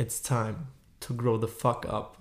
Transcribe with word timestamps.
It's 0.00 0.22
time 0.22 0.68
to 1.00 1.14
grow 1.14 1.38
the 1.38 1.46
fuck 1.46 1.84
up. 1.84 2.16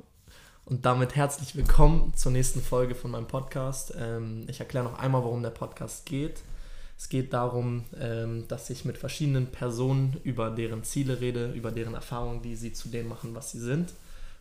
Und 0.66 0.86
damit 0.86 1.16
herzlich 1.16 1.56
willkommen 1.56 2.14
zur 2.14 2.34
nächsten 2.34 2.62
Folge 2.62 2.94
von 2.94 3.10
meinem 3.10 3.28
Podcast. 3.28 3.94
Ähm, 3.98 4.46
ich 4.50 4.60
erkläre 4.60 4.84
noch 4.84 5.00
einmal, 5.00 5.24
worum 5.24 5.42
der 5.42 5.52
Podcast 5.52 6.06
geht. 6.06 6.42
Es 6.98 7.08
geht 7.08 7.32
darum, 7.32 7.86
ähm, 7.98 8.46
dass 8.50 8.70
ich 8.70 8.84
mit 8.84 8.98
verschiedenen 8.98 9.48
Personen 9.48 10.20
über 10.26 10.50
deren 10.50 10.84
Ziele 10.84 11.22
rede, 11.22 11.54
über 11.54 11.72
deren 11.72 11.94
Erfahrungen, 11.94 12.42
die 12.42 12.58
sie 12.58 12.74
zu 12.74 12.90
dem 12.90 13.08
machen, 13.08 13.34
was 13.34 13.52
sie 13.52 13.60
sind. 13.60 13.94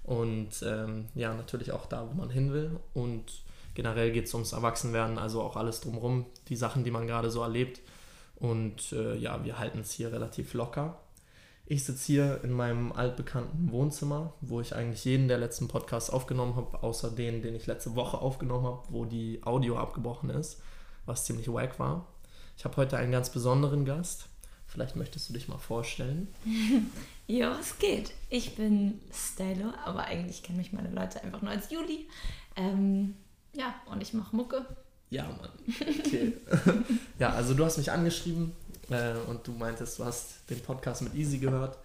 Und 0.02 0.60
ähm, 0.64 1.04
ja, 1.14 1.32
natürlich 1.32 1.70
auch 1.70 1.86
da, 1.86 2.08
wo 2.10 2.14
man 2.14 2.30
hin 2.30 2.52
will. 2.52 2.72
Und 2.92 3.44
generell 3.74 4.10
geht 4.10 4.24
es 4.24 4.34
ums 4.34 4.50
Erwachsenwerden, 4.50 5.16
also 5.16 5.42
auch 5.42 5.54
alles 5.54 5.80
drumherum, 5.80 6.26
die 6.48 6.56
Sachen, 6.56 6.82
die 6.82 6.90
man 6.90 7.06
gerade 7.06 7.30
so 7.30 7.42
erlebt. 7.42 7.82
Und 8.34 8.90
äh, 8.90 9.14
ja, 9.14 9.44
wir 9.44 9.60
halten 9.60 9.78
es 9.78 9.92
hier 9.92 10.10
relativ 10.10 10.54
locker. 10.54 10.98
Ich 11.70 11.84
sitze 11.84 12.06
hier 12.06 12.40
in 12.44 12.52
meinem 12.52 12.92
altbekannten 12.92 13.70
Wohnzimmer, 13.70 14.32
wo 14.40 14.62
ich 14.62 14.74
eigentlich 14.74 15.04
jeden 15.04 15.28
der 15.28 15.36
letzten 15.36 15.68
Podcasts 15.68 16.08
aufgenommen 16.08 16.56
habe, 16.56 16.82
außer 16.82 17.10
den, 17.10 17.42
den 17.42 17.54
ich 17.54 17.66
letzte 17.66 17.94
Woche 17.94 18.16
aufgenommen 18.16 18.64
habe, 18.64 18.82
wo 18.88 19.04
die 19.04 19.40
Audio 19.44 19.76
abgebrochen 19.76 20.30
ist, 20.30 20.62
was 21.04 21.26
ziemlich 21.26 21.52
wack 21.52 21.78
war. 21.78 22.06
Ich 22.56 22.64
habe 22.64 22.74
heute 22.78 22.96
einen 22.96 23.12
ganz 23.12 23.28
besonderen 23.28 23.84
Gast. 23.84 24.30
Vielleicht 24.66 24.96
möchtest 24.96 25.28
du 25.28 25.34
dich 25.34 25.46
mal 25.46 25.58
vorstellen. 25.58 26.28
ja, 27.26 27.54
es 27.60 27.78
geht. 27.78 28.12
Ich 28.30 28.56
bin 28.56 28.98
Stylo, 29.12 29.74
aber 29.84 30.04
eigentlich 30.06 30.42
kennen 30.42 30.56
mich 30.56 30.72
meine 30.72 30.90
Leute 30.90 31.22
einfach 31.22 31.42
nur 31.42 31.50
als 31.50 31.70
Juli. 31.70 32.08
Ähm, 32.56 33.14
ja, 33.52 33.74
und 33.92 34.02
ich 34.02 34.14
mache 34.14 34.34
Mucke. 34.34 34.64
Ja, 35.10 35.24
Mann. 35.24 35.50
Okay. 35.80 36.32
ja, 37.18 37.28
also 37.30 37.52
du 37.52 37.62
hast 37.62 37.76
mich 37.76 37.92
angeschrieben, 37.92 38.52
äh, 38.90 39.14
und 39.28 39.46
du 39.46 39.52
meintest, 39.52 39.98
du 39.98 40.04
hast 40.04 40.48
den 40.50 40.60
Podcast 40.60 41.02
mit 41.02 41.14
Easy 41.14 41.38
gehört. 41.38 41.78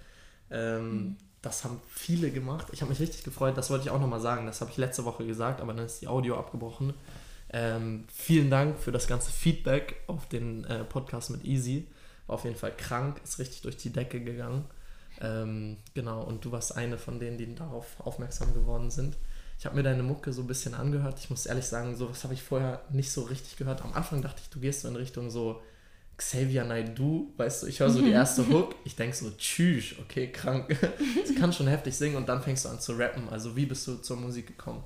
Ähm, 0.50 0.92
mhm. 0.92 1.18
Das 1.42 1.66
haben 1.66 1.82
viele 1.90 2.32
gemacht. 2.32 2.68
Ich 2.72 2.82
habe 2.82 2.90
mich 2.90 3.02
richtig 3.02 3.24
gefreut. 3.24 3.58
Das 3.58 3.70
wollte 3.70 3.86
ich 3.86 3.90
auch 3.90 4.00
nochmal 4.00 4.22
sagen. 4.22 4.46
Das 4.46 4.62
habe 4.62 4.72
ich 4.72 4.78
letzte 4.78 5.04
Woche 5.04 5.26
gesagt, 5.26 5.60
aber 5.60 5.74
dann 5.74 5.86
ist 5.86 6.02
die 6.02 6.08
Audio 6.08 6.38
abgebrochen. 6.38 6.94
Ähm, 7.52 8.06
vielen 8.14 8.50
Dank 8.50 8.80
für 8.80 8.92
das 8.92 9.08
ganze 9.08 9.32
Feedback 9.32 9.98
auf 10.08 10.28
den 10.30 10.64
äh, 10.66 10.84
Podcast 10.86 11.30
mit 11.30 11.44
Easy. 11.44 11.88
War 12.28 12.36
auf 12.36 12.46
jeden 12.46 12.56
Fall 12.56 12.76
krank, 12.76 13.20
ist 13.24 13.40
richtig 13.40 13.62
durch 13.62 13.76
die 13.78 13.92
Decke 13.92 14.22
gegangen. 14.22 14.66
Ähm, 15.22 15.78
genau, 15.94 16.24
und 16.24 16.44
du 16.46 16.52
warst 16.52 16.76
eine 16.76 16.98
von 16.98 17.20
denen, 17.20 17.38
die 17.38 17.54
darauf 17.54 18.00
aufmerksam 18.00 18.54
geworden 18.54 18.90
sind. 18.90 19.18
Ich 19.60 19.66
habe 19.66 19.76
mir 19.76 19.84
deine 19.84 20.04
Mucke 20.04 20.34
so 20.34 20.42
ein 20.42 20.48
bisschen 20.48 20.74
angehört. 20.74 21.20
Ich 21.20 21.30
muss 21.30 21.46
ehrlich 21.46 21.66
sagen, 21.66 21.96
sowas 21.96 22.24
habe 22.24 22.34
ich 22.34 22.42
vorher 22.42 22.82
nicht 22.90 23.12
so 23.12 23.22
richtig 23.22 23.58
gehört. 23.58 23.82
Am 23.84 23.94
Anfang 23.94 24.22
dachte 24.22 24.42
ich, 24.42 24.50
du 24.50 24.60
gehst 24.60 24.82
so 24.82 24.88
in 24.88 24.96
Richtung 24.96 25.30
so 25.30 25.62
Xavier 26.24 26.64
Naidoo, 26.64 27.28
weißt 27.36 27.64
du, 27.64 27.68
ich 27.68 27.80
höre 27.80 27.90
so 27.90 28.02
die 28.02 28.12
erste 28.12 28.48
Hook, 28.50 28.76
ich 28.86 28.96
denke 28.96 29.16
so, 29.16 29.30
tschüss, 29.32 29.96
okay, 30.00 30.32
krank. 30.32 30.76
Sie 31.26 31.36
kann 31.36 31.52
schon 31.52 31.68
heftig 31.68 31.96
singen 31.96 32.16
und 32.16 32.30
dann 32.30 32.42
fängst 32.42 32.66
du 32.66 32.70
an 32.70 32.80
zu 32.80 32.94
rappen. 32.94 33.28
Also 33.30 33.56
wie 33.56 33.66
bist 33.66 33.86
du 33.88 33.98
zur 33.98 34.18
Musik 34.18 34.48
gekommen? 34.48 34.84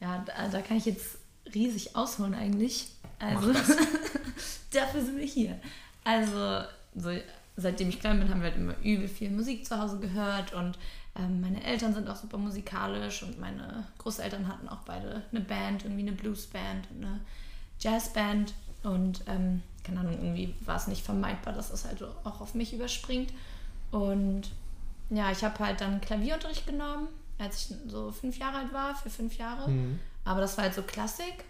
Ja, 0.00 0.22
da, 0.26 0.48
da 0.48 0.60
kann 0.60 0.76
ich 0.76 0.84
jetzt 0.84 1.16
riesig 1.54 1.96
ausholen 1.96 2.34
eigentlich. 2.34 2.88
Also 3.18 3.52
dafür 4.72 5.02
sind 5.02 5.16
wir 5.16 5.26
hier. 5.26 5.58
Also 6.04 6.64
so, 6.94 7.10
seitdem 7.56 7.88
ich 7.88 8.00
klein 8.00 8.20
bin, 8.20 8.28
haben 8.28 8.40
wir 8.40 8.50
halt 8.50 8.58
immer 8.58 8.74
übel 8.82 9.08
viel 9.08 9.30
Musik 9.30 9.66
zu 9.66 9.80
Hause 9.80 9.98
gehört 9.98 10.52
und 10.52 10.78
ähm, 11.16 11.40
meine 11.40 11.64
Eltern 11.64 11.94
sind 11.94 12.08
auch 12.08 12.16
super 12.16 12.36
musikalisch 12.36 13.22
und 13.22 13.40
meine 13.40 13.86
Großeltern 13.98 14.46
hatten 14.48 14.68
auch 14.68 14.80
beide 14.80 15.22
eine 15.30 15.40
Band, 15.40 15.84
irgendwie 15.84 16.02
eine 16.02 16.12
Bluesband 16.12 16.88
und 16.90 17.04
eine 17.04 17.20
Jazzband 17.80 18.52
und 18.82 19.22
ähm, 19.26 19.62
keine 19.84 20.00
Ahnung, 20.00 20.14
irgendwie 20.14 20.54
war 20.64 20.76
es 20.76 20.86
nicht 20.86 21.04
vermeidbar, 21.04 21.52
dass 21.52 21.70
das 21.70 21.84
halt 21.84 22.02
auch 22.02 22.40
auf 22.40 22.54
mich 22.54 22.72
überspringt. 22.72 23.32
Und 23.90 24.50
ja, 25.10 25.30
ich 25.30 25.44
habe 25.44 25.58
halt 25.58 25.80
dann 25.80 26.00
Klavierunterricht 26.00 26.66
genommen, 26.66 27.08
als 27.38 27.70
ich 27.70 27.76
so 27.86 28.10
fünf 28.10 28.38
Jahre 28.38 28.58
alt 28.58 28.72
war, 28.72 28.94
für 28.96 29.10
fünf 29.10 29.36
Jahre. 29.36 29.70
Mhm. 29.70 30.00
Aber 30.24 30.40
das 30.40 30.56
war 30.56 30.64
halt 30.64 30.74
so 30.74 30.82
Klassik. 30.82 31.44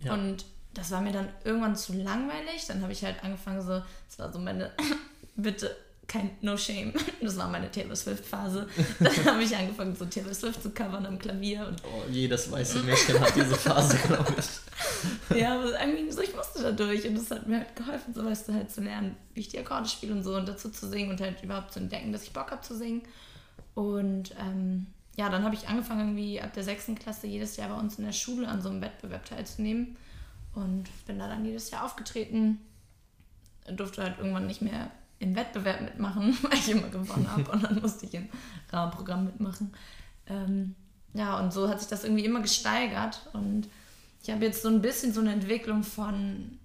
Ja. 0.00 0.14
Und 0.14 0.44
das 0.72 0.90
war 0.90 1.00
mir 1.00 1.12
dann 1.12 1.28
irgendwann 1.44 1.76
zu 1.76 1.92
langweilig. 1.92 2.66
Dann 2.68 2.82
habe 2.82 2.92
ich 2.92 3.04
halt 3.04 3.22
angefangen, 3.24 3.60
so, 3.60 3.82
das 4.08 4.18
war 4.18 4.32
so 4.32 4.38
meine, 4.38 4.70
bitte 5.36 5.76
kein 6.10 6.30
No 6.40 6.56
Shame. 6.56 6.92
Das 7.20 7.36
war 7.36 7.48
meine 7.48 7.70
Taylor 7.70 7.94
Swift-Phase. 7.94 8.66
Dann 8.98 9.24
habe 9.24 9.42
ich 9.42 9.54
angefangen, 9.56 9.94
so 9.94 10.04
Taylor 10.06 10.34
Swift 10.34 10.62
zu 10.62 10.70
covern 10.70 11.06
am 11.06 11.18
Klavier. 11.18 11.66
Und 11.68 11.82
oh, 11.84 12.10
jedes 12.10 12.50
weiße 12.50 12.80
Mädchen 12.80 13.20
hat 13.20 13.36
diese 13.36 13.54
Phase, 13.54 13.96
glaube 14.06 14.34
ich. 14.38 14.46
Ja, 15.38 15.58
aber 15.58 15.78
irgendwie 15.80 16.10
so, 16.10 16.22
ich 16.22 16.34
musste 16.34 16.62
da 16.62 16.72
durch 16.72 17.06
und 17.06 17.14
das 17.14 17.30
hat 17.30 17.46
mir 17.46 17.58
halt 17.58 17.76
geholfen, 17.76 18.14
so 18.14 18.24
weißt 18.24 18.48
du, 18.48 18.54
halt 18.54 18.70
zu 18.70 18.80
lernen, 18.80 19.14
wie 19.34 19.40
ich 19.40 19.48
die 19.48 19.58
Akkorde 19.58 19.88
spiele 19.88 20.12
und 20.12 20.24
so 20.24 20.34
und 20.34 20.48
dazu 20.48 20.70
zu 20.70 20.88
singen 20.88 21.10
und 21.10 21.20
halt 21.20 21.42
überhaupt 21.42 21.72
zu 21.72 21.80
entdecken, 21.80 22.12
dass 22.12 22.24
ich 22.24 22.32
Bock 22.32 22.50
habe 22.50 22.62
zu 22.62 22.74
singen. 22.74 23.02
Und 23.74 24.34
ähm, 24.40 24.86
ja, 25.16 25.28
dann 25.28 25.44
habe 25.44 25.54
ich 25.54 25.68
angefangen, 25.68 26.00
irgendwie 26.00 26.40
ab 26.40 26.54
der 26.54 26.64
sechsten 26.64 26.98
Klasse 26.98 27.26
jedes 27.26 27.56
Jahr 27.56 27.68
bei 27.68 27.76
uns 27.76 27.98
in 27.98 28.04
der 28.04 28.12
Schule 28.12 28.48
an 28.48 28.62
so 28.62 28.70
einem 28.70 28.80
Wettbewerb 28.80 29.26
teilzunehmen 29.26 29.96
und 30.54 30.84
bin 31.06 31.18
da 31.18 31.28
dann 31.28 31.44
jedes 31.44 31.70
Jahr 31.70 31.84
aufgetreten. 31.84 32.58
Durfte 33.70 34.02
halt 34.02 34.18
irgendwann 34.18 34.46
nicht 34.46 34.62
mehr 34.62 34.90
im 35.20 35.36
Wettbewerb 35.36 35.82
mitmachen, 35.82 36.36
weil 36.42 36.54
ich 36.54 36.70
immer 36.70 36.88
gewonnen 36.88 37.30
habe 37.30 37.50
und 37.52 37.62
dann 37.62 37.80
musste 37.80 38.06
ich 38.06 38.14
im 38.14 38.28
Rahmenprogramm 38.70 39.26
mitmachen. 39.26 39.72
Ähm, 40.26 40.74
ja, 41.14 41.38
und 41.38 41.52
so 41.52 41.68
hat 41.68 41.78
sich 41.80 41.88
das 41.88 42.04
irgendwie 42.04 42.24
immer 42.24 42.40
gesteigert 42.40 43.28
und 43.32 43.68
ich 44.22 44.30
habe 44.30 44.44
jetzt 44.44 44.62
so 44.62 44.68
ein 44.68 44.82
bisschen 44.82 45.12
so 45.12 45.20
eine 45.20 45.32
Entwicklung 45.32 45.82
von 45.82 46.58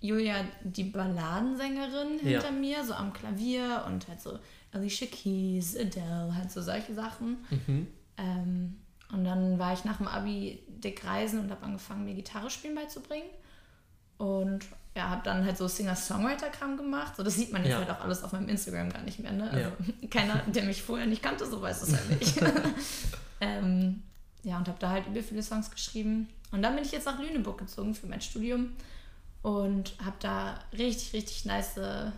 Julia, 0.00 0.44
die 0.64 0.84
Balladensängerin 0.84 2.18
hinter 2.18 2.46
ja. 2.46 2.50
mir, 2.50 2.84
so 2.84 2.94
am 2.94 3.12
Klavier 3.12 3.84
und 3.86 4.08
halt 4.08 4.20
so 4.20 4.38
Alicia 4.72 5.06
Keys, 5.06 5.76
Adele, 5.76 6.34
halt 6.34 6.50
so 6.50 6.60
solche 6.60 6.94
Sachen. 6.94 7.38
Mhm. 7.50 7.86
Ähm, 8.18 8.76
und 9.12 9.24
dann 9.24 9.58
war 9.58 9.74
ich 9.74 9.84
nach 9.84 9.98
dem 9.98 10.08
Abi 10.08 10.62
dick 10.68 11.04
reisen 11.04 11.40
und 11.40 11.50
habe 11.50 11.64
angefangen, 11.64 12.04
mir 12.04 12.14
Gitarre 12.14 12.50
spielen 12.50 12.74
beizubringen. 12.74 13.28
Und 14.16 14.66
ja, 14.94 15.08
habe 15.08 15.22
dann 15.24 15.44
halt 15.44 15.56
so 15.56 15.68
Singer-Songwriter-Kram 15.68 16.76
gemacht. 16.76 17.16
So, 17.16 17.22
das 17.22 17.34
sieht 17.34 17.52
man 17.52 17.62
jetzt 17.62 17.72
ja. 17.72 17.78
halt 17.78 17.90
auch 17.90 18.00
alles 18.00 18.22
auf 18.22 18.32
meinem 18.32 18.48
Instagram 18.48 18.90
gar 18.90 19.02
nicht 19.02 19.18
mehr. 19.20 19.32
Ne? 19.32 19.50
Also 19.50 19.60
ja. 19.60 20.08
keiner, 20.10 20.42
der 20.46 20.64
mich 20.64 20.82
vorher 20.82 21.06
nicht 21.06 21.22
kannte, 21.22 21.46
so 21.46 21.62
weiß 21.62 21.82
es 21.82 21.96
halt 21.96 22.20
nicht. 22.20 22.40
ähm, 23.40 24.02
ja, 24.42 24.58
und 24.58 24.68
habe 24.68 24.78
da 24.78 24.90
halt 24.90 25.06
über 25.06 25.22
viele 25.22 25.42
Songs 25.42 25.70
geschrieben. 25.70 26.28
Und 26.50 26.62
dann 26.62 26.74
bin 26.74 26.84
ich 26.84 26.92
jetzt 26.92 27.06
nach 27.06 27.18
Lüneburg 27.18 27.58
gezogen 27.58 27.94
für 27.94 28.06
mein 28.06 28.20
Studium 28.20 28.72
und 29.40 29.94
habe 30.04 30.16
da 30.20 30.58
richtig, 30.72 31.14
richtig 31.14 31.46
nice 31.46 31.78
äh, 31.78 32.10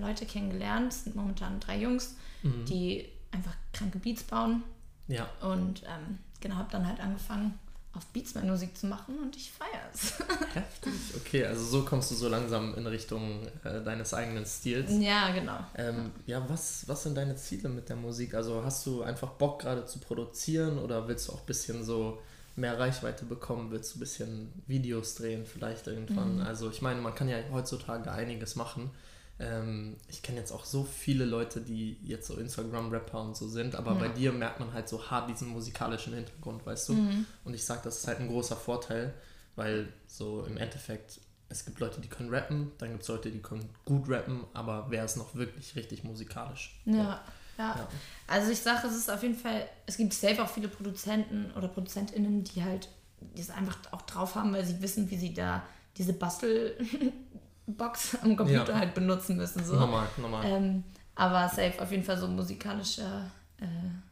Leute 0.00 0.24
kennengelernt. 0.24 0.92
Es 0.92 1.04
sind 1.04 1.16
momentan 1.16 1.58
drei 1.58 1.78
Jungs, 1.78 2.16
mhm. 2.42 2.64
die 2.66 3.08
einfach 3.32 3.54
kranke 3.72 3.98
Beats 3.98 4.22
bauen. 4.22 4.62
Ja. 5.08 5.28
Und 5.40 5.82
ähm, 5.82 6.18
genau, 6.40 6.56
habe 6.56 6.70
dann 6.70 6.86
halt 6.86 7.00
angefangen, 7.00 7.58
auf 7.94 8.06
Beatsman 8.06 8.48
Musik 8.48 8.76
zu 8.76 8.86
machen 8.86 9.18
und 9.18 9.36
ich 9.36 9.52
feiere 9.52 9.88
es. 9.92 10.18
Heftig, 10.54 10.92
okay, 11.16 11.44
also 11.44 11.62
so 11.64 11.84
kommst 11.84 12.10
du 12.10 12.14
so 12.14 12.28
langsam 12.28 12.74
in 12.74 12.86
Richtung 12.86 13.46
äh, 13.64 13.82
deines 13.82 14.14
eigenen 14.14 14.46
Stils. 14.46 14.90
Ja, 14.98 15.30
genau. 15.32 15.58
Ähm, 15.76 16.10
ja, 16.26 16.42
was, 16.48 16.88
was 16.88 17.02
sind 17.02 17.16
deine 17.16 17.36
Ziele 17.36 17.68
mit 17.68 17.88
der 17.88 17.96
Musik? 17.96 18.34
Also 18.34 18.64
hast 18.64 18.86
du 18.86 19.02
einfach 19.02 19.30
Bock 19.32 19.60
gerade 19.60 19.84
zu 19.84 19.98
produzieren 19.98 20.78
oder 20.78 21.06
willst 21.06 21.28
du 21.28 21.32
auch 21.32 21.40
ein 21.40 21.46
bisschen 21.46 21.84
so 21.84 22.18
mehr 22.56 22.78
Reichweite 22.78 23.26
bekommen? 23.26 23.70
Willst 23.70 23.94
du 23.94 23.98
ein 23.98 24.00
bisschen 24.00 24.52
Videos 24.66 25.14
drehen 25.14 25.44
vielleicht 25.44 25.86
irgendwann? 25.86 26.36
Mhm. 26.36 26.42
Also 26.42 26.70
ich 26.70 26.80
meine, 26.80 27.00
man 27.00 27.14
kann 27.14 27.28
ja 27.28 27.36
heutzutage 27.52 28.10
einiges 28.10 28.56
machen. 28.56 28.90
Ähm, 29.38 29.96
ich 30.08 30.22
kenne 30.22 30.38
jetzt 30.38 30.52
auch 30.52 30.64
so 30.64 30.84
viele 30.84 31.24
Leute, 31.24 31.60
die 31.60 31.98
jetzt 32.02 32.26
so 32.26 32.36
Instagram-Rapper 32.36 33.20
und 33.20 33.36
so 33.36 33.48
sind, 33.48 33.74
aber 33.74 33.92
ja. 33.92 33.98
bei 33.98 34.08
dir 34.08 34.32
merkt 34.32 34.60
man 34.60 34.72
halt 34.72 34.88
so 34.88 35.10
hart 35.10 35.28
diesen 35.28 35.48
musikalischen 35.48 36.14
Hintergrund, 36.14 36.64
weißt 36.64 36.90
du? 36.90 36.94
Mhm. 36.94 37.26
Und 37.44 37.54
ich 37.54 37.64
sage, 37.64 37.80
das 37.84 37.98
ist 37.98 38.06
halt 38.06 38.20
ein 38.20 38.28
großer 38.28 38.56
Vorteil, 38.56 39.14
weil 39.56 39.92
so 40.06 40.44
im 40.44 40.56
Endeffekt, 40.56 41.20
es 41.48 41.64
gibt 41.64 41.80
Leute, 41.80 42.00
die 42.00 42.08
können 42.08 42.30
rappen, 42.30 42.72
dann 42.78 42.90
gibt 42.90 43.02
es 43.02 43.08
Leute, 43.08 43.30
die 43.30 43.40
können 43.40 43.68
gut 43.84 44.08
rappen, 44.08 44.44
aber 44.54 44.86
wer 44.90 45.04
ist 45.04 45.16
noch 45.16 45.34
wirklich 45.34 45.76
richtig 45.76 46.04
musikalisch? 46.04 46.80
Ja. 46.84 46.94
ja. 46.94 47.24
Ja. 47.58 47.86
also 48.26 48.50
ich 48.50 48.60
sage, 48.60 48.86
es 48.86 48.96
ist 48.96 49.10
auf 49.10 49.22
jeden 49.22 49.36
Fall, 49.36 49.68
es 49.86 49.98
gibt 49.98 50.14
safe 50.14 50.42
auch 50.42 50.48
viele 50.48 50.68
Produzenten 50.68 51.52
oder 51.52 51.68
ProduzentInnen, 51.68 52.44
die 52.44 52.64
halt 52.64 52.88
das 53.36 53.50
einfach 53.50 53.78
auch 53.92 54.02
drauf 54.02 54.34
haben, 54.34 54.52
weil 54.52 54.64
sie 54.64 54.80
wissen, 54.82 55.10
wie 55.10 55.16
sie 55.16 55.34
da 55.34 55.62
diese 55.96 56.12
Bastel 56.12 56.76
Box 57.76 58.18
am 58.22 58.36
Computer 58.36 58.72
ja. 58.72 58.78
halt 58.78 58.94
benutzen 58.94 59.36
müssen. 59.36 59.64
So. 59.64 59.74
Normal, 59.74 60.06
normal. 60.16 60.44
Ähm, 60.46 60.84
aber 61.14 61.48
safe 61.48 61.80
auf 61.80 61.90
jeden 61.90 62.04
Fall 62.04 62.18
so 62.18 62.26
musikalischer, 62.26 63.30
äh, 63.60 63.66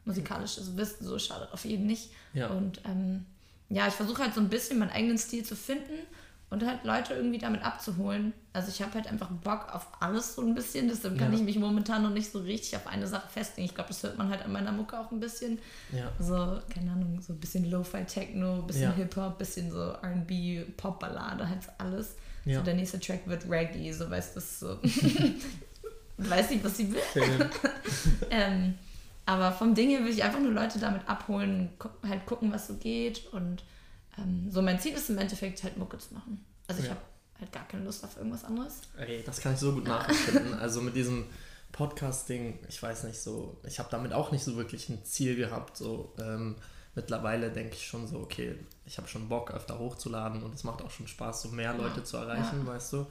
musikalisches 0.05 0.75
Wissen, 0.77 1.05
so 1.05 1.17
schadet 1.17 1.51
auf 1.51 1.65
jeden 1.65 1.87
nicht. 1.87 2.11
Ja. 2.33 2.47
Und 2.47 2.81
ähm, 2.85 3.25
ja, 3.69 3.87
ich 3.87 3.93
versuche 3.93 4.21
halt 4.21 4.33
so 4.33 4.41
ein 4.41 4.49
bisschen 4.49 4.79
meinen 4.79 4.91
eigenen 4.91 5.17
Stil 5.17 5.43
zu 5.43 5.55
finden 5.55 6.05
und 6.51 6.65
halt 6.65 6.83
Leute 6.83 7.13
irgendwie 7.13 7.37
damit 7.37 7.63
abzuholen. 7.63 8.33
Also 8.51 8.69
ich 8.69 8.81
habe 8.81 8.93
halt 8.95 9.07
einfach 9.07 9.29
Bock 9.29 9.73
auf 9.73 9.87
alles 10.01 10.35
so 10.35 10.41
ein 10.41 10.53
bisschen, 10.53 10.89
deshalb 10.89 11.17
kann 11.17 11.31
ja. 11.31 11.39
ich 11.39 11.43
mich 11.45 11.57
momentan 11.57 12.03
noch 12.03 12.09
nicht 12.09 12.29
so 12.29 12.39
richtig 12.39 12.75
auf 12.75 12.87
eine 12.87 13.07
Sache 13.07 13.29
festlegen. 13.29 13.65
Ich 13.65 13.73
glaube, 13.73 13.87
das 13.87 14.03
hört 14.03 14.17
man 14.17 14.29
halt 14.29 14.43
an 14.43 14.51
meiner 14.51 14.73
Mucke 14.73 14.99
auch 14.99 15.11
ein 15.11 15.21
bisschen. 15.21 15.59
Ja. 15.93 16.11
So, 16.19 16.59
keine 16.69 16.91
Ahnung, 16.91 17.21
so 17.21 17.31
ein 17.31 17.39
bisschen 17.39 17.71
Lo-Fi-Techno, 17.71 18.63
bisschen 18.63 18.83
ja. 18.83 18.91
Hip-Hop, 18.91 19.37
bisschen 19.37 19.71
so 19.71 19.79
R&B, 19.79 20.65
Pop-Ballade, 20.75 21.47
halt 21.47 21.59
alles. 21.77 22.15
Ja. 22.45 22.59
So 22.59 22.65
der 22.65 22.73
nächste 22.73 22.99
Track 22.99 23.21
wird 23.27 23.49
Reggae, 23.49 23.91
so 23.91 24.09
weißt 24.09 24.35
du, 24.35 24.41
so. 24.41 24.79
weiß 26.17 26.49
nicht, 26.51 26.63
was 26.63 26.77
sie 26.77 26.91
will. 26.91 27.01
ähm, 28.29 28.75
aber 29.25 29.51
vom 29.51 29.75
Ding 29.75 29.89
her 29.89 30.03
will 30.03 30.11
ich 30.11 30.23
einfach 30.23 30.39
nur 30.39 30.51
Leute 30.51 30.79
damit 30.79 31.07
abholen, 31.07 31.69
gu 31.79 31.89
halt 32.07 32.25
gucken, 32.25 32.51
was 32.51 32.67
so 32.67 32.75
geht. 32.75 33.27
Und 33.33 33.63
ähm, 34.17 34.49
so 34.51 34.61
mein 34.61 34.79
Ziel 34.79 34.93
ist 34.93 35.09
im 35.09 35.17
Endeffekt 35.17 35.63
halt 35.63 35.77
Mucke 35.77 35.97
zu 35.97 36.13
machen. 36.13 36.43
Also 36.67 36.81
ich 36.81 36.87
Ja. 36.87 36.95
habe 36.95 37.01
halt 37.39 37.51
gar 37.51 37.67
keine 37.67 37.83
Lust 37.85 38.03
auf 38.03 38.17
irgendwas 38.17 38.43
anderes. 38.43 38.81
Ey, 38.97 39.23
das 39.25 39.39
kann 39.41 39.53
ich 39.53 39.59
so 39.59 39.73
gut 39.73 39.85
nachempfinden. 39.87 40.53
Also 40.55 40.81
mit 40.81 40.95
diesem 40.95 41.25
Podcast-Ding, 41.71 42.59
ich 42.67 42.81
weiß 42.81 43.03
nicht 43.05 43.19
so, 43.19 43.59
ich 43.65 43.79
habe 43.79 43.89
damit 43.91 44.13
auch 44.13 44.31
nicht 44.31 44.43
so 44.43 44.57
wirklich 44.57 44.89
ein 44.89 45.03
Ziel 45.05 45.35
gehabt. 45.35 45.77
So 45.77 46.13
ähm, 46.19 46.55
mittlerweile 46.95 47.49
denke 47.51 47.75
ich 47.75 47.87
schon 47.87 48.07
so, 48.07 48.17
okay, 48.19 48.55
ich 48.85 48.97
habe 48.97 49.07
schon 49.07 49.29
Bock, 49.29 49.51
öfter 49.51 49.79
hochzuladen 49.79 50.43
und 50.43 50.53
es 50.53 50.63
macht 50.63 50.81
auch 50.81 50.91
schon 50.91 51.07
Spaß, 51.07 51.43
so 51.43 51.49
mehr 51.49 51.73
Leute 51.73 52.03
zu 52.03 52.17
erreichen, 52.17 52.65
weißt 52.65 52.93
du. 52.93 53.05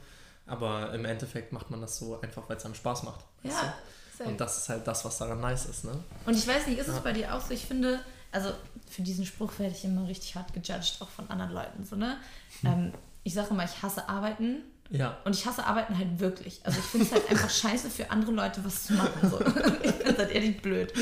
Aber 0.47 0.93
im 0.93 1.05
Endeffekt 1.05 1.53
macht 1.53 1.71
man 1.71 1.81
das 1.81 1.97
so 1.99 2.21
einfach, 2.21 2.43
weil 2.49 2.57
es 2.57 2.65
einem 2.65 2.75
Spaß 2.75 3.05
macht. 3.05 3.21
Weißt 3.43 3.57
Ja, 3.63 3.75
du? 4.19 4.25
Und 4.25 4.41
das 4.41 4.59
ist 4.59 4.69
halt 4.69 4.87
das, 4.87 5.05
was 5.05 5.17
daran 5.19 5.41
nice 5.41 5.67
ist, 5.67 5.85
ne? 5.85 5.93
Und 6.27 6.37
ich 6.37 6.47
weiß 6.47 6.67
nicht, 6.67 6.79
ist 6.79 6.89
es 6.89 6.97
Ja. 6.97 7.01
bei 7.01 7.13
dir 7.13 7.35
auch 7.35 7.41
so? 7.41 7.55
Ich 7.55 7.65
finde, 7.65 8.01
also 8.33 8.51
für 8.91 9.03
diesen 9.03 9.25
Spruch 9.25 9.53
werde 9.59 9.75
ich 9.75 9.85
immer 9.85 10.07
richtig 10.07 10.35
hart 10.35 10.53
gejudged, 10.53 10.97
auch 11.01 11.09
von 11.09 11.31
anderen 11.31 11.53
Leuten. 11.53 11.85
So, 11.87 11.97
ne? 11.97 12.17
Hm. 12.63 12.71
Ähm, 12.73 12.93
ich 13.23 13.33
sage 13.35 13.49
immer, 13.51 13.65
ich 13.65 13.81
hasse 13.83 14.09
Arbeiten. 14.09 14.63
Ja. 14.91 15.17
Und 15.25 15.37
ich 15.37 15.47
hasse 15.47 15.65
Arbeiten 15.65 15.97
halt 15.97 16.19
wirklich. 16.19 16.61
Also 16.65 16.81
ich 16.81 16.85
finde 16.85 17.07
es 17.07 17.13
halt 17.13 17.31
einfach 17.31 17.49
scheiße 17.63 17.89
für 17.89 18.11
andere 18.11 18.33
Leute 18.33 18.63
was 18.65 18.87
zu 18.87 18.95
machen. 18.95 19.31
So. 19.31 19.39
Ich 19.83 19.93
finde 19.93 20.13
es 20.13 20.19
halt 20.19 20.31
ehrlich 20.33 20.61
blöd. 20.61 20.93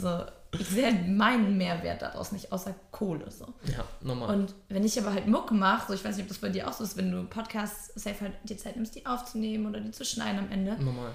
So, 0.00 0.24
ich 0.58 0.68
sehe 0.68 0.86
halt 0.86 1.08
meinen 1.08 1.56
Mehrwert 1.56 2.02
daraus 2.02 2.32
nicht, 2.32 2.52
außer 2.52 2.74
Kohle. 2.90 3.30
So. 3.30 3.46
Ja, 3.76 3.84
normal. 4.02 4.34
Und 4.36 4.54
wenn 4.68 4.84
ich 4.84 4.98
aber 5.00 5.12
halt 5.12 5.26
Mucke 5.26 5.54
mache, 5.54 5.88
so 5.88 5.94
ich 5.94 6.04
weiß 6.04 6.16
nicht, 6.16 6.24
ob 6.24 6.28
das 6.28 6.38
bei 6.38 6.48
dir 6.48 6.68
auch 6.68 6.72
so 6.72 6.84
ist, 6.84 6.96
wenn 6.96 7.10
du 7.10 7.24
Podcasts 7.24 7.92
safe 7.94 8.20
halt 8.22 8.34
dir 8.44 8.56
Zeit 8.58 8.76
nimmst, 8.76 8.94
die 8.94 9.06
aufzunehmen 9.06 9.66
oder 9.66 9.80
die 9.80 9.90
zu 9.90 10.04
schneiden 10.04 10.38
am 10.40 10.50
Ende. 10.50 10.76
normal. 10.82 11.12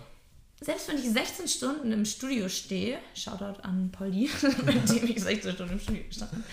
Selbst 0.63 0.87
wenn 0.89 0.97
ich 0.97 1.09
16 1.09 1.47
Stunden 1.47 1.91
im 1.91 2.05
Studio 2.05 2.47
stehe, 2.47 2.99
Shoutout 3.15 3.61
an 3.63 3.91
Polly, 3.91 4.29
mit 4.65 4.89
dem 4.89 5.05
ich 5.09 5.21
16 5.23 5.53
Stunden 5.53 5.73
im 5.73 5.79
Studio 5.79 6.03
gestanden 6.03 6.43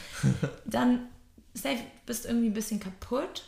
dann 0.64 1.08
safe 1.55 1.81
bist 2.06 2.25
du 2.25 2.29
irgendwie 2.29 2.46
ein 2.49 2.55
bisschen 2.55 2.81
kaputt, 2.81 3.44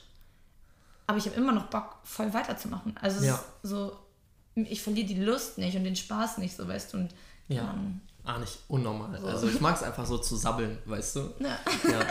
aber 1.07 1.17
ich 1.19 1.25
habe 1.27 1.37
immer 1.37 1.53
noch 1.53 1.67
Bock, 1.67 1.97
voll 2.05 2.33
weiterzumachen. 2.35 2.95
Also 2.99 3.25
Ja. 3.25 3.43
so, 3.63 3.97
ich 4.55 4.83
verliere 4.83 5.07
die 5.07 5.21
Lust 5.23 5.59
nicht 5.59 5.77
und 5.77 5.85
den 5.85 5.97
Spaß 5.97 6.39
nicht, 6.39 6.55
so 6.57 6.69
weißt 6.69 6.93
du. 6.93 6.99
Und 6.99 7.15
Ja. 7.49 7.63
dann, 7.65 8.01
Ah, 8.35 8.39
nicht 8.39 8.59
unnormal. 8.69 9.21
So. 9.21 9.27
Also 9.27 9.49
ich 9.49 9.61
mag 9.61 9.75
es 9.77 9.83
einfach 9.83 10.07
so 10.07 10.19
zu 10.19 10.37
sabbeln, 10.37 10.79
weißt 10.85 11.17
du? 11.17 11.21
ja. 11.41 11.59
Ja. 11.91 12.07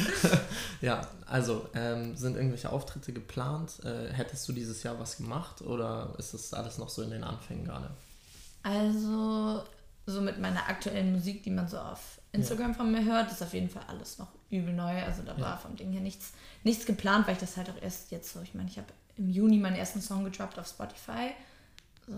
ja, 0.80 1.08
also 1.26 1.66
ähm, 1.74 2.16
sind 2.16 2.36
irgendwelche 2.36 2.70
Auftritte 2.70 3.12
geplant? 3.12 3.80
Äh, 3.84 4.12
hättest 4.12 4.46
du 4.48 4.52
dieses 4.52 4.82
Jahr 4.82 4.98
was 4.98 5.16
gemacht 5.16 5.62
oder 5.62 6.14
ist 6.18 6.34
das 6.34 6.52
alles 6.54 6.78
noch 6.78 6.88
so 6.88 7.02
in 7.02 7.10
den 7.10 7.24
Anfängen 7.24 7.64
gerade? 7.64 7.90
Also, 8.62 9.62
so 10.06 10.20
mit 10.20 10.38
meiner 10.38 10.68
aktuellen 10.68 11.12
Musik, 11.12 11.42
die 11.44 11.50
man 11.50 11.66
so 11.68 11.78
auf 11.78 12.20
Instagram 12.32 12.74
von 12.74 12.92
mir 12.92 13.04
hört, 13.04 13.32
ist 13.32 13.42
auf 13.42 13.54
jeden 13.54 13.70
Fall 13.70 13.82
alles 13.88 14.18
noch 14.18 14.28
übel 14.50 14.72
neu. 14.74 15.02
Also 15.02 15.22
da 15.22 15.34
Ja. 15.36 15.40
war 15.40 15.58
vom 15.58 15.76
Ding 15.76 15.92
her 15.92 16.00
nichts, 16.02 16.32
nichts 16.62 16.84
geplant, 16.84 17.26
weil 17.26 17.34
ich 17.34 17.40
das 17.40 17.56
halt 17.56 17.70
auch 17.70 17.80
erst 17.82 18.10
jetzt 18.10 18.32
so, 18.32 18.40
ich 18.42 18.54
meine, 18.54 18.68
ich 18.68 18.76
habe 18.76 18.88
im 19.16 19.30
Juni 19.30 19.56
meinen 19.58 19.76
ersten 19.76 20.00
Song 20.00 20.24
gedroppt 20.24 20.58
auf 20.58 20.68
Spotify. 20.68 21.30
So, 22.06 22.14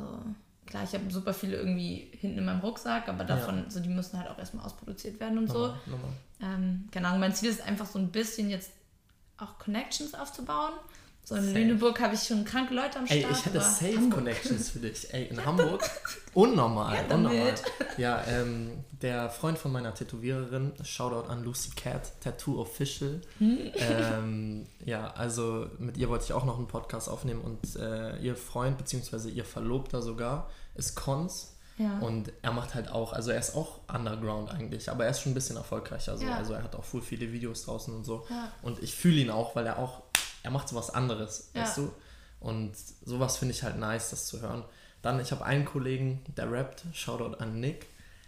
klar, 0.66 0.84
ich 0.84 0.92
habe 0.94 1.10
super 1.10 1.34
viele 1.34 1.56
irgendwie 1.56 2.10
hinten 2.12 2.38
in 2.38 2.44
meinem 2.44 2.60
Rucksack, 2.60 3.08
aber 3.08 3.24
davon, 3.24 3.64
so 3.68 3.80
die 3.80 3.88
müssen 3.88 4.18
halt 4.18 4.28
auch 4.30 4.38
erstmal 4.38 4.64
ausproduziert 4.64 5.20
werden 5.20 5.38
und 5.38 5.48
so. 5.48 5.58
Normal, 5.58 5.80
normal. 5.86 6.10
Ähm, 6.40 6.88
keine 6.90 7.08
Ahnung, 7.08 7.20
mein 7.20 7.34
Ziel 7.34 7.50
ist 7.50 7.62
einfach 7.62 7.86
so 7.86 7.98
ein 7.98 8.10
bisschen 8.10 8.50
jetzt 8.50 8.72
auch 9.38 9.58
Connections 9.58 10.14
aufzubauen. 10.14 10.72
So 11.24 11.36
in 11.36 11.42
Safe. 11.44 11.58
Lüneburg 11.58 12.00
habe 12.00 12.14
ich 12.14 12.22
schon 12.24 12.44
kranke 12.44 12.74
Leute 12.74 12.98
am 12.98 13.06
Start. 13.06 13.20
Ey, 13.24 13.26
ich 13.30 13.46
hätte 13.46 13.60
Safe 13.60 13.94
Hamburg- 13.96 14.14
Connections 14.18 14.70
für 14.70 14.80
dich. 14.80 15.12
Ey, 15.14 15.26
in 15.28 15.44
Hamburg? 15.44 15.80
Unnormal, 16.34 16.96
Ja, 17.08 17.14
unnormal. 17.14 17.54
Ja, 17.96 18.24
ähm, 18.26 18.70
der 19.02 19.30
Freund 19.30 19.56
von 19.56 19.70
meiner 19.70 19.94
Tätowiererin, 19.94 20.72
Shoutout 20.82 21.28
an 21.30 21.44
Lucy 21.44 21.70
Cat, 21.76 22.10
Tattoo 22.20 22.60
Official. 22.60 23.20
ähm, 23.40 24.66
ja, 24.84 25.12
also 25.14 25.68
mit 25.78 25.96
ihr 25.96 26.08
wollte 26.08 26.24
ich 26.24 26.32
auch 26.32 26.44
noch 26.44 26.58
einen 26.58 26.66
Podcast 26.68 27.08
aufnehmen 27.08 27.40
und 27.42 27.76
äh, 27.76 28.16
ihr 28.18 28.36
Freund, 28.36 28.78
beziehungsweise 28.78 29.30
ihr 29.30 29.44
Verlobter 29.44 30.02
sogar, 30.02 30.50
ist 30.74 30.94
Cons. 30.96 31.50
Ja. 31.78 31.98
Und 32.00 32.32
er 32.42 32.52
macht 32.52 32.74
halt 32.74 32.90
auch, 32.92 33.12
also 33.14 33.30
er 33.30 33.38
ist 33.38 33.56
auch 33.56 33.78
Underground 33.92 34.50
eigentlich, 34.50 34.90
aber 34.90 35.04
er 35.04 35.10
ist 35.10 35.22
schon 35.22 35.32
ein 35.32 35.34
bisschen 35.34 35.56
erfolgreicher. 35.56 36.16
So. 36.18 36.24
Ja. 36.26 36.36
Also 36.36 36.52
er 36.52 36.62
hat 36.62 36.76
auch 36.76 36.84
voll 36.84 37.00
viele 37.00 37.32
Videos 37.32 37.64
draußen 37.64 37.94
und 37.94 38.04
so. 38.04 38.26
Ja. 38.28 38.52
Und 38.62 38.82
ich 38.82 38.94
fühle 38.94 39.16
ihn 39.20 39.30
auch, 39.30 39.56
weil 39.56 39.66
er 39.66 39.78
auch, 39.78 40.01
er 40.42 40.50
macht 40.50 40.68
so 40.68 40.76
was 40.76 40.90
anderes, 40.90 41.50
Ja. 41.54 41.62
weißt 41.62 41.78
du? 41.78 41.92
Und 42.40 42.72
sowas 43.04 43.36
finde 43.36 43.54
ich 43.54 43.62
halt 43.62 43.78
nice, 43.78 44.10
das 44.10 44.26
zu 44.26 44.40
hören. 44.40 44.64
Dann, 45.00 45.20
ich 45.20 45.30
habe 45.32 45.44
einen 45.44 45.64
Kollegen, 45.64 46.20
der 46.36 46.50
rappt, 46.50 46.84
Shoutout 46.92 47.36
an 47.38 47.60
Nick. 47.60 47.86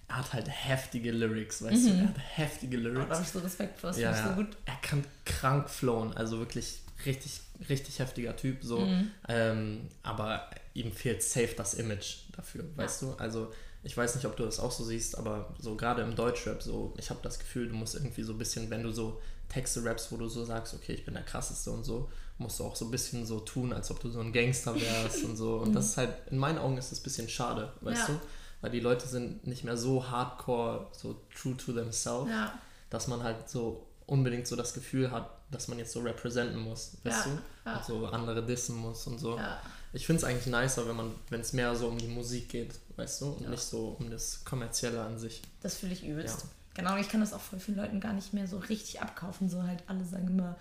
Er 0.08 0.18
hat 0.18 0.32
halt 0.32 0.48
heftige 0.48 1.10
Lyrics, 1.12 1.62
weißt 1.62 1.86
du? 1.86 1.90
Er 1.90 2.08
hat 2.08 2.16
heftige 2.36 2.78
Oh, 2.78 2.82
da 2.82 2.88
Lyrics. 2.90 3.10
habe 3.10 3.22
ich 3.22 3.28
so 3.28 3.38
Respekt 3.40 3.80
vor, 3.80 3.90
das 3.90 3.98
ja, 3.98 4.10
ja. 4.12 4.28
so 4.28 4.34
gut. 4.34 4.56
Er 4.66 4.76
kann 4.82 5.04
krank 5.24 5.68
flowen, 5.70 6.12
also 6.16 6.38
wirklich 6.38 6.80
richtig, 7.06 7.40
richtig 7.68 7.98
heftiger 7.98 8.36
Typ, 8.36 8.58
so. 8.62 8.80
Mhm. 8.80 9.10
Ähm, 9.28 9.88
aber 10.02 10.48
ihm 10.74 10.92
fehlt 10.92 11.22
safe 11.22 11.54
das 11.56 11.74
Image 11.74 12.16
dafür, 12.36 12.64
weißt 12.76 13.02
du? 13.02 13.14
Also 13.14 13.52
ich 13.82 13.96
weiß 13.96 14.14
nicht, 14.14 14.24
ob 14.26 14.36
du 14.36 14.44
das 14.44 14.60
auch 14.60 14.70
so 14.72 14.84
siehst, 14.84 15.16
aber 15.18 15.54
so 15.58 15.74
gerade 15.76 16.02
im 16.02 16.14
Deutschrap, 16.14 16.62
so, 16.62 16.94
ich 16.98 17.10
habe 17.10 17.20
das 17.22 17.38
Gefühl, 17.38 17.68
du 17.68 17.74
musst 17.74 17.94
irgendwie 17.94 18.22
so 18.22 18.32
ein 18.32 18.38
bisschen, 18.38 18.70
wenn 18.70 18.82
du 18.82 18.92
so 18.92 19.20
Texte 19.54 19.84
rappst, 19.84 20.10
wo 20.12 20.16
du 20.16 20.28
so 20.28 20.44
sagst, 20.44 20.74
okay, 20.74 20.92
ich 20.92 21.04
bin 21.04 21.14
der 21.14 21.22
krasseste 21.22 21.70
und 21.70 21.84
so, 21.84 22.10
musst 22.38 22.58
du 22.58 22.64
auch 22.64 22.74
so 22.76 22.84
ein 22.86 22.90
bisschen 22.90 23.24
so 23.24 23.38
tun, 23.40 23.72
als 23.72 23.90
ob 23.90 24.00
du 24.00 24.10
so 24.10 24.20
ein 24.20 24.32
Gangster 24.32 24.74
wärst 24.74 25.24
und 25.24 25.36
so. 25.36 25.56
Und 25.58 25.72
das 25.74 25.86
ist 25.90 25.96
halt, 25.96 26.10
in 26.30 26.38
meinen 26.38 26.58
Augen 26.58 26.76
ist 26.76 26.90
das 26.90 27.00
ein 27.00 27.04
bisschen 27.04 27.28
schade, 27.28 27.72
weißt 27.80 28.08
Ja. 28.08 28.14
du? 28.14 28.20
Weil 28.60 28.70
die 28.72 28.80
Leute 28.80 29.06
sind 29.06 29.46
nicht 29.46 29.62
mehr 29.64 29.76
so 29.76 30.08
hardcore, 30.10 30.88
so 30.92 31.20
true 31.34 31.56
to 31.56 31.72
themselves, 31.72 32.30
Ja. 32.30 32.58
dass 32.90 33.06
man 33.08 33.22
halt 33.22 33.48
so 33.48 33.86
unbedingt 34.06 34.46
so 34.46 34.56
das 34.56 34.74
Gefühl 34.74 35.10
hat, 35.10 35.30
dass 35.50 35.68
man 35.68 35.78
jetzt 35.78 35.92
so 35.92 36.00
representen 36.00 36.58
muss, 36.60 36.96
weißt 37.04 37.26
Ja, 37.26 37.32
du? 37.32 37.38
ja. 37.70 37.76
Und 37.76 37.84
so 37.84 38.06
andere 38.06 38.44
dissen 38.44 38.76
muss 38.76 39.06
und 39.06 39.18
so. 39.18 39.36
Ja. 39.36 39.60
Ich 39.92 40.04
finde 40.06 40.18
es 40.18 40.24
eigentlich 40.24 40.46
nicer, 40.46 40.88
wenn 40.88 40.96
man, 40.96 41.12
wenn 41.30 41.40
es 41.40 41.52
mehr 41.52 41.74
so 41.76 41.86
um 41.88 41.96
die 41.98 42.08
Musik 42.08 42.48
geht, 42.48 42.74
weißt 42.96 43.20
du, 43.20 43.26
und 43.26 43.42
Ja. 43.44 43.50
nicht 43.50 43.62
so 43.62 43.96
um 44.00 44.10
das 44.10 44.44
Kommerzielle 44.44 45.00
an 45.00 45.18
sich. 45.18 45.40
Das 45.62 45.76
fühle 45.76 45.92
ich 45.92 46.04
übelst. 46.04 46.46
Genau, 46.74 46.96
ich 46.96 47.08
kann 47.08 47.20
das 47.20 47.32
auch 47.32 47.40
voll 47.40 47.60
vielen 47.60 47.76
Leuten 47.76 48.00
gar 48.00 48.12
nicht 48.12 48.34
mehr 48.34 48.46
so 48.48 48.58
richtig 48.58 49.00
abkaufen. 49.00 49.48
So 49.48 49.62
halt 49.62 49.82
alle 49.86 50.04
sagen 50.04 50.26
immer, 50.28 50.56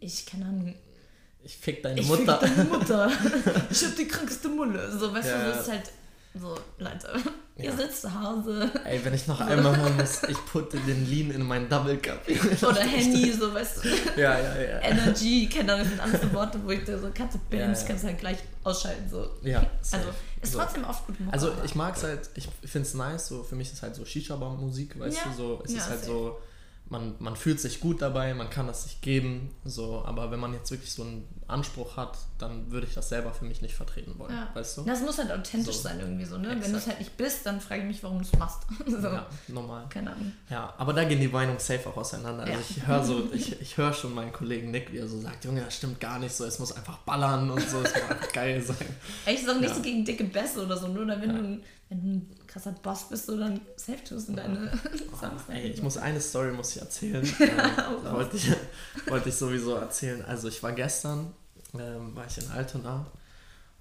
ich 0.00 0.24
keine 0.26 0.44
Ahnung, 0.46 0.74
Ich 1.42 1.56
fick 1.56 1.82
deine 1.82 2.00
ich 2.00 2.06
Mutter. 2.06 2.38
fick 2.40 2.56
deine 2.56 2.64
Mutter. 2.70 3.10
ich 3.70 3.84
hab 3.84 3.96
die 3.96 4.06
krankeste 4.08 4.48
Mulle. 4.48 4.96
So, 4.96 5.12
weißt 5.12 5.28
Ja, 5.28 5.38
du, 5.44 5.50
das 5.50 5.62
ist 5.66 5.72
halt 5.72 5.90
so, 6.34 6.56
Leute, 6.78 7.08
ihr 7.56 7.64
Ja. 7.70 7.76
sitzt 7.76 8.02
zu 8.02 8.20
Hause. 8.22 8.70
Ey, 8.84 9.04
wenn 9.04 9.14
ich 9.14 9.26
noch 9.26 9.40
einmal 9.40 9.76
hören 9.76 9.96
muss, 9.98 10.22
ich 10.24 10.36
putte 10.46 10.78
den 10.78 11.08
Lean 11.10 11.30
in 11.32 11.42
meinen 11.42 11.68
Double 11.68 11.96
Cup. 11.98 12.20
Oder 12.62 12.80
Handy, 12.82 13.32
so, 13.32 13.52
weißt 13.52 13.84
du, 13.84 13.88
ja, 14.20 14.38
ja, 14.38 14.60
ja. 14.60 14.80
Energy, 14.80 15.48
keine 15.52 15.72
Ahnung, 15.74 15.84
das 15.84 15.88
sind 15.90 16.00
alles 16.00 16.20
so 16.22 16.32
Worte, 16.34 16.60
wo 16.64 16.70
ich 16.70 16.84
da 16.84 16.98
so, 16.98 17.10
kannst 17.12 17.34
du 17.36 17.40
Bands, 17.50 17.80
Ja, 17.80 17.86
ja. 17.86 17.88
kannst 17.88 18.04
du 18.04 18.08
halt 18.08 18.18
gleich 18.20 18.38
ausschalten, 18.64 19.08
so. 19.10 19.28
Ja, 19.42 19.60
safe. 19.80 19.96
Also, 20.04 20.08
ist 20.40 20.52
So. 20.52 20.58
trotzdem 20.60 20.84
oft 20.84 21.06
gut 21.06 21.18
Mucke, 21.18 21.32
Also 21.32 21.52
ich 21.64 21.74
mag 21.74 21.96
es 21.96 22.02
halt, 22.04 22.30
ich 22.36 22.48
finde 22.64 22.86
es 22.86 22.94
nice, 22.94 23.26
so 23.28 23.42
für 23.42 23.56
mich 23.56 23.72
ist 23.72 23.82
halt 23.82 23.96
so 23.96 24.04
Shisha-Bar-Musik, 24.04 24.98
weißt 25.00 25.18
du, 25.26 25.32
so 25.36 25.62
es 25.64 25.72
ist 25.72 25.88
halt 25.88 26.00
safe. 26.00 26.06
so, 26.12 26.38
man, 26.90 27.14
man 27.18 27.36
fühlt 27.36 27.60
sich 27.60 27.80
gut 27.80 28.00
dabei, 28.00 28.32
man 28.34 28.48
kann 28.48 28.66
das 28.66 28.84
sich 28.84 29.00
geben, 29.02 29.50
so, 29.64 30.02
aber 30.06 30.30
wenn 30.30 30.40
man 30.40 30.54
jetzt 30.54 30.70
wirklich 30.70 30.92
so 30.92 31.02
einen 31.02 31.28
Anspruch 31.46 31.96
hat, 31.98 32.16
dann 32.38 32.70
würde 32.70 32.86
ich 32.86 32.94
das 32.94 33.08
selber 33.10 33.32
für 33.32 33.44
mich 33.44 33.60
nicht 33.60 33.74
vertreten 33.74 34.18
wollen, 34.18 34.32
Ja. 34.34 34.48
weißt 34.54 34.78
du? 34.78 34.82
Das 34.84 35.00
muss 35.02 35.18
halt 35.18 35.30
authentisch 35.30 35.76
So. 35.76 35.82
sein 35.82 36.00
irgendwie 36.00 36.24
so, 36.24 36.38
ne? 36.38 36.48
Wenn 36.48 36.56
Exakt. 36.58 36.72
du 36.74 36.78
es 36.78 36.86
halt 36.86 36.98
nicht 37.00 37.16
bist, 37.16 37.44
dann 37.44 37.60
frage 37.60 37.82
ich 37.82 37.86
mich, 37.88 38.02
warum 38.02 38.18
du 38.18 38.24
es 38.24 38.32
machst. 38.38 38.62
so. 38.86 38.96
Ja, 39.08 39.26
normal. 39.48 39.86
Keine 39.90 40.12
Ahnung. 40.12 40.32
Ja, 40.48 40.72
aber 40.78 40.92
da 40.94 41.04
gehen 41.04 41.20
die 41.20 41.28
Meinungen 41.28 41.58
safe 41.58 41.88
auch 41.88 41.96
auseinander. 41.96 42.44
Also 42.44 42.52
Ja. 42.54 42.58
ich 42.70 42.86
höre 42.86 43.04
so, 43.04 43.28
ich, 43.32 43.60
ich 43.60 43.76
höre 43.76 43.92
schon 43.92 44.14
meinen 44.14 44.32
Kollegen 44.32 44.70
Nick, 44.70 44.90
wie 44.92 44.98
er 44.98 45.08
so 45.08 45.20
sagt, 45.20 45.44
Junge, 45.44 45.60
das 45.62 45.76
stimmt 45.76 46.00
gar 46.00 46.18
nicht 46.18 46.34
so, 46.34 46.44
es 46.44 46.58
muss 46.58 46.72
einfach 46.72 46.98
ballern 46.98 47.50
und 47.50 47.60
so, 47.68 47.80
es 47.82 47.92
muss 47.94 48.02
einfach 48.02 48.32
geil 48.32 48.62
sein. 48.62 48.76
Ey, 49.26 49.34
ich 49.34 49.44
sag 49.44 49.60
nicht 49.60 49.74
Ja. 49.76 49.82
gegen 49.82 50.04
dicke 50.04 50.24
Bässe 50.24 50.64
oder 50.64 50.76
so, 50.76 50.88
nur 50.88 51.06
wenn, 51.06 51.20
du, 51.28 51.60
wenn 51.88 52.00
du 52.02 52.08
ein 52.08 52.46
krasser 52.46 52.72
Boss 52.72 53.08
bist, 53.08 53.26
so 53.26 53.38
dann 53.38 53.60
safe 53.76 54.04
tust 54.04 54.28
du 54.28 54.34
deine 54.34 54.70
Songs. 55.20 55.42
Oh, 55.48 55.52
ey, 55.52 55.68
ich 55.68 55.82
muss 55.82 55.96
eine 55.96 56.20
Story 56.20 56.52
muss 56.52 56.76
ich 56.76 56.82
erzählen. 56.82 57.24
ähm, 57.40 57.56
da 58.04 58.12
wollte 58.12 58.36
ich, 58.36 58.50
wollte 59.06 59.28
ich 59.30 59.34
sowieso 59.34 59.74
erzählen. 59.74 60.24
Also 60.24 60.48
ich 60.48 60.62
war 60.62 60.72
gestern, 60.72 61.34
ähm, 61.74 62.14
war 62.14 62.26
ich 62.26 62.38
in 62.38 62.50
Altona 62.50 63.06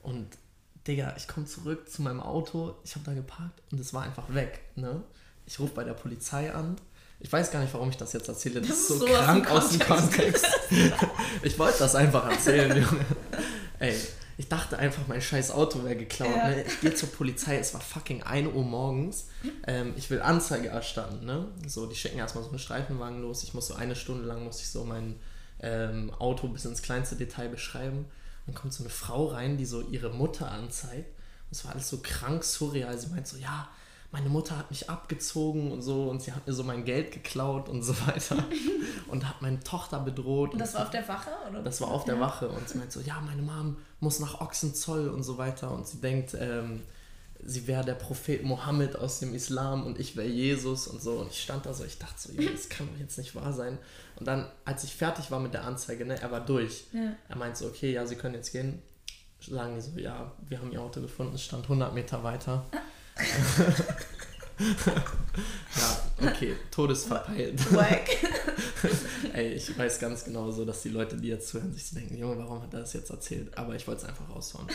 und 0.02 0.28
Digga, 0.88 1.14
ich 1.18 1.28
komme 1.28 1.46
zurück 1.46 1.90
zu 1.90 2.02
meinem 2.02 2.22
Auto, 2.22 2.76
ich 2.86 2.96
habe 2.96 3.04
da 3.06 3.14
geparkt 3.14 3.62
und 3.72 3.80
es 3.80 3.94
war 3.94 4.04
einfach 4.04 4.34
weg. 4.34 4.62
Ne? 4.76 5.04
Ich 5.46 5.60
rufe 5.60 5.74
bei 5.74 5.84
der 5.84 5.94
Polizei 5.94 6.54
an. 6.54 6.78
Ich 7.20 7.32
weiß 7.32 7.52
gar 7.52 7.60
nicht, 7.62 7.74
warum 7.74 7.90
ich 7.90 7.98
das 7.98 8.14
jetzt 8.14 8.30
erzähle. 8.30 8.62
Das, 8.62 8.70
Das 8.70 8.78
ist 8.78 8.88
so 8.88 8.98
so 9.00 9.06
aus 9.08 9.12
dem 9.12 9.18
krank 9.18 9.52
aus 9.52 9.70
dem 9.70 9.80
Kontext. 9.82 10.46
Kontext. 10.46 11.08
ich 11.44 11.60
wollte 11.60 11.80
das 11.80 11.96
einfach 11.96 12.30
erzählen, 12.30 12.70
Junge. 12.70 13.06
Ey, 13.80 13.98
ich 14.48 14.50
dachte 14.50 14.80
einfach, 14.80 15.06
mein 15.08 15.22
scheiß 15.22 15.51
Auto 15.51 15.84
wäre 15.84 15.98
geklaut. 15.98 16.34
Ja. 16.34 16.48
Ne? 16.48 16.63
Ich 16.63 16.80
gehe 16.80 16.96
zur 16.96 17.10
Polizei, 17.10 17.58
es 17.58 17.74
war 17.74 17.82
fucking 17.82 18.24
1 18.24 18.54
Uhr 18.54 18.63
morgens. 18.63 19.27
Ähm, 19.68 19.94
ich 19.98 20.10
will 20.10 20.22
Anzeige 20.22 20.70
erstatten. 20.70 21.25
Ne? 21.25 21.50
So, 21.68 21.86
die 21.86 21.98
schicken 21.98 22.18
erstmal 22.18 22.46
so 22.46 22.51
einen 22.51 22.60
Streifenwagen 22.60 23.22
los. 23.22 23.44
Ich 23.44 23.54
muss 23.54 23.68
so 23.68 23.74
eine 23.74 23.94
Stunde 23.98 24.24
lang 24.24 24.46
muss 24.46 24.62
ich 24.62 24.70
so 24.70 24.86
mein 24.86 25.18
ähm, 25.60 26.13
Auto 26.18 26.48
bis 26.48 26.63
ins 26.63 26.82
kleinste 26.82 27.18
Detail 27.18 27.50
beschreiben. 27.50 28.06
dann 28.46 28.56
kommt 28.56 28.72
so 28.72 28.84
eine 28.84 28.89
Frau 28.89 29.25
rein, 29.25 29.58
die 29.58 29.66
so 29.66 29.82
ihre 29.82 30.12
Mutter 30.12 30.50
anzeigt. 30.50 31.10
Und 31.10 31.51
es 31.51 31.66
war 31.66 31.74
alles 31.74 31.89
so 31.89 31.98
krank 32.01 32.46
surreal. 32.46 32.98
Sie 32.98 33.08
meint 33.08 33.27
so, 33.27 33.36
ja, 33.36 33.68
meine 34.12 34.30
Mutter 34.30 34.58
hat 34.58 34.70
mich 34.72 34.90
abgezogen 34.90 35.72
und 35.72 35.82
so 35.82 36.10
und 36.10 36.22
sie 36.22 36.32
hat 36.32 36.48
mir 36.48 36.54
so 36.54 36.64
mein 36.64 36.86
Geld 36.86 37.12
geklaut 37.12 37.68
und 37.68 37.84
so 37.84 37.94
weiter 38.08 38.38
und 39.08 39.28
hat 39.28 39.42
meine 39.42 39.60
Tochter 39.60 40.00
bedroht. 40.00 40.54
Und 40.54 40.60
das 40.60 40.74
war 40.76 40.84
auf 40.84 40.92
der 40.92 41.08
Wache? 41.08 41.32
Oder? 41.50 41.62
Das 41.62 41.82
war 41.82 41.90
auf 41.90 42.06
der 42.06 42.20
Wache 42.20 42.48
und 42.48 42.70
sie 42.70 42.78
meint 42.78 42.92
so, 42.92 43.02
ja, 43.02 43.20
meine 43.26 43.42
Mom 43.42 43.78
muss 44.00 44.20
nach 44.20 44.40
Ochsenzoll 44.40 45.10
und 45.10 45.24
so 45.24 45.38
weiter 45.38 45.72
und 45.72 45.88
sie 45.88 46.00
denkt, 46.00 46.36
ähm, 46.40 46.84
sie 47.44 47.68
wäre 47.68 47.84
der 47.84 47.96
Prophet 47.96 48.44
Mohammed 48.44 48.96
aus 48.96 49.20
dem 49.20 49.34
Islam 49.34 49.86
und 49.86 50.00
ich 50.00 50.16
wäre 50.16 50.28
Jesus 50.28 50.88
und 50.88 51.02
so 51.02 51.18
und 51.18 51.32
ich 51.32 51.42
stand 51.42 51.66
da 51.66 51.74
so, 51.74 51.84
ich 51.84 52.00
dachte 52.00 52.16
so, 52.18 52.32
ja, 52.34 52.50
das 52.50 52.70
kann 52.70 52.88
doch 52.88 53.00
jetzt 53.00 53.18
nicht 53.18 53.36
wahr 53.36 53.52
sein. 53.52 53.78
Und 54.16 54.28
dann, 54.28 54.48
als 54.66 54.84
ich 54.84 54.96
fertig 54.96 55.32
war 55.32 55.40
mit 55.40 55.54
der 55.54 55.64
Anzeige, 55.64 56.06
ne, 56.06 56.20
er 56.20 56.32
war 56.32 56.46
durch. 56.46 56.86
Ja. 56.94 57.14
Er 57.28 57.36
meint 57.36 57.58
so, 57.58 57.68
okay, 57.68 57.92
ja, 57.92 58.06
Sie 58.06 58.16
können 58.16 58.36
jetzt 58.36 58.52
gehen. 58.52 58.82
Sagen 59.40 59.76
die 59.76 59.82
so, 59.82 60.00
ja, 60.00 60.32
wir 60.48 60.60
haben 60.60 60.72
Ihr 60.72 60.82
Auto 60.82 61.00
gefunden, 61.00 61.36
es 61.36 61.44
stand 61.44 61.64
100 61.64 61.94
Meter 61.94 62.24
weiter. 62.24 62.66
ja, 64.59 66.27
okay, 66.27 66.55
Todesverpeilt. 66.71 67.59
Ey, 69.33 69.53
ich 69.53 69.77
weiß 69.77 70.00
ganz 70.00 70.25
genau 70.25 70.51
so, 70.51 70.65
dass 70.65 70.81
die 70.81 70.89
Leute, 70.89 71.17
die 71.17 71.27
jetzt 71.27 71.50
zuhören, 71.50 71.74
sich 71.74 71.86
so 71.86 71.95
denken, 71.95 72.17
Junge, 72.17 72.38
warum 72.39 72.62
hat 72.62 72.74
er 72.74 72.81
das 72.81 72.93
jetzt 72.93 73.09
erzählt? 73.09 73.55
Aber 73.57 73.75
ich 73.75 73.88
wollte 73.88 74.03
es 74.03 74.07
einfach 74.07 74.29
raushauen. 74.29 74.67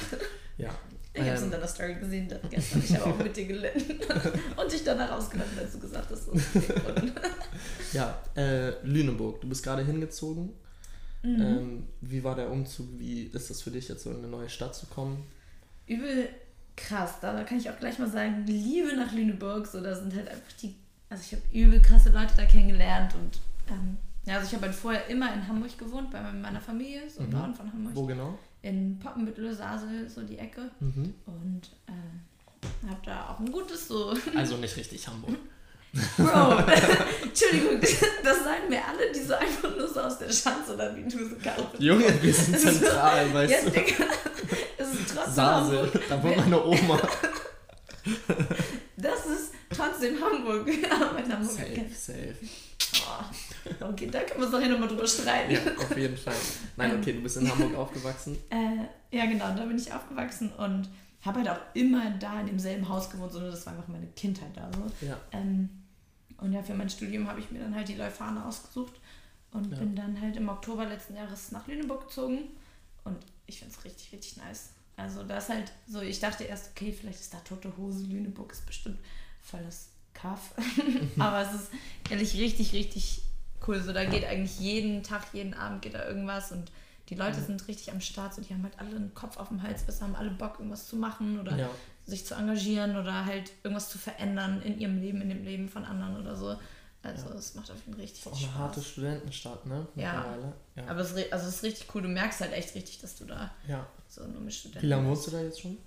Ja. 0.58 0.70
Ich 1.14 1.20
ähm, 1.20 1.26
habe 1.26 1.36
es 1.36 1.42
in 1.42 1.50
deiner 1.50 1.68
Story 1.68 1.94
gesehen 1.96 2.28
dann 2.28 2.40
gestern. 2.48 2.82
Ich 2.82 2.96
habe 2.96 3.10
auch 3.10 3.18
mit 3.18 3.36
dir 3.36 3.46
gelitten. 3.46 3.80
Und 4.56 4.72
dich 4.72 4.82
danach 4.84 5.10
ausgelassen, 5.12 5.58
als 5.58 5.72
du 5.72 5.80
gesagt 5.80 6.10
hast, 6.10 6.26
so 6.26 6.32
Ja, 7.92 8.22
äh, 8.34 8.70
Lüneburg, 8.86 9.40
du 9.40 9.48
bist 9.48 9.62
gerade 9.62 9.84
hingezogen. 9.84 10.50
Mhm. 11.22 11.40
Ähm, 11.40 11.86
wie 12.00 12.24
war 12.24 12.34
der 12.34 12.50
Umzug? 12.50 12.86
Wie 12.98 13.24
ist 13.24 13.50
das 13.50 13.62
für 13.62 13.70
dich, 13.70 13.88
jetzt 13.88 14.04
so 14.04 14.10
in 14.10 14.18
eine 14.18 14.28
neue 14.28 14.48
Stadt 14.48 14.74
zu 14.74 14.86
kommen? 14.86 15.24
Übel 15.86 16.28
krass. 16.76 17.20
Da 17.20 17.42
kann 17.44 17.58
ich 17.58 17.70
auch 17.70 17.78
gleich 17.78 17.98
mal 17.98 18.08
sagen, 18.08 18.44
Liebe 18.46 18.96
nach 18.96 19.12
Lüneburg. 19.12 19.66
So, 19.66 19.80
da 19.80 19.94
sind 19.94 20.14
halt 20.14 20.28
einfach 20.28 20.52
die. 20.60 20.74
Also 21.08 21.24
ich 21.26 21.32
habe 21.32 21.42
übel 21.52 21.80
krasse 21.80 22.10
Leute 22.10 22.32
da 22.36 22.46
kennengelernt 22.46 23.14
und 23.14 23.38
ähm, 23.70 23.98
ja, 24.24 24.36
also 24.36 24.46
ich 24.46 24.54
habe 24.54 24.66
halt 24.66 24.74
vorher 24.74 25.06
immer 25.08 25.34
in 25.34 25.46
Hamburg 25.46 25.76
gewohnt, 25.76 26.10
bei 26.10 26.20
meiner 26.20 26.60
Familie, 26.60 27.02
so 27.10 27.20
im 27.20 27.26
mhm. 27.26 27.32
Norden 27.32 27.54
von 27.54 27.72
Hamburg. 27.72 27.94
Wo 27.94 28.06
genau? 28.06 28.38
In 28.62 28.98
Poppenbüttel, 28.98 29.52
Sasel, 29.54 30.08
so 30.08 30.22
die 30.22 30.38
Ecke. 30.38 30.70
Mhm. 30.78 31.14
Und 31.26 31.70
äh, 31.86 32.88
habe 32.88 33.00
da 33.04 33.28
auch 33.28 33.40
ein 33.40 33.50
gutes 33.50 33.88
so. 33.88 34.14
Also 34.36 34.56
nicht 34.56 34.76
richtig 34.76 35.06
Hamburg. 35.08 35.36
Bro, 36.16 36.58
Entschuldigung, 37.22 37.78
das 37.80 38.44
sagen 38.44 38.68
mir 38.70 38.80
alle, 38.82 39.12
die 39.12 39.20
so 39.20 39.34
einfach 39.34 39.76
nur 39.76 39.86
so 39.86 40.00
aus 40.00 40.18
der 40.18 40.30
Schanze 40.30 40.72
oder 40.72 40.96
wie 40.96 41.02
du 41.02 41.28
so 41.28 41.36
Junge, 41.78 42.22
wir 42.22 42.32
sind 42.32 42.58
zentral, 42.58 43.34
weißt 43.34 43.66
du. 43.66 43.72
Trotzdem 45.06 45.44
Hamburg. 45.44 46.00
da 46.08 46.22
wohnt 46.22 46.36
meine 46.36 46.64
Oma. 46.64 47.00
Das 49.02 49.26
ist 49.26 49.52
trotzdem 49.70 50.16
Hamburg. 50.22 50.68
Ja, 50.82 51.10
mein 51.12 51.30
Hamburg 51.30 51.50
safe, 51.50 51.90
safe. 51.94 52.36
Oh, 53.80 53.84
okay, 53.88 54.08
da 54.08 54.20
können 54.20 54.40
wir 54.40 54.44
uns 54.44 54.50
doch 54.50 54.60
hier 54.60 54.70
nochmal 54.70 54.88
drüber 54.88 55.06
streiten. 55.06 55.52
Ja, 55.52 55.60
auf 55.76 55.96
jeden 55.96 56.16
Fall. 56.16 56.34
Nein, 56.76 56.98
okay, 56.98 57.12
du 57.14 57.20
bist 57.20 57.36
in 57.38 57.50
Hamburg 57.50 57.74
aufgewachsen. 57.76 58.36
Äh, 58.50 59.16
ja, 59.16 59.26
genau, 59.26 59.54
da 59.56 59.64
bin 59.64 59.76
ich 59.76 59.92
aufgewachsen 59.92 60.52
und 60.52 60.88
habe 61.22 61.38
halt 61.38 61.48
auch 61.48 61.60
immer 61.74 62.10
da 62.10 62.40
in 62.40 62.46
demselben 62.46 62.88
Haus 62.88 63.08
gewohnt, 63.08 63.32
sondern 63.32 63.50
das 63.50 63.64
war 63.66 63.72
einfach 63.72 63.88
meine 63.88 64.08
Kindheit 64.08 64.50
da 64.54 64.70
so. 64.72 65.06
Ja. 65.06 65.18
Ähm, 65.32 65.68
und 66.38 66.52
ja, 66.52 66.62
für 66.62 66.74
mein 66.74 66.90
Studium 66.90 67.28
habe 67.28 67.40
ich 67.40 67.50
mir 67.50 67.60
dann 67.60 67.74
halt 67.74 67.88
die 67.88 67.94
Leuphana 67.94 68.46
ausgesucht 68.46 68.94
und 69.52 69.70
ja. 69.70 69.78
bin 69.78 69.94
dann 69.94 70.20
halt 70.20 70.36
im 70.36 70.48
Oktober 70.48 70.84
letzten 70.84 71.16
Jahres 71.16 71.52
nach 71.52 71.66
Lüneburg 71.66 72.08
gezogen. 72.08 72.50
Und 73.04 73.18
ich 73.46 73.58
finde 73.58 73.74
es 73.74 73.84
richtig, 73.84 74.12
richtig 74.12 74.36
nice. 74.36 74.70
Also 74.96 75.22
da 75.24 75.38
ist 75.38 75.48
halt 75.48 75.72
so, 75.86 76.00
ich 76.00 76.20
dachte 76.20 76.44
erst, 76.44 76.70
okay, 76.70 76.92
vielleicht 76.92 77.20
ist 77.20 77.34
da 77.34 77.38
tote 77.38 77.76
Hose, 77.76 78.04
Lüneburg 78.04 78.52
ist 78.52 78.66
bestimmt 78.66 78.98
voll 79.40 79.60
das 79.64 79.88
Kaff. 80.12 80.54
Aber 81.18 81.42
es 81.42 81.54
ist 81.54 81.70
ehrlich 82.10 82.34
richtig, 82.34 82.72
richtig 82.72 83.22
cool. 83.66 83.80
So, 83.80 83.92
da 83.92 84.04
geht 84.04 84.24
eigentlich 84.24 84.58
jeden 84.60 85.02
Tag, 85.02 85.22
jeden 85.32 85.54
Abend 85.54 85.82
geht 85.82 85.94
da 85.94 86.06
irgendwas 86.06 86.52
und 86.52 86.70
die 87.08 87.14
Leute 87.14 87.40
sind 87.40 87.66
richtig 87.68 87.92
am 87.92 88.00
Start, 88.00 88.34
so 88.34 88.42
die 88.42 88.54
haben 88.54 88.62
halt 88.62 88.78
alle 88.78 88.96
einen 88.96 89.14
Kopf 89.14 89.36
auf 89.36 89.48
dem 89.48 89.62
Hals, 89.62 89.82
bis 89.82 90.00
haben 90.00 90.14
alle 90.14 90.30
Bock, 90.30 90.54
irgendwas 90.58 90.86
zu 90.86 90.96
machen 90.96 91.38
oder 91.40 91.56
ja. 91.56 91.70
sich 92.06 92.24
zu 92.24 92.34
engagieren 92.34 92.96
oder 92.96 93.26
halt 93.26 93.52
irgendwas 93.62 93.90
zu 93.90 93.98
verändern 93.98 94.62
in 94.62 94.78
ihrem 94.78 95.00
Leben, 95.00 95.20
in 95.20 95.28
dem 95.28 95.44
Leben 95.44 95.68
von 95.68 95.84
anderen 95.84 96.16
oder 96.16 96.36
so. 96.36 96.56
Also 97.02 97.30
es 97.36 97.54
macht 97.54 97.70
auf 97.70 97.76
jeden 97.78 97.94
Fall 97.94 98.02
richtig 98.02 98.20
ist 98.20 98.26
auch 98.26 98.36
eine 98.36 98.46
Spaß. 98.46 98.54
harte 98.54 98.82
Studentenstadt, 98.82 99.66
ne? 99.66 99.86
Ja. 99.96 100.36
ja. 100.76 100.86
Aber 100.86 101.00
es, 101.00 101.14
also 101.32 101.48
es 101.48 101.56
ist 101.56 101.62
richtig 101.62 101.94
cool. 101.94 102.02
Du 102.02 102.08
merkst 102.08 102.40
halt 102.40 102.52
echt 102.52 102.74
richtig, 102.74 103.00
dass 103.00 103.16
du 103.16 103.24
da 103.24 103.50
ja. 103.66 103.86
so 104.08 104.24
nur 104.26 104.40
mit 104.40 104.54
Studenten 104.54 104.82
Wie 104.82 104.90
lange 104.90 105.08
wohnst 105.08 105.26
du 105.26 105.32
da 105.32 105.42
jetzt 105.42 105.60
schon? 105.60 105.78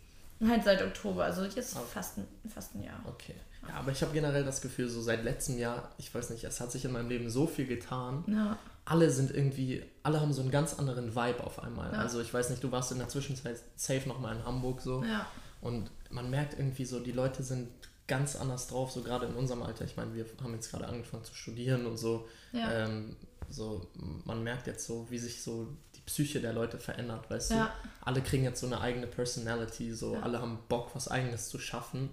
Halt 0.45 0.65
seit 0.65 0.81
Oktober, 0.81 1.23
also 1.23 1.43
jetzt 1.45 1.75
okay. 1.75 1.85
fast, 1.93 2.17
ein, 2.17 2.27
fast 2.53 2.75
ein 2.75 2.83
Jahr. 2.83 2.99
Okay. 3.05 3.35
Ja, 3.67 3.75
aber 3.75 3.91
ich 3.91 4.01
habe 4.01 4.11
generell 4.11 4.43
das 4.43 4.61
Gefühl, 4.61 4.89
so 4.89 5.01
seit 5.01 5.23
letztem 5.23 5.57
Jahr, 5.57 5.91
ich 5.97 6.13
weiß 6.13 6.29
nicht, 6.31 6.43
es 6.43 6.59
hat 6.59 6.71
sich 6.71 6.83
in 6.83 6.91
meinem 6.91 7.07
Leben 7.07 7.29
so 7.29 7.47
viel 7.47 7.65
getan. 7.65 8.23
Ja 8.27 8.57
alle 8.85 9.09
sind 9.09 9.31
irgendwie, 9.31 9.83
alle 10.03 10.21
haben 10.21 10.31
so 10.31 10.41
einen 10.41 10.51
ganz 10.51 10.75
anderen 10.75 11.15
Vibe 11.15 11.43
auf 11.43 11.61
einmal. 11.61 11.91
Ja. 11.91 11.99
Also 11.99 12.21
ich 12.21 12.31
weiß 12.33 12.51
nicht, 12.51 12.63
du 12.63 12.71
warst 12.71 12.91
in 12.91 12.99
der 12.99 13.09
Zwischenzeit 13.09 13.59
safe 13.75 14.07
nochmal 14.07 14.35
in 14.35 14.45
Hamburg 14.45 14.81
so. 14.81 15.03
Ja. 15.03 15.25
Und 15.59 15.89
man 16.11 16.29
merkt 16.29 16.53
irgendwie 16.53 16.85
so, 16.85 16.99
die 16.99 17.11
Leute 17.11 17.41
sind 17.41 17.67
ganz 18.07 18.35
anders 18.35 18.67
drauf, 18.67 18.91
so 18.91 19.01
gerade 19.01 19.25
in 19.25 19.35
unserem 19.35 19.63
Alter. 19.63 19.85
Ich 19.85 19.97
meine, 19.97 20.13
wir 20.13 20.25
haben 20.43 20.53
jetzt 20.53 20.71
gerade 20.71 20.87
angefangen 20.87 21.23
zu 21.23 21.33
studieren 21.33 21.85
und 21.85 21.97
so. 21.97 22.27
Ja. 22.51 22.85
Ähm, 22.85 23.15
so, 23.49 23.87
man 24.25 24.43
merkt 24.43 24.67
jetzt 24.67 24.85
so, 24.85 25.07
wie 25.09 25.17
sich 25.17 25.41
so 25.41 25.67
Psyche 26.05 26.39
der 26.39 26.53
Leute 26.53 26.77
verändert, 26.77 27.29
weißt 27.29 27.51
ja. 27.51 27.65
du? 27.65 27.89
Alle 28.05 28.21
kriegen 28.21 28.43
jetzt 28.43 28.59
so 28.59 28.67
eine 28.67 28.79
eigene 28.79 29.07
Personality, 29.07 29.91
so 29.93 30.13
ja. 30.13 30.21
alle 30.21 30.39
haben 30.39 30.59
Bock, 30.69 30.91
was 30.93 31.07
Eigenes 31.07 31.49
zu 31.49 31.57
schaffen. 31.57 32.11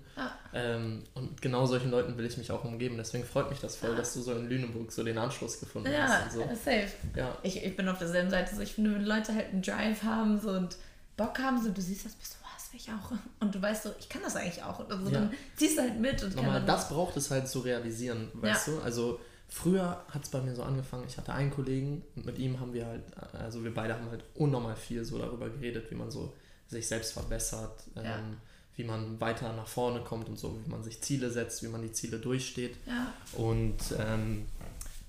Ähm, 0.55 1.05
und 1.15 1.43
genau 1.43 1.67
solchen 1.67 1.91
Leuten 1.91 2.17
will 2.17 2.25
ich 2.25 2.39
mich 2.39 2.51
auch 2.53 2.65
umgeben. 2.65 2.97
Deswegen 2.97 3.25
freut 3.25 3.51
mich 3.51 3.61
das 3.61 3.77
voll, 3.77 3.95
dass 3.95 4.15
du 4.15 4.23
so 4.23 4.33
in 4.33 4.49
Lüneburg 4.49 4.93
so 4.93 5.05
den 5.05 5.19
Anschluss 5.19 5.61
gefunden 5.61 5.91
hast. 5.95 6.35
Ja, 6.35 6.49
so. 6.49 6.55
safe. 6.55 6.89
Ja. 7.15 7.37
Ich, 7.43 7.63
ich 7.63 7.77
bin 7.77 7.89
auf 7.89 7.99
derselben 7.99 8.31
Seite. 8.31 8.55
So, 8.55 8.63
ich 8.63 8.73
finde, 8.73 8.95
wenn 8.95 9.05
Leute 9.05 9.35
halt 9.35 9.49
einen 9.53 9.63
Drive 9.63 10.03
haben 10.03 10.41
so, 10.41 10.51
und 10.51 10.77
Bock 11.17 11.39
haben, 11.39 11.63
so 11.63 11.71
du 11.71 11.81
siehst 11.83 12.07
das, 12.07 12.15
bist 12.15 12.35
du 12.35 12.42
will 12.73 12.81
ich 12.81 12.91
auch. 12.91 13.13
Und 13.41 13.55
du 13.55 13.61
weißt 13.61 13.85
so, 13.85 13.91
ich 13.99 14.09
kann 14.09 14.23
das 14.23 14.37
eigentlich 14.37 14.63
auch. 14.63 14.81
Und 14.81 14.91
also, 14.91 15.11
dann 15.11 15.33
ziehst 15.57 15.79
du 15.79 15.83
halt 15.83 16.01
mit. 16.01 16.23
Und 16.23 16.35
Nochmal, 16.37 16.65
das 16.65 16.89
braucht 16.89 17.17
es 17.17 17.31
halt 17.31 17.49
zu 17.49 17.61
realisieren, 17.61 18.31
weißt 18.35 18.69
du? 18.69 18.81
Also 18.81 19.21
Früher 19.53 20.03
hat 20.09 20.25
es 20.25 20.31
bei 20.31 20.41
mir 20.41 20.55
so 20.55 20.63
angefangen, 20.63 21.05
ich 21.07 21.19
hatte 21.19 21.35
einen 21.35 21.51
Kollegen 21.51 22.03
und 22.17 22.25
mit 22.25 22.39
ihm 22.39 22.59
haben 22.59 22.73
wir 22.73 22.87
halt, 22.87 23.03
also 23.35 23.63
wir 23.63 23.75
beide 23.75 23.93
haben 23.93 24.09
halt 24.09 24.25
unnormal 24.35 24.77
viel 24.77 25.05
so 25.05 25.19
darüber 25.19 25.51
geredet, 25.51 25.91
wie 25.91 25.95
man 25.95 26.11
so 26.11 26.33
sich 26.69 26.89
selbst 26.89 27.13
verbessert, 27.13 27.83
ja. 27.95 28.19
ähm, 28.19 28.39
wie 28.77 28.85
man 28.85 29.21
weiter 29.21 29.53
nach 29.53 29.67
vorne 29.67 30.01
kommt 30.01 30.31
und 30.31 30.39
so, 30.39 30.59
wie 30.65 30.71
man 30.71 30.83
sich 30.83 31.03
Ziele 31.03 31.31
setzt, 31.31 31.63
wie 31.63 31.69
man 31.69 31.83
die 31.83 31.93
Ziele 31.93 32.19
durchsteht. 32.19 32.79
Ja. 32.87 33.13
Und 33.35 33.77
ähm, 33.99 34.47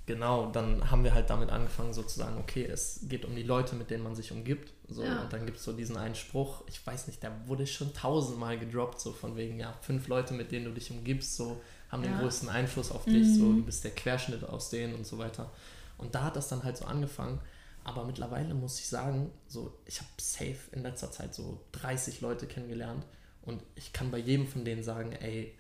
genau, 0.06 0.52
dann 0.52 0.92
haben 0.92 1.06
wir 1.06 1.14
halt 1.14 1.30
damit 1.30 1.50
angefangen, 1.50 1.94
sozusagen, 1.94 2.38
okay, 2.38 2.66
es 2.66 3.00
geht 3.04 3.24
um 3.24 3.34
die 3.38 3.44
Leute, 3.44 3.76
mit 3.76 3.92
denen 3.92 4.04
man 4.04 4.14
sich 4.14 4.34
umgibt. 4.34 4.74
So, 4.94 5.04
ja. 5.04 5.22
Und 5.24 5.34
dann 5.34 5.46
gibt 5.46 5.58
es 5.58 5.64
so 5.64 5.74
diesen 5.74 5.98
einen 5.98 6.16
Spruch, 6.16 6.64
ich 6.68 6.86
weiß 6.86 7.08
nicht, 7.08 7.24
der 7.24 7.32
wurde 7.48 7.66
schon 7.68 7.94
tausendmal 7.94 8.58
gedroppt, 8.58 9.00
so 9.00 9.12
von 9.12 9.36
wegen, 9.36 9.60
ja, 9.60 9.74
fünf 9.82 10.08
Leute, 10.08 10.34
mit 10.34 10.52
denen 10.52 10.66
du 10.66 10.72
dich 10.72 10.92
umgibst, 10.92 11.36
so 11.36 11.62
haben 11.90 12.04
ja. 12.04 12.10
den 12.10 12.20
größten 12.20 12.50
Einfluss 12.50 12.92
auf 12.92 13.06
dich, 13.06 13.28
mhm. 13.28 13.36
so 13.36 13.54
du 13.54 13.64
bist 13.64 13.84
der 13.84 13.92
Querschnitt 13.92 14.44
aus 14.44 14.70
denen 14.70 14.96
und 14.96 15.06
so 15.06 15.18
weiter. 15.18 15.52
Und 15.98 16.16
da 16.16 16.24
hat 16.24 16.36
das 16.36 16.48
dann 16.50 16.64
halt 16.64 16.78
so 16.78 16.86
angefangen. 16.86 17.40
Aber 17.86 18.06
mittlerweile 18.06 18.54
muss 18.54 18.80
ich 18.80 18.88
sagen, 18.88 19.30
so 19.48 19.78
ich 19.86 20.00
habe 20.00 20.10
safe 20.18 20.58
in 20.72 20.84
letzter 20.84 21.12
Zeit 21.12 21.36
so 21.36 21.60
30 21.74 22.22
Leute 22.22 22.48
kennengelernt 22.48 23.06
und 23.42 23.62
ich 23.76 23.92
kann 23.92 24.10
bei 24.10 24.20
jedem 24.20 24.48
von 24.48 24.64
denen 24.64 24.84
sagen, 24.84 25.12
ey, 25.12 25.54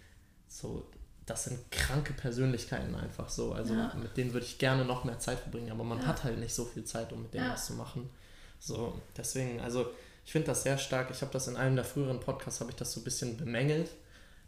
so 0.47 0.85
das 1.25 1.45
sind 1.45 1.71
kranke 1.71 2.13
Persönlichkeiten 2.13 2.95
einfach 2.95 3.29
so. 3.29 3.53
Also 3.53 3.73
ja. 3.73 3.93
mit 3.95 4.17
denen 4.17 4.33
würde 4.33 4.45
ich 4.45 4.57
gerne 4.57 4.85
noch 4.85 5.03
mehr 5.03 5.19
Zeit 5.19 5.39
verbringen, 5.39 5.71
aber 5.71 5.83
man 5.83 5.99
ja. 5.99 6.07
hat 6.07 6.23
halt 6.23 6.39
nicht 6.39 6.53
so 6.53 6.65
viel 6.65 6.83
Zeit, 6.83 7.13
um 7.13 7.23
mit 7.23 7.33
denen 7.33 7.45
ja. 7.45 7.53
was 7.53 7.67
zu 7.67 7.73
machen. 7.73 8.09
So, 8.65 8.93
deswegen, 9.17 9.59
also 9.59 9.87
ich 10.25 10.31
finde 10.31 10.47
das 10.47 10.63
sehr 10.63 10.77
stark. 10.77 11.09
Ich 11.11 11.21
habe 11.21 11.33
das 11.33 11.49
in 11.49 11.57
einem 11.57 11.75
der 11.75 11.83
früheren 11.83 12.21
Podcasts, 12.21 12.61
habe 12.61 12.71
ich 12.71 12.77
das 12.77 12.93
so 12.93 13.01
ein 13.01 13.03
bisschen 13.03 13.35
bemängelt, 13.35 13.89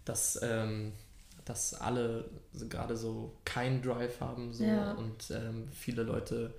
dass 0.05 0.39
ähm, 0.41 0.93
dass 1.43 1.75
alle 1.75 2.25
gerade 2.69 2.97
so 2.97 3.33
keinen 3.45 3.81
Drive 3.81 4.19
haben 4.19 4.51
so 4.51 4.63
ja. 4.63 4.93
und 4.93 5.29
ähm, 5.29 5.67
viele 5.71 6.01
Leute 6.01 6.53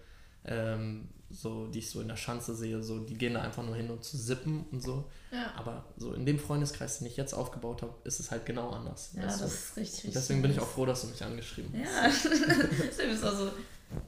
ähm, 0.45 1.09
so 1.29 1.67
die 1.67 1.81
ich 1.81 1.91
so 1.91 2.01
in 2.01 2.07
der 2.07 2.17
Schanze 2.17 2.55
sehe 2.55 2.81
so 2.85 3.01
die 3.01 3.15
gehen 3.15 3.35
da 3.35 3.43
einfach 3.43 3.65
nur 3.65 3.75
hin 3.75 3.91
um 3.91 4.01
zu 4.01 4.17
sippen 4.17 4.65
und 4.71 4.81
so 4.81 5.11
ja. 5.33 5.53
aber 5.57 5.87
so 5.97 6.13
in 6.13 6.25
dem 6.25 6.39
Freundeskreis 6.39 6.99
den 6.99 7.09
ich 7.09 7.17
jetzt 7.17 7.35
aufgebaut 7.35 7.83
habe 7.83 7.95
ist 8.05 8.21
es 8.21 8.31
halt 8.31 8.47
genau 8.47 8.71
anders 8.71 9.11
ja 9.17 9.23
das 9.23 9.41
ist 9.41 9.77
richtig, 9.77 9.95
richtig 9.95 10.13
deswegen 10.13 10.41
bin 10.41 10.53
ich 10.53 10.61
auch 10.61 10.69
froh 10.69 10.87
dass 10.87 11.03
du 11.03 11.09
mich 11.09 11.25
angeschrieben 11.25 11.73
hast 12.01 12.27
ja 12.27 12.31
du 12.31 13.11
bist 13.11 13.25
also 13.25 13.51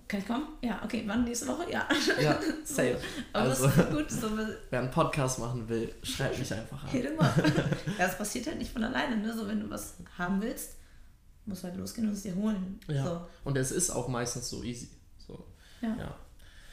kann 0.09 0.21
ich 0.21 0.27
kommen? 0.27 0.49
Ja, 0.63 0.83
okay, 0.85 1.05
wann 1.07 1.25
nächste 1.25 1.47
Woche? 1.47 1.71
Ja. 1.71 1.89
Ja, 2.21 2.39
safe. 2.65 2.99
Aber 3.33 3.51
also, 3.51 3.67
das 3.67 3.77
ist 3.79 3.91
gut. 3.91 4.11
So, 4.11 4.31
wer 4.71 4.81
einen 4.81 4.91
Podcast 4.91 5.39
machen 5.39 5.69
will, 5.69 5.95
schreib 6.03 6.39
mich 6.39 6.53
einfach 6.53 6.83
an. 6.83 6.91
Jede 6.93 7.13
Mal. 7.13 7.33
Ja, 7.99 8.07
es 8.07 8.17
passiert 8.19 8.47
halt 8.47 8.59
nicht 8.59 8.73
von 8.73 8.83
alleine. 8.85 9.17
Ne? 9.17 9.33
So, 9.37 9.47
wenn 9.47 9.61
du 9.61 9.71
was 9.71 9.97
haben 10.17 10.41
willst, 10.43 10.77
musst 11.47 11.63
du 11.63 11.69
halt 11.69 11.79
losgehen 11.79 12.09
und 12.09 12.15
es 12.15 12.23
dir 12.23 12.35
holen. 12.35 12.81
Ja. 12.89 13.05
So. 13.05 13.27
Und 13.45 13.57
es 13.57 13.71
ist 13.71 13.91
auch 13.91 14.09
meistens 14.09 14.49
so 14.51 14.63
easy. 14.63 14.89
So. 15.19 15.47
Ja. 15.81 15.97
ja. 15.97 16.15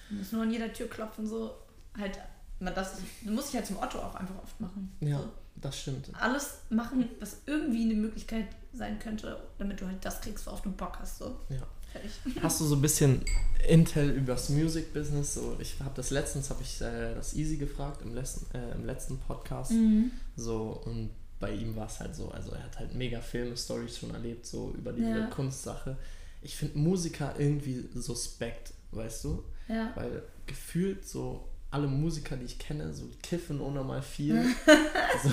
Du 0.09 0.15
musst 0.15 0.33
nur 0.33 0.43
an 0.43 0.51
jeder 0.51 0.71
Tür 0.71 0.88
klopfen, 0.88 1.27
so 1.27 1.55
halt 1.97 2.19
man 2.59 2.74
das, 2.74 2.93
du 3.21 3.31
musst 3.31 3.50
dich 3.50 3.55
halt 3.57 3.67
zum 3.67 3.77
Otto 3.77 4.00
auch 4.00 4.15
einfach 4.15 4.35
oft 4.41 4.59
machen. 4.62 4.95
Ja, 5.01 5.19
So. 5.19 5.29
das 5.55 5.79
stimmt. 5.79 6.09
Alles 6.19 6.59
machen, 6.69 7.09
was 7.19 7.41
irgendwie 7.45 7.83
eine 7.83 7.95
Möglichkeit 7.95 8.47
sein 8.74 9.00
könnte, 9.00 9.41
damit 9.57 9.81
du 9.81 9.88
halt 9.88 10.03
das 10.03 10.21
kriegst, 10.21 10.45
worauf 10.45 10.62
du 10.62 10.71
Bock 10.71 10.97
hast. 11.00 11.19
So. 11.19 11.39
Ja. 11.50 11.67
Fertig. 11.95 12.11
Hast 12.43 12.59
du 12.61 12.65
so 12.65 12.75
ein 12.75 12.81
bisschen 12.81 13.21
Intel 13.67 14.11
übers 14.11 14.49
Music 14.49 14.93
Business? 14.93 15.33
So, 15.33 15.55
ich 15.59 15.79
habe 15.79 15.91
das 15.95 16.09
letztens, 16.11 16.49
habe 16.49 16.61
ich 16.61 16.81
äh, 16.81 17.15
das 17.15 17.33
Easy 17.35 17.57
gefragt 17.57 18.01
im 18.03 18.13
letzten, 18.13 18.45
äh, 18.55 18.71
im 18.73 18.85
letzten 18.85 19.17
Podcast. 19.19 19.71
Mhm. 19.71 20.11
So, 20.35 20.81
und 20.85 21.09
bei 21.39 21.51
ihm 21.51 21.75
war 21.75 21.87
es 21.87 21.99
halt 21.99 22.15
so, 22.15 22.29
also 22.29 22.51
er 22.51 22.63
hat 22.63 22.79
halt 22.79 22.95
mega 22.95 23.19
Filme-Stories 23.21 23.97
schon 23.97 24.13
erlebt, 24.13 24.45
so 24.45 24.73
über 24.77 24.93
diese 24.93 25.09
Ja. 25.09 25.25
Kunstsache. 25.27 25.97
Ich 26.41 26.55
finde 26.55 26.77
Musiker 26.77 27.33
irgendwie 27.37 27.89
suspekt, 27.93 28.73
weißt 28.91 29.23
du? 29.25 29.43
Ja. 29.67 29.91
Weil 29.95 30.23
gefühlt 30.45 31.07
so 31.07 31.49
alle 31.71 31.87
Musiker, 31.87 32.37
die 32.37 32.45
ich 32.45 32.59
kenne, 32.59 32.93
so 32.93 33.03
kiffen 33.21 33.59
unnormal 33.59 34.01
viel. 34.01 34.45
so, 35.23 35.29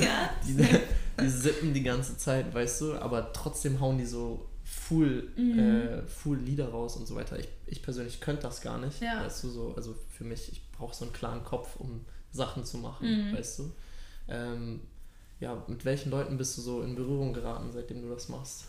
ja. 0.00 0.30
die, 0.46 0.64
die 1.20 1.28
sippen 1.28 1.74
die 1.74 1.82
ganze 1.82 2.16
Zeit, 2.16 2.54
weißt 2.54 2.80
du, 2.82 2.94
aber 2.94 3.32
trotzdem 3.32 3.80
hauen 3.80 3.98
die 3.98 4.06
so 4.06 4.46
full, 4.88 5.30
Mhm. 5.36 5.58
äh, 5.58 6.02
full 6.06 6.38
Lieder 6.38 6.68
raus 6.70 6.96
und 6.96 7.06
so 7.06 7.14
weiter. 7.14 7.38
Ich, 7.38 7.48
ich 7.66 7.82
persönlich 7.82 8.20
könnte 8.20 8.42
das 8.42 8.60
gar 8.60 8.78
nicht, 8.78 9.00
Ja. 9.00 9.24
weißt 9.24 9.44
du, 9.44 9.48
so, 9.50 9.74
also 9.76 9.94
für 10.10 10.24
mich, 10.24 10.50
ich 10.52 10.70
brauche 10.72 10.94
so 10.94 11.04
einen 11.04 11.12
klaren 11.12 11.44
Kopf, 11.44 11.76
um 11.76 12.04
Sachen 12.32 12.64
zu 12.64 12.78
machen, 12.78 13.28
Mhm. 13.30 13.36
weißt 13.36 13.58
du. 13.60 13.72
Ähm, 14.28 14.80
ja, 15.40 15.62
mit 15.68 15.84
welchen 15.84 16.10
Leuten 16.10 16.36
bist 16.36 16.56
du 16.58 16.62
so 16.62 16.82
in 16.82 16.94
Berührung 16.94 17.32
geraten, 17.32 17.70
seitdem 17.72 18.02
du 18.02 18.08
das 18.08 18.28
machst? 18.28 18.64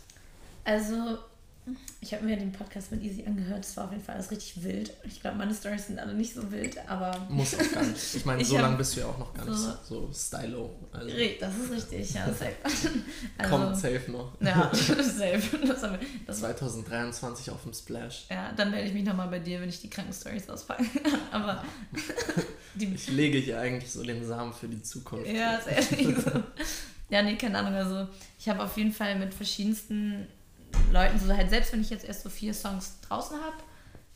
Also, 0.63 1.17
ich 2.01 2.13
habe 2.13 2.23
mir 2.25 2.37
den 2.37 2.51
Podcast 2.51 2.91
mit 2.91 3.03
Easy 3.03 3.25
angehört. 3.25 3.65
Es 3.65 3.75
war 3.77 3.85
auf 3.85 3.91
jeden 3.91 4.03
Fall 4.03 4.15
alles 4.15 4.31
richtig 4.31 4.63
wild. 4.63 4.91
Ich 5.03 5.21
glaube, 5.21 5.37
meine 5.37 5.53
Stories 5.53 5.87
sind 5.87 5.99
alle 5.99 6.13
nicht 6.13 6.33
so 6.33 6.49
wild, 6.51 6.77
aber. 6.89 7.27
Muss 7.29 7.53
auch 7.55 7.71
gar 7.73 7.83
nicht. 7.83 8.15
Ich 8.15 8.25
meine, 8.25 8.43
so 8.45 8.57
lange 8.57 8.77
bist 8.77 8.95
du 8.95 9.01
ja 9.01 9.07
auch 9.07 9.17
noch 9.17 9.33
gar 9.33 9.45
so- 9.45 9.51
nicht 9.51 9.85
so 9.85 10.11
stylo. 10.13 10.69
Also, 10.91 11.07
Das 11.39 11.55
ist 11.57 11.71
richtig, 11.71 12.13
ja, 12.13 12.25
safe. 12.33 12.55
Also, 12.63 13.49
kommt 13.49 13.75
safe 13.77 14.11
noch. 14.11 14.33
Ja, 14.41 14.71
safe. 14.73 15.57
Das, 15.67 15.83
haben 15.83 15.93
wir, 15.93 15.99
das 16.25 16.41
war, 16.41 16.55
2023 16.55 17.51
auf 17.51 17.63
dem 17.63 17.73
Splash. 17.73 18.25
ja, 18.29 18.51
dann 18.55 18.71
melde 18.71 18.87
ich 18.87 18.93
mich 18.93 19.03
nochmal 19.03 19.27
bei 19.27 19.39
dir, 19.39 19.59
wenn 19.61 19.69
ich 19.69 19.81
die 19.81 19.89
kranken 19.89 20.13
Stories 20.13 20.49
auspacke. 20.49 20.85
Aber 21.31 21.63
die, 22.75 22.93
Ich 22.93 23.09
lege 23.09 23.37
hier 23.39 23.59
eigentlich 23.59 23.91
so 23.91 24.03
den 24.03 24.25
Samen 24.25 24.53
für 24.53 24.67
die 24.67 24.81
Zukunft. 24.81 25.27
Ja, 25.31 25.55
ist 25.57 25.91
ehrlich 25.91 26.15
so. 26.17 26.31
Ja, 27.09 27.23
nee, 27.23 27.35
keine 27.35 27.57
Ahnung. 27.57 27.73
Also, 27.73 28.07
ich 28.39 28.47
habe 28.47 28.63
auf 28.63 28.77
jeden 28.77 28.93
Fall 28.93 29.17
mit 29.17 29.33
verschiedensten 29.33 30.27
Leuten, 30.91 31.19
so 31.19 31.35
halt, 31.35 31.49
selbst 31.49 31.71
wenn 31.73 31.81
ich 31.81 31.89
jetzt 31.89 32.05
erst 32.05 32.23
so 32.23 32.29
vier 32.29 32.53
Songs 32.53 32.99
draußen 33.01 33.37
habe, 33.39 33.57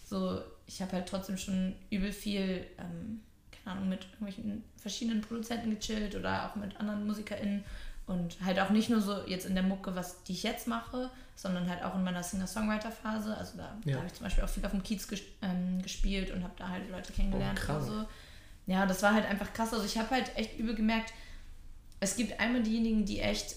so, 0.06 0.42
ich 0.68 0.82
habe 0.82 0.92
halt 0.94 1.08
trotzdem 1.08 1.38
schon 1.38 1.76
übel 1.90 2.12
viel, 2.12 2.66
ähm, 2.78 3.22
keine 3.52 3.78
Ahnung, 3.78 3.90
mit 3.90 4.04
irgendwelchen 4.06 4.64
verschiedenen 4.78 5.22
Produzenten 5.22 5.70
gechillt 5.72 6.16
oder 6.16 6.50
auch 6.50 6.56
mit 6.56 6.76
anderen 6.80 7.06
MusikerInnen 7.08 7.64
und 8.06 8.38
halt 8.44 8.60
auch 8.60 8.70
nicht 8.70 8.90
nur 8.90 9.02
so 9.02 9.26
jetzt 9.28 9.46
in 9.46 9.54
der 9.54 9.64
Mucke, 9.64 9.96
was 9.96 10.24
die 10.24 10.34
ich 10.34 10.44
jetzt 10.44 10.68
mache, 10.68 11.10
sondern 11.36 11.70
halt 11.70 11.84
auch 11.84 11.96
in 11.96 12.04
meiner 12.04 12.22
Singer-Songwriter-Phase. 12.22 13.36
Also 13.38 13.58
da, 13.58 13.78
Ja. 13.86 13.94
da 13.94 13.98
habe 14.00 14.08
ich 14.08 14.14
zum 14.14 14.26
Beispiel 14.26 14.44
auch 14.44 14.50
viel 14.50 14.66
auf 14.66 14.72
dem 14.72 14.84
Kiez 14.84 15.08
ges 15.08 15.22
ähm, 15.42 15.82
gespielt 15.82 16.32
und 16.32 16.44
habe 16.44 16.54
da 16.58 16.70
halt 16.70 16.90
Leute 16.92 17.14
kennengelernt 17.14 17.60
Oh, 17.68 17.72
oder 17.72 17.82
so. 17.82 18.06
Ja, 18.68 18.86
das 18.86 19.02
war 19.04 19.14
halt 19.14 19.26
einfach 19.26 19.52
krass. 19.54 19.74
Also 19.74 19.86
ich 19.86 19.98
habe 19.98 20.10
halt 20.12 20.36
echt 20.38 20.58
übel 20.60 20.76
gemerkt, 20.76 21.14
es 22.00 22.16
gibt 22.18 22.40
einmal 22.40 22.62
diejenigen, 22.64 23.06
die 23.06 23.20
echt, 23.22 23.56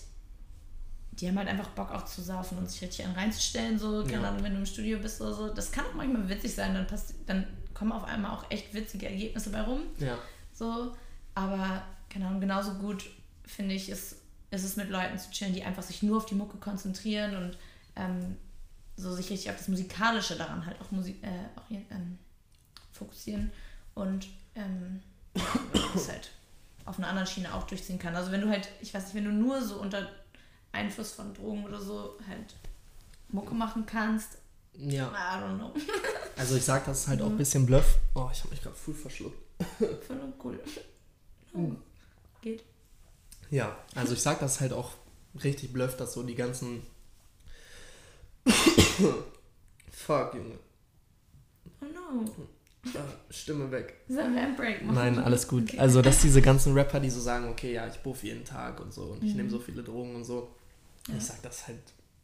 die 1.21 1.29
haben 1.29 1.39
halt 1.39 1.49
einfach 1.49 1.69
Bock 1.71 1.91
auch 1.91 2.05
zu 2.05 2.23
saufen 2.23 2.59
und 2.59 2.71
sich 2.71 2.83
richtig 2.83 3.05
einen 3.05 3.15
reinzustellen, 3.15 3.79
so, 3.79 4.03
keine 4.03 4.23
Ja. 4.23 4.29
Ahnung, 4.29 4.43
wenn 4.43 4.53
du 4.53 4.59
im 4.59 4.67
Studio 4.67 4.99
bist 4.99 5.21
oder 5.21 5.33
so. 5.35 5.49
Das 5.53 5.73
kann 5.73 5.85
auch 5.87 5.95
manchmal 5.95 6.29
witzig 6.29 6.55
sein, 6.55 6.75
dann, 6.75 6.87
passt, 6.87 7.15
dann 7.27 7.47
kommen 7.75 7.93
auf 7.93 8.05
einmal 8.05 8.33
auch 8.33 8.51
echt 8.51 8.75
witzige 8.75 9.09
Ergebnisse 9.09 9.51
bei 9.51 9.63
rum. 9.63 9.81
Ja. 9.99 10.19
So, 10.53 10.95
aber 11.35 11.83
keine 12.11 12.27
Ahnung, 12.27 12.41
genauso 12.41 12.75
gut 12.75 13.05
finde 13.45 13.75
ich, 13.75 13.89
ist, 13.89 14.17
ist 14.51 14.65
es 14.65 14.77
mit 14.77 14.91
Leuten 14.91 15.19
zu 15.19 15.31
chillen, 15.31 15.55
die 15.55 15.63
einfach 15.63 15.83
sich 15.83 16.03
nur 16.03 16.19
auf 16.19 16.27
die 16.27 16.35
Mucke 16.35 16.59
konzentrieren 16.59 17.37
und 17.37 17.57
ähm, 17.97 18.37
so 18.97 19.15
sich 19.15 19.31
richtig 19.31 19.51
auf 19.51 19.59
das 19.59 19.69
Musikalische 19.69 20.37
daran 20.37 20.65
halt 20.65 20.81
auch 20.81 20.91
Musik, 20.91 21.23
äh, 21.23 21.29
auch, 21.59 21.71
ähm, 21.71 22.19
fokussieren 22.93 23.51
und 23.95 24.27
ähm, 24.55 25.03
das 25.95 26.09
halt 26.09 26.31
auf 26.87 26.99
einer 26.99 27.09
anderen 27.09 27.27
Schiene 27.27 27.53
auch 27.53 27.67
durchziehen 27.67 27.99
kann. 27.99 28.15
Also 28.15 28.31
wenn 28.33 28.41
du 28.41 28.49
halt, 28.49 28.69
ich 28.81 28.95
weiß 28.95 29.05
nicht, 29.05 29.15
wenn 29.15 29.25
du 29.25 29.33
nur 29.33 29.61
so 29.61 29.77
unter 29.81 30.09
Einfluss 30.77 31.13
von 31.13 31.33
Drogen 31.35 31.65
oder 31.65 31.81
so 31.81 32.19
halt 32.29 32.55
Mucke 33.29 33.55
machen 33.55 33.85
kannst, 33.87 34.39
Ja. 34.75 35.09
I 35.11 35.43
don't 35.43 35.57
know. 35.59 35.73
Also 36.39 36.55
ich 36.57 36.65
sag, 36.65 36.85
das 36.85 37.01
ist 37.01 37.09
halt 37.09 37.23
auch 37.23 37.27
Mhm. 37.29 37.35
ein 37.35 37.39
bisschen 37.39 37.65
Bluff. 37.67 37.99
Oh, 38.15 38.29
ich 38.31 38.41
habe 38.41 38.51
mich 38.51 38.61
gerade 38.63 38.77
voll 38.77 38.93
verschluckt. 38.95 39.39
Voll 40.07 40.33
cool. 40.45 40.61
Oh, 41.55 41.71
geht. 42.43 42.63
Ja, 43.51 43.75
also 43.95 44.13
ich 44.13 44.21
sag 44.21 44.39
das 44.41 44.61
halt 44.61 44.75
auch 44.75 44.91
richtig 45.43 45.73
Bluff, 45.73 45.97
dass 45.97 46.13
so 46.13 46.23
die 46.23 46.35
ganzen 46.35 46.83
Fuck, 49.91 50.35
Junge. 50.35 50.59
Oh 51.81 51.87
no. 51.87 52.25
Stimme 53.31 53.71
weg. 53.71 53.95
Ist 54.09 54.19
ein 54.19 54.37
Handbrake 54.41 54.85
machen. 54.85 54.95
Nein, 54.95 55.19
alles 55.19 55.49
gut. 55.49 55.65
Okay. 55.71 55.79
Also, 55.79 56.03
dass 56.03 56.21
diese 56.23 56.41
ganzen 56.43 56.75
Rapper, 56.75 57.01
die 57.01 57.11
so 57.11 57.21
sagen, 57.21 57.49
okay, 57.49 57.73
ja, 57.73 57.87
ich 57.87 57.97
buff 58.01 58.23
jeden 58.23 58.45
Tag 58.45 58.79
und 58.81 58.93
so 58.93 59.05
und 59.05 59.25
ich 59.25 59.31
Mhm. 59.33 59.37
nehme 59.39 59.51
so 59.51 59.59
viele 59.59 59.83
Drogen 59.83 60.15
und 60.17 60.25
so. 60.25 60.55
Ja. 61.09 61.15
Ich 61.17 61.25
sag 61.25 61.41
das 61.43 61.67
halt 61.69 61.79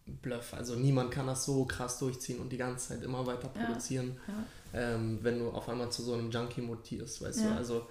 Bluff. 0.07 0.55
Also 0.55 0.75
niemand 0.75 1.11
kann 1.13 1.27
das 1.27 1.45
so 1.45 1.65
krass 1.65 1.99
durchziehen 1.99 2.41
und 2.41 2.51
die 2.51 2.57
ganze 2.57 2.89
Zeit 2.89 3.03
immer 3.03 3.25
weiter 3.27 3.51
Ja. 3.57 3.65
produzieren, 3.67 4.19
Ja. 4.27 4.95
ähm, 4.95 5.19
wenn 5.23 5.39
du 5.39 5.51
auf 5.51 5.69
einmal 5.69 5.91
zu 5.93 6.03
so 6.03 6.15
einem 6.15 6.31
Junkie 6.31 6.63
mutierst, 6.63 7.23
weißt 7.23 7.41
Ja. 7.41 7.51
du? 7.51 7.57
Also 7.57 7.87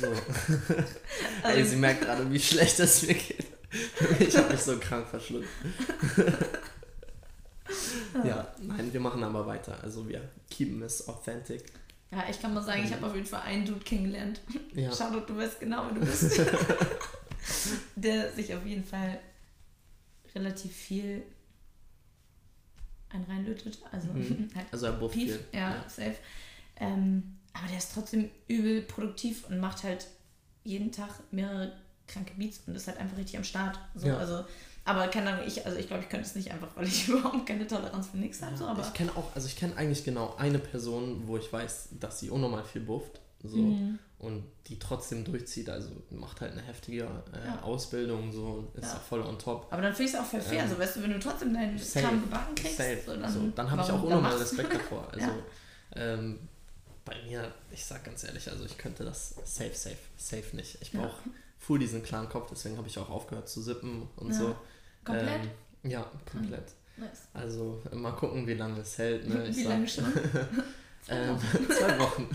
so. 0.00 0.06
Also- 1.42 1.42
Ey, 1.58 1.64
sie 1.64 1.76
merkt 1.76 2.02
gerade, 2.02 2.30
wie 2.30 2.38
schlecht 2.40 2.78
es 2.80 3.02
mir 3.02 3.14
geht. 3.14 3.46
ich 4.20 4.36
habe 4.36 4.52
mich 4.52 4.62
so 4.62 4.78
krank 4.78 5.08
verschluckt. 5.08 5.48
ja, 8.24 8.48
nein, 8.62 8.92
wir 8.92 9.00
machen 9.00 9.22
aber 9.22 9.46
weiter. 9.46 9.76
Also 9.82 10.08
wir 10.08 10.22
keepen 10.50 10.82
es 10.82 11.06
authentic. 11.08 11.64
Ja, 12.10 12.24
ich 12.30 12.40
kann 12.40 12.54
mal 12.54 12.62
sagen, 12.62 12.82
ich 12.84 12.92
habe 12.92 13.06
auf 13.06 13.14
jeden 13.14 13.26
Fall 13.26 13.42
einen 13.42 13.66
Dude 13.66 13.80
kennengelernt. 13.80 14.40
Ja. 14.74 14.90
Shoutout, 14.90 15.26
du 15.26 15.36
weißt 15.36 15.60
genau, 15.60 15.84
wer 15.86 15.94
du 16.00 16.06
bist. 16.06 16.40
der 17.96 18.32
sich 18.32 18.54
auf 18.54 18.64
jeden 18.64 18.84
Fall 18.84 19.18
relativ 20.34 20.72
viel 20.74 21.22
einen 23.10 23.24
reinlötet. 23.24 23.78
Also 23.90 24.08
Mhm. 24.12 24.48
halt 24.54 24.66
Also 24.72 24.86
er 24.86 24.92
bufft 24.92 25.14
Pief, 25.14 25.32
viel. 25.36 25.58
ja, 25.58 25.84
safe. 25.88 26.16
Ähm, 26.76 27.38
aber 27.52 27.66
der 27.68 27.78
ist 27.78 27.92
trotzdem 27.94 28.30
übel 28.46 28.82
produktiv 28.82 29.48
und 29.48 29.58
macht 29.60 29.82
halt 29.82 30.06
jeden 30.64 30.92
Tag 30.92 31.10
mehrere 31.30 31.72
kranke 32.06 32.34
Beats 32.34 32.60
und 32.66 32.74
ist 32.74 32.86
halt 32.86 32.98
einfach 32.98 33.16
richtig 33.16 33.36
am 33.36 33.44
Start. 33.44 33.78
So, 33.94 34.06
Ja. 34.08 34.18
also, 34.18 34.44
aber 34.84 35.08
keine 35.08 35.30
Ahnung, 35.32 35.46
ich, 35.46 35.64
also 35.66 35.76
ich 35.78 35.86
glaube, 35.88 36.02
ich 36.02 36.08
könnte 36.08 36.26
es 36.26 36.34
nicht 36.34 36.50
einfach, 36.52 36.68
weil 36.76 36.86
ich 36.86 37.08
überhaupt 37.08 37.46
keine 37.46 37.66
Toleranz 37.66 38.08
für 38.08 38.16
nichts 38.18 38.40
habe. 38.42 38.56
So, 38.56 38.66
aber 38.66 38.82
ich 38.82 38.92
kenne 38.92 39.10
auch, 39.16 39.34
also 39.34 39.46
ich 39.48 39.56
kenne 39.56 39.76
eigentlich 39.76 40.04
genau 40.04 40.36
eine 40.36 40.58
Person, 40.58 41.26
wo 41.26 41.36
ich 41.36 41.52
weiß, 41.52 41.88
dass 41.98 42.20
sie 42.20 42.30
unnormal 42.30 42.64
viel 42.64 42.82
bufft. 42.82 43.20
So. 43.42 43.56
Mhm. 43.58 43.98
Und 44.18 44.42
die 44.66 44.80
trotzdem 44.80 45.24
durchzieht, 45.24 45.70
also 45.70 45.90
macht 46.10 46.40
halt 46.40 46.50
eine 46.52 46.62
heftige 46.62 47.02
äh, 47.04 47.46
Ja. 47.46 47.62
Ausbildung, 47.62 48.32
so 48.32 48.66
ist 48.74 48.82
Ja. 48.84 48.94
auch 48.94 49.02
voll 49.02 49.22
on 49.22 49.38
top. 49.38 49.68
Aber 49.70 49.80
dann 49.82 49.94
finde 49.94 50.10
ich 50.10 50.14
es 50.16 50.20
auch 50.20 50.26
voll 50.26 50.40
fair. 50.40 50.64
Ähm, 50.64 50.70
so, 50.70 50.78
weißt 50.78 50.96
du, 50.96 51.02
wenn 51.04 51.12
du 51.12 51.20
trotzdem 51.20 51.54
deinen 51.54 51.78
safe, 51.78 52.04
Kram 52.06 52.20
gebacken 52.22 52.54
kriegst, 52.56 52.76
Safe. 52.78 52.98
so, 53.06 53.16
dann, 53.16 53.32
so, 53.32 53.48
dann 53.54 53.70
habe 53.70 53.82
ich 53.82 53.90
auch 53.92 54.02
unnormal. 54.02 54.36
Respekt 54.36 54.74
davor. 54.74 55.06
Also 55.12 55.26
Ja. 55.26 55.34
ähm, 55.94 56.40
bei 57.04 57.14
mir, 57.22 57.52
ich 57.70 57.84
sag 57.84 58.02
ganz 58.04 58.24
ehrlich, 58.24 58.50
also 58.50 58.64
ich 58.64 58.76
könnte 58.76 59.04
das 59.04 59.36
safe, 59.44 59.72
safe, 59.74 59.96
safe 60.16 60.56
nicht. 60.56 60.78
Ich 60.82 60.92
Ja. 60.92 61.02
brauche 61.02 61.22
full 61.60 61.78
diesen 61.78 62.02
klaren 62.02 62.28
Kopf, 62.28 62.48
deswegen 62.50 62.76
habe 62.76 62.88
ich 62.88 62.98
auch 62.98 63.10
aufgehört 63.10 63.48
zu 63.48 63.62
sippen 63.62 64.08
und 64.16 64.32
Ja. 64.32 64.38
so. 64.38 64.56
Komplett? 65.04 65.42
Ähm, 65.84 65.90
ja, 65.92 66.10
komplett. 66.30 66.72
Nice. 66.96 67.28
Also 67.32 67.80
mal 67.92 68.10
gucken, 68.16 68.48
wie 68.48 68.54
lange 68.54 68.80
es 68.80 68.98
hält. 68.98 69.28
Ne? 69.28 69.46
Ich 69.48 69.56
Wie 69.58 69.62
sag- 69.62 69.70
lange 69.70 69.86
schon? 69.88 70.04
Ähm, 71.10 71.36
zwei 71.70 71.98
Wochen. 71.98 72.28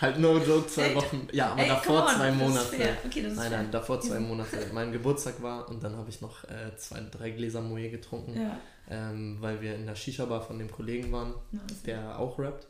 halt 0.00 0.18
no 0.18 0.38
joke, 0.38 0.66
zwei 0.68 0.94
Wochen. 0.94 1.26
Ja, 1.32 1.52
aber 1.52 1.62
Ey, 1.62 1.68
davor 1.68 2.06
on, 2.06 2.14
zwei 2.14 2.30
Monate. 2.32 2.96
Okay, 3.06 3.22
Nein, 3.34 3.50
nein, 3.50 3.70
davor 3.70 4.00
zwei 4.00 4.18
Monate. 4.20 4.66
Mein 4.72 4.92
Geburtstag 4.92 5.42
war 5.42 5.68
und 5.68 5.82
dann 5.82 5.96
habe 5.96 6.10
ich 6.10 6.20
noch 6.20 6.44
äh, 6.44 6.76
zwei, 6.76 7.00
drei 7.10 7.30
Gläser 7.30 7.60
Moe 7.62 7.88
getrunken, 7.88 8.38
Ja. 8.40 8.58
ähm, 8.90 9.38
weil 9.40 9.60
wir 9.60 9.74
in 9.74 9.86
der 9.86 9.94
Shisha-Bar 9.94 10.42
von 10.42 10.58
dem 10.58 10.70
Kollegen 10.70 11.10
waren, 11.12 11.34
Nice. 11.52 11.82
der 11.86 12.18
auch 12.18 12.38
rappt. 12.38 12.66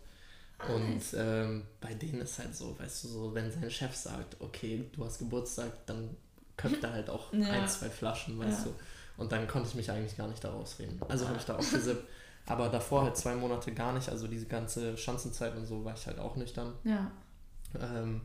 Ah, 0.61 0.75
Und 0.75 1.01
ähm, 1.17 1.63
bei 1.81 1.95
denen 1.95 2.21
ist 2.23 2.39
halt 2.39 2.55
so, 2.55 2.77
weißt 2.79 3.05
du, 3.05 3.09
so, 3.09 3.35
wenn 3.35 3.51
sein 3.51 3.71
Chef 3.71 3.95
sagt, 3.95 4.37
okay, 4.41 4.85
du 4.93 5.05
hast 5.05 5.19
Geburtstag, 5.19 5.71
dann 5.87 6.17
köpft 6.57 6.83
er 6.83 6.93
halt 6.93 7.11
auch 7.11 7.33
Ja. 7.33 7.47
ein, 7.51 7.69
zwei 7.69 7.89
Flaschen, 7.89 8.39
weißt 8.39 8.61
Ja. 8.61 8.65
du. 8.67 8.75
Und 9.23 9.33
dann 9.33 9.49
konnte 9.49 9.69
ich 9.69 9.75
mich 9.75 9.91
eigentlich 9.91 10.17
gar 10.17 10.29
nicht 10.29 10.43
da 10.45 10.51
rausreden. 10.51 11.01
Also 11.09 11.27
habe 11.29 11.39
ich 11.39 11.45
da 11.45 11.55
auch 11.57 11.59
gesippt. 11.73 12.05
Aber 12.47 12.69
davor 12.69 13.03
halt 13.03 13.17
zwei 13.17 13.35
Monate 13.35 13.73
gar 13.73 13.93
nicht, 13.93 14.09
also 14.09 14.27
diese 14.27 14.47
ganze 14.47 14.97
Schanzenzeit 14.97 15.55
und 15.57 15.67
so 15.67 15.85
war 15.85 15.95
ich 15.95 16.07
halt 16.07 16.19
auch 16.19 16.37
nüchtern. 16.37 16.73
Ja. 16.85 17.11
Ähm, 17.79 18.23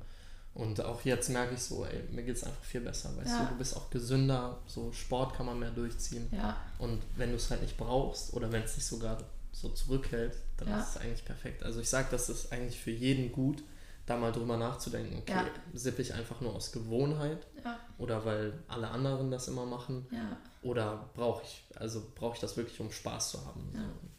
und 0.54 0.80
auch 0.86 1.02
jetzt 1.04 1.30
merke 1.30 1.56
ich 1.56 1.62
so, 1.62 1.84
ey, 1.86 2.04
mir 2.12 2.24
geht 2.24 2.38
es 2.38 2.44
einfach 2.44 2.64
viel 2.64 2.82
besser, 2.82 3.10
weißt 3.18 3.28
Ja. 3.32 3.44
du, 3.46 3.50
du 3.54 3.58
bist 3.58 3.76
auch 3.76 3.90
gesünder, 3.90 4.60
so 4.68 4.92
Sport 4.92 5.36
kann 5.36 5.46
man 5.48 5.60
mehr 5.60 5.72
durchziehen. 5.72 6.28
Ja. 6.32 6.56
Und 6.78 7.02
wenn 7.18 7.32
du 7.32 7.36
es 7.38 7.50
halt 7.50 7.62
nicht 7.64 7.76
brauchst 7.76 8.34
oder 8.34 8.52
wenn 8.52 8.62
es 8.64 8.76
dich 8.76 8.86
sogar 8.86 9.18
so 9.52 9.70
zurückhält, 9.70 10.36
dann 10.58 10.70
Ja. 10.70 10.80
ist 10.80 10.92
es 10.96 10.98
eigentlich 10.98 11.26
perfekt. 11.26 11.64
Also 11.64 11.80
ich 11.82 11.90
sage, 11.90 12.08
das 12.12 12.30
ist 12.30 12.52
eigentlich 12.54 12.80
für 12.80 12.92
jeden 12.92 13.32
gut, 13.32 13.64
da 14.06 14.18
mal 14.18 14.32
drüber 14.34 14.58
nachzudenken, 14.58 15.18
okay, 15.20 15.32
Ja. 15.32 15.46
sippe 15.74 16.02
ich 16.02 16.14
einfach 16.14 16.42
nur 16.42 16.54
aus 16.54 16.72
Gewohnheit 16.74 17.48
Ja. 17.64 17.80
oder 17.98 18.26
weil 18.26 18.54
alle 18.68 18.90
anderen 18.90 19.32
das 19.32 19.48
immer 19.48 19.66
machen 19.66 20.06
Ja. 20.12 20.38
oder 20.62 21.10
brauche 21.14 21.44
ich, 21.44 21.64
also 21.76 22.04
brauche 22.14 22.36
ich 22.36 22.42
das 22.42 22.58
wirklich, 22.58 22.80
um 22.82 22.92
Spaß 22.92 23.32
zu 23.32 23.46
haben. 23.46 23.70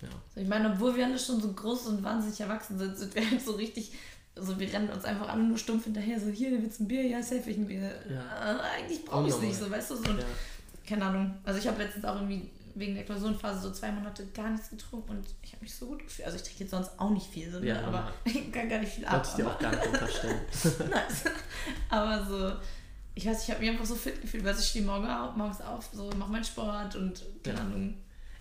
Ja. 0.00 0.08
So, 0.34 0.40
ich 0.40 0.48
meine, 0.48 0.72
obwohl 0.72 0.96
wir 0.96 1.04
alle 1.04 1.18
schon 1.18 1.40
so 1.40 1.52
groß 1.52 1.88
und 1.88 2.02
wahnsinnig 2.02 2.40
erwachsen 2.40 2.78
sind, 2.78 2.96
sind 2.96 3.14
wir 3.14 3.30
halt 3.30 3.42
so 3.42 3.52
richtig, 3.52 3.92
also 4.36 4.58
wir 4.58 4.72
rennen 4.72 4.88
uns 4.88 5.04
einfach 5.04 5.28
alle 5.28 5.42
nur 5.42 5.58
stumpf 5.58 5.84
hinterher, 5.84 6.18
so 6.18 6.28
hier, 6.28 6.50
willst 6.50 6.80
du 6.80 6.84
ein 6.84 6.88
Bier? 6.88 7.06
Ja, 7.06 7.22
safe 7.22 7.50
ich 7.50 7.58
ein 7.58 7.66
Bier. 7.66 7.82
Äh, 7.82 8.78
eigentlich 8.78 9.04
brauche 9.04 9.28
ich 9.28 9.34
es 9.34 9.40
nicht, 9.40 9.56
so, 9.56 9.70
weißt 9.70 9.90
du, 9.90 9.96
so, 9.96 10.10
und, 10.10 10.24
keine 10.86 11.04
Ahnung. 11.04 11.34
Also 11.44 11.58
ich 11.58 11.68
habe 11.68 11.82
letztens 11.82 12.04
auch 12.06 12.16
irgendwie 12.16 12.50
wegen 12.74 12.94
der 12.94 13.04
Klausurenphase 13.04 13.60
so 13.60 13.70
zwei 13.72 13.90
Monate 13.92 14.26
gar 14.34 14.50
nichts 14.50 14.70
getrunken 14.70 15.10
und 15.10 15.26
ich 15.42 15.52
habe 15.52 15.62
mich 15.62 15.74
so 15.74 15.86
gut 15.86 16.00
gefühlt. 16.04 16.26
Also 16.26 16.36
ich 16.38 16.42
trinke 16.44 16.60
jetzt 16.64 16.70
sonst 16.70 16.90
auch 16.98 17.10
nicht 17.10 17.26
viel, 17.26 17.50
so, 17.50 17.60
ne? 17.60 17.66
Ja, 17.68 17.80
aber 17.82 18.12
ich 18.24 18.52
kann 18.52 18.68
gar 18.68 18.78
nicht 18.78 18.92
viel 18.92 19.04
ab. 19.06 19.22
Ich 19.26 19.34
dir 19.34 19.46
aber- 19.46 19.54
auch 19.54 19.58
gar 19.60 19.70
nicht 19.70 19.86
unterstellen. 19.86 20.40
nice. 20.90 21.24
Aber 21.88 22.24
so, 22.26 22.52
ich 23.14 23.26
weiß, 23.26 23.44
ich 23.44 23.50
habe 23.50 23.60
mich 23.60 23.70
einfach 23.70 23.84
so 23.86 23.94
fit 23.94 24.20
gefühlt, 24.20 24.44
weil 24.44 24.58
ich 24.58 24.64
stehe 24.68 24.84
morgen 24.84 25.06
auf, 25.08 25.36
morgens 25.36 25.60
auf, 25.60 25.88
so 25.92 26.10
mache 26.16 26.30
meinen 26.32 26.44
Sport 26.44 26.96
und 26.96 27.22
keine 27.42 27.58
Ja. 27.58 27.64
Ahnung. 27.64 27.94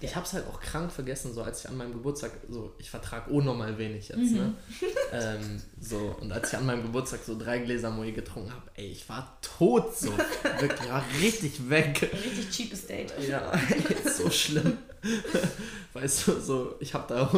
Ich 0.03 0.15
habe 0.15 0.25
es 0.25 0.33
halt 0.33 0.45
auch 0.47 0.59
krank 0.59 0.91
vergessen, 0.91 1.33
so 1.33 1.41
als 1.43 1.61
ich 1.63 1.69
an 1.69 1.77
meinem 1.77 1.93
Geburtstag, 1.93 2.31
so 2.49 2.73
ich 2.77 2.89
vertrage 2.89 3.31
unnormal 3.31 3.77
wenig 3.77 4.09
jetzt, 4.09 4.17
Mhm. 4.19 4.33
ne? 4.35 4.53
ähm, 5.13 5.61
so, 5.79 6.15
und 6.19 6.31
als 6.31 6.51
ich 6.51 6.57
an 6.57 6.65
meinem 6.65 6.81
Geburtstag 6.83 7.21
so 7.25 7.37
drei 7.37 7.59
Gläser 7.59 7.89
Moe 7.89 8.11
getrunken 8.11 8.51
habe, 8.51 8.69
ey, 8.75 8.87
ich 8.87 9.07
war 9.07 9.37
tot 9.41 9.95
so. 9.97 10.11
Wirklich, 10.59 10.81
ich 10.81 10.89
war 10.89 11.03
richtig 11.21 11.69
weg. 11.69 12.09
Richtig 12.13 12.49
cheapes 12.51 12.85
Date. 12.87 13.13
Ja, 13.27 13.51
so 14.17 14.29
schlimm. 14.29 14.77
Weißt 15.93 16.27
du, 16.27 16.39
so, 16.39 16.75
ich 16.79 16.93
habe 16.93 17.05
da 17.13 17.31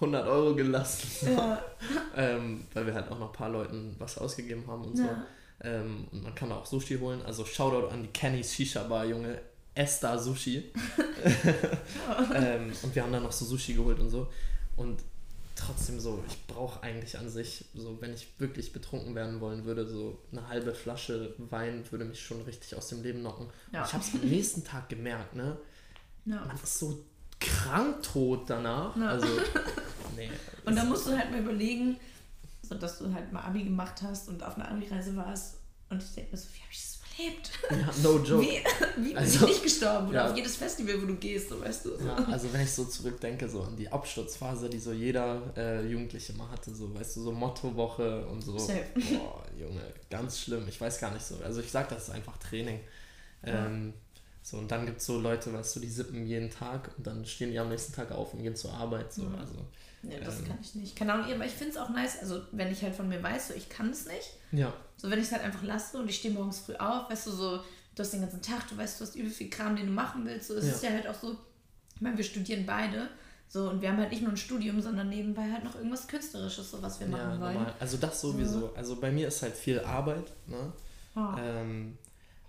100 0.00 0.26
Euro 0.26 0.54
gelassen, 0.54 1.08
Ja. 1.36 1.62
ähm, 2.16 2.64
weil 2.74 2.86
wir 2.86 2.94
halt 2.94 3.10
auch 3.10 3.18
noch 3.18 3.28
ein 3.28 3.36
paar 3.36 3.50
Leuten 3.50 3.94
was 3.98 4.18
ausgegeben 4.18 4.64
haben 4.66 4.84
und 4.84 4.96
so. 4.96 5.04
Ja. 5.04 5.24
Ähm, 5.60 6.06
und 6.12 6.22
man 6.22 6.34
kann 6.34 6.50
auch 6.52 6.64
Sushi 6.66 6.98
holen. 6.98 7.20
Also 7.26 7.44
Shoutout 7.44 7.88
an 7.88 8.02
die 8.02 8.08
Kenny's 8.08 8.52
Shisha 8.54 8.84
Bar, 8.84 9.04
Junge. 9.06 9.40
Esther 9.78 10.18
Sushi. 10.18 10.64
ähm, 12.34 12.72
und 12.82 12.94
wir 12.94 13.02
haben 13.02 13.12
dann 13.12 13.22
noch 13.22 13.32
so 13.32 13.44
Sushi 13.44 13.74
geholt 13.74 14.00
und 14.00 14.10
so. 14.10 14.28
Und 14.76 15.00
trotzdem 15.58 15.98
so, 16.00 16.22
ich 16.28 16.46
brauche 16.46 16.82
eigentlich 16.82 17.18
an 17.18 17.28
sich, 17.28 17.64
so 17.74 18.00
wenn 18.00 18.14
ich 18.14 18.28
wirklich 18.38 18.72
betrunken 18.72 19.14
werden 19.14 19.40
wollen 19.40 19.64
würde, 19.64 19.86
so 19.86 20.18
eine 20.32 20.48
halbe 20.48 20.74
Flasche 20.74 21.34
Wein 21.38 21.84
würde 21.90 22.04
mich 22.04 22.20
schon 22.20 22.42
richtig 22.42 22.76
aus 22.76 22.88
dem 22.88 23.02
Leben 23.02 23.20
knocken. 23.20 23.48
Ja. 23.72 23.84
Ich 23.84 23.92
habe 23.92 24.04
es 24.04 24.14
am 24.14 24.28
nächsten 24.28 24.64
Tag 24.64 24.88
gemerkt, 24.88 25.34
ne? 25.34 25.58
Ja. 26.24 26.44
Man 26.44 26.56
ist 26.62 26.78
so 26.78 27.04
krank 27.40 28.02
tot 28.02 28.48
danach. 28.48 28.96
Ja. 28.96 29.08
Also, 29.08 29.26
nee. 30.16 30.30
Und 30.64 30.76
dann 30.76 30.88
musst 30.88 31.06
du 31.06 31.16
halt 31.16 31.30
mal 31.30 31.40
überlegen, 31.40 31.98
so 32.62 32.74
dass 32.74 32.98
du 32.98 33.12
halt 33.12 33.32
mal 33.32 33.42
Abi 33.42 33.64
gemacht 33.64 34.02
hast 34.02 34.28
und 34.28 34.42
auf 34.42 34.56
einer 34.56 34.70
Abi-Reise 34.70 35.16
warst. 35.16 35.56
Und 35.90 36.02
ich 36.02 36.14
denke 36.14 36.32
mir 36.32 36.36
so, 36.38 36.48
wie 36.54 36.60
habe 36.60 36.72
ich 36.72 36.82
das 36.82 36.97
überlebt? 37.18 37.50
ja, 37.70 38.02
no 38.02 38.18
joke. 38.18 38.42
Wie, 38.42 38.62
wie 39.02 39.08
bin 39.08 39.18
Also, 39.18 39.46
ich 39.46 39.52
nicht 39.52 39.62
gestorben? 39.62 40.08
Oder 40.08 40.24
ja. 40.24 40.30
auf 40.30 40.36
jedes 40.36 40.56
Festival, 40.56 41.02
wo 41.02 41.06
du 41.06 41.16
gehst, 41.16 41.48
so 41.48 41.60
weißt 41.60 41.84
du. 41.84 41.96
So. 41.96 42.06
Ja, 42.06 42.16
also 42.16 42.52
wenn 42.52 42.62
ich 42.62 42.72
so 42.72 42.84
zurückdenke, 42.84 43.48
so 43.48 43.62
an 43.62 43.76
die 43.76 43.90
Absturzphase, 43.90 44.68
die 44.68 44.78
so 44.78 44.92
jeder 44.92 45.42
äh, 45.56 45.86
Jugendliche 45.86 46.32
mal 46.34 46.48
hatte, 46.50 46.74
so, 46.74 46.94
weißt 46.94 47.16
du, 47.16 47.22
so 47.22 47.32
Mottowoche 47.32 48.26
und 48.26 48.42
so. 48.42 48.58
Safe. 48.58 48.84
Boah, 48.94 49.44
Junge, 49.58 49.82
ganz 50.10 50.40
schlimm. 50.40 50.66
Ich 50.68 50.80
weiß 50.80 51.00
gar 51.00 51.12
nicht 51.12 51.24
so. 51.24 51.36
Also 51.44 51.60
ich 51.60 51.70
sag, 51.70 51.88
das 51.88 52.04
ist 52.04 52.10
einfach 52.10 52.36
Training. 52.38 52.80
Ähm, 53.44 53.94
so, 54.42 54.56
und 54.56 54.70
dann 54.70 54.86
gibt 54.86 54.98
es 54.98 55.06
so 55.06 55.18
Leute, 55.18 55.52
weißt 55.52 55.76
du, 55.76 55.80
die 55.80 55.88
sippen 55.88 56.26
jeden 56.26 56.50
Tag 56.50 56.90
und 56.96 57.06
dann 57.06 57.24
stehen 57.24 57.50
die 57.50 57.58
am 57.58 57.68
nächsten 57.68 57.92
Tag 57.92 58.10
auf 58.12 58.34
und 58.34 58.42
gehen 58.42 58.56
zur 58.56 58.72
Arbeit. 58.72 59.12
So. 59.12 59.22
Mhm. 59.22 59.34
Also, 59.36 59.54
Nee, 60.02 60.20
das 60.24 60.38
Ähm. 60.40 60.46
kann 60.48 60.58
ich 60.62 60.74
nicht. 60.74 60.96
Keine 60.96 61.12
Ahnung, 61.14 61.32
aber 61.32 61.44
ich 61.44 61.52
finde 61.52 61.72
es 61.72 61.76
auch 61.78 61.90
nice, 61.90 62.18
also 62.20 62.42
wenn 62.52 62.70
ich 62.70 62.82
halt 62.82 62.94
von 62.94 63.08
mir 63.08 63.22
weiß, 63.22 63.48
so 63.48 63.54
ich 63.54 63.68
kann 63.68 63.90
es 63.90 64.06
nicht. 64.06 64.34
ja, 64.52 64.72
So 64.96 65.10
wenn 65.10 65.18
ich 65.18 65.26
es 65.26 65.32
halt 65.32 65.42
einfach 65.42 65.62
lasse 65.62 65.98
und 65.98 66.08
ich 66.08 66.16
stehe 66.16 66.32
morgens 66.34 66.60
früh 66.60 66.74
auf, 66.76 67.10
weißt 67.10 67.26
du, 67.26 67.30
so, 67.32 67.56
du 67.58 67.62
hast 68.02 68.12
den 68.12 68.20
ganzen 68.20 68.40
Tag, 68.42 68.68
du 68.68 68.76
weißt, 68.76 69.00
du 69.00 69.04
hast 69.04 69.16
übel 69.16 69.30
viel 69.30 69.50
Kram, 69.50 69.74
den 69.76 69.86
du 69.86 69.92
machen 69.92 70.24
willst. 70.24 70.48
So, 70.48 70.54
es 70.54 70.66
Ja. 70.66 70.72
ist 70.72 70.82
ja 70.84 70.90
halt 70.90 71.06
auch 71.08 71.14
so, 71.20 71.36
ich 71.94 72.00
meine, 72.00 72.16
wir 72.16 72.24
studieren 72.24 72.64
beide. 72.64 73.08
So, 73.50 73.70
und 73.70 73.80
wir 73.80 73.88
haben 73.90 73.96
halt 73.98 74.10
nicht 74.10 74.22
nur 74.22 74.30
ein 74.30 74.36
Studium, 74.36 74.80
sondern 74.80 75.08
nebenbei 75.08 75.50
halt 75.50 75.64
noch 75.64 75.74
irgendwas 75.74 76.06
Künstlerisches, 76.06 76.70
so 76.70 76.82
was 76.82 77.00
wir 77.00 77.06
ja, 77.08 77.16
machen 77.16 77.40
wollen. 77.40 77.54
normal. 77.54 77.74
Also 77.80 77.96
das 77.96 78.20
sowieso. 78.20 78.72
Also 78.74 79.00
bei 79.00 79.10
mir 79.10 79.26
ist 79.28 79.42
halt 79.42 79.54
viel 79.54 79.80
Arbeit, 79.80 80.30
ne? 80.46 80.72
Ja. 81.16 81.36
Ähm, 81.40 81.96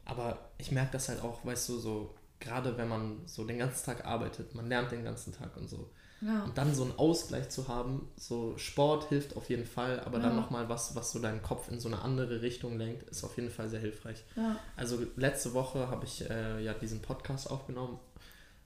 aber 0.05 0.37
ich 0.57 0.71
merke 0.71 0.91
das 0.91 1.07
halt 1.09 1.21
auch, 1.23 1.43
weißt 1.45 1.69
du, 1.69 1.79
so, 1.79 2.15
gerade 2.39 2.77
wenn 2.77 2.89
man 2.89 3.21
so 3.25 3.45
den 3.45 3.57
ganzen 3.59 3.85
Tag 3.85 4.05
arbeitet, 4.05 4.53
man 4.55 4.67
lernt 4.67 4.91
den 4.91 5.03
ganzen 5.05 5.33
Tag 5.33 5.55
und 5.57 5.69
so. 5.69 5.89
Ja. 6.21 6.43
Und 6.43 6.57
dann 6.57 6.73
so 6.75 6.83
einen 6.83 6.97
Ausgleich 6.97 7.49
zu 7.49 7.67
haben, 7.67 8.09
so 8.17 8.57
Sport 8.57 9.09
hilft 9.09 9.35
auf 9.37 9.49
jeden 9.49 9.65
Fall, 9.65 9.99
aber 10.01 10.19
dann 10.19 10.35
Ja. 10.35 10.41
nochmal 10.41 10.67
was, 10.69 10.95
was 10.95 11.11
so 11.11 11.19
deinen 11.19 11.41
Kopf 11.41 11.69
in 11.71 11.79
so 11.79 11.87
eine 11.87 12.01
andere 12.01 12.41
Richtung 12.41 12.77
lenkt, 12.77 13.09
ist 13.09 13.23
auf 13.23 13.35
jeden 13.37 13.49
Fall 13.49 13.69
sehr 13.69 13.79
hilfreich. 13.79 14.23
ja. 14.35 14.57
Also 14.75 14.99
letzte 15.15 15.53
Woche 15.53 15.87
habe 15.89 16.05
ich 16.05 16.29
äh, 16.29 16.61
ja 16.63 16.73
diesen 16.73 17.01
Podcast 17.01 17.49
aufgenommen 17.49 17.99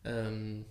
ähm, 0.04 0.66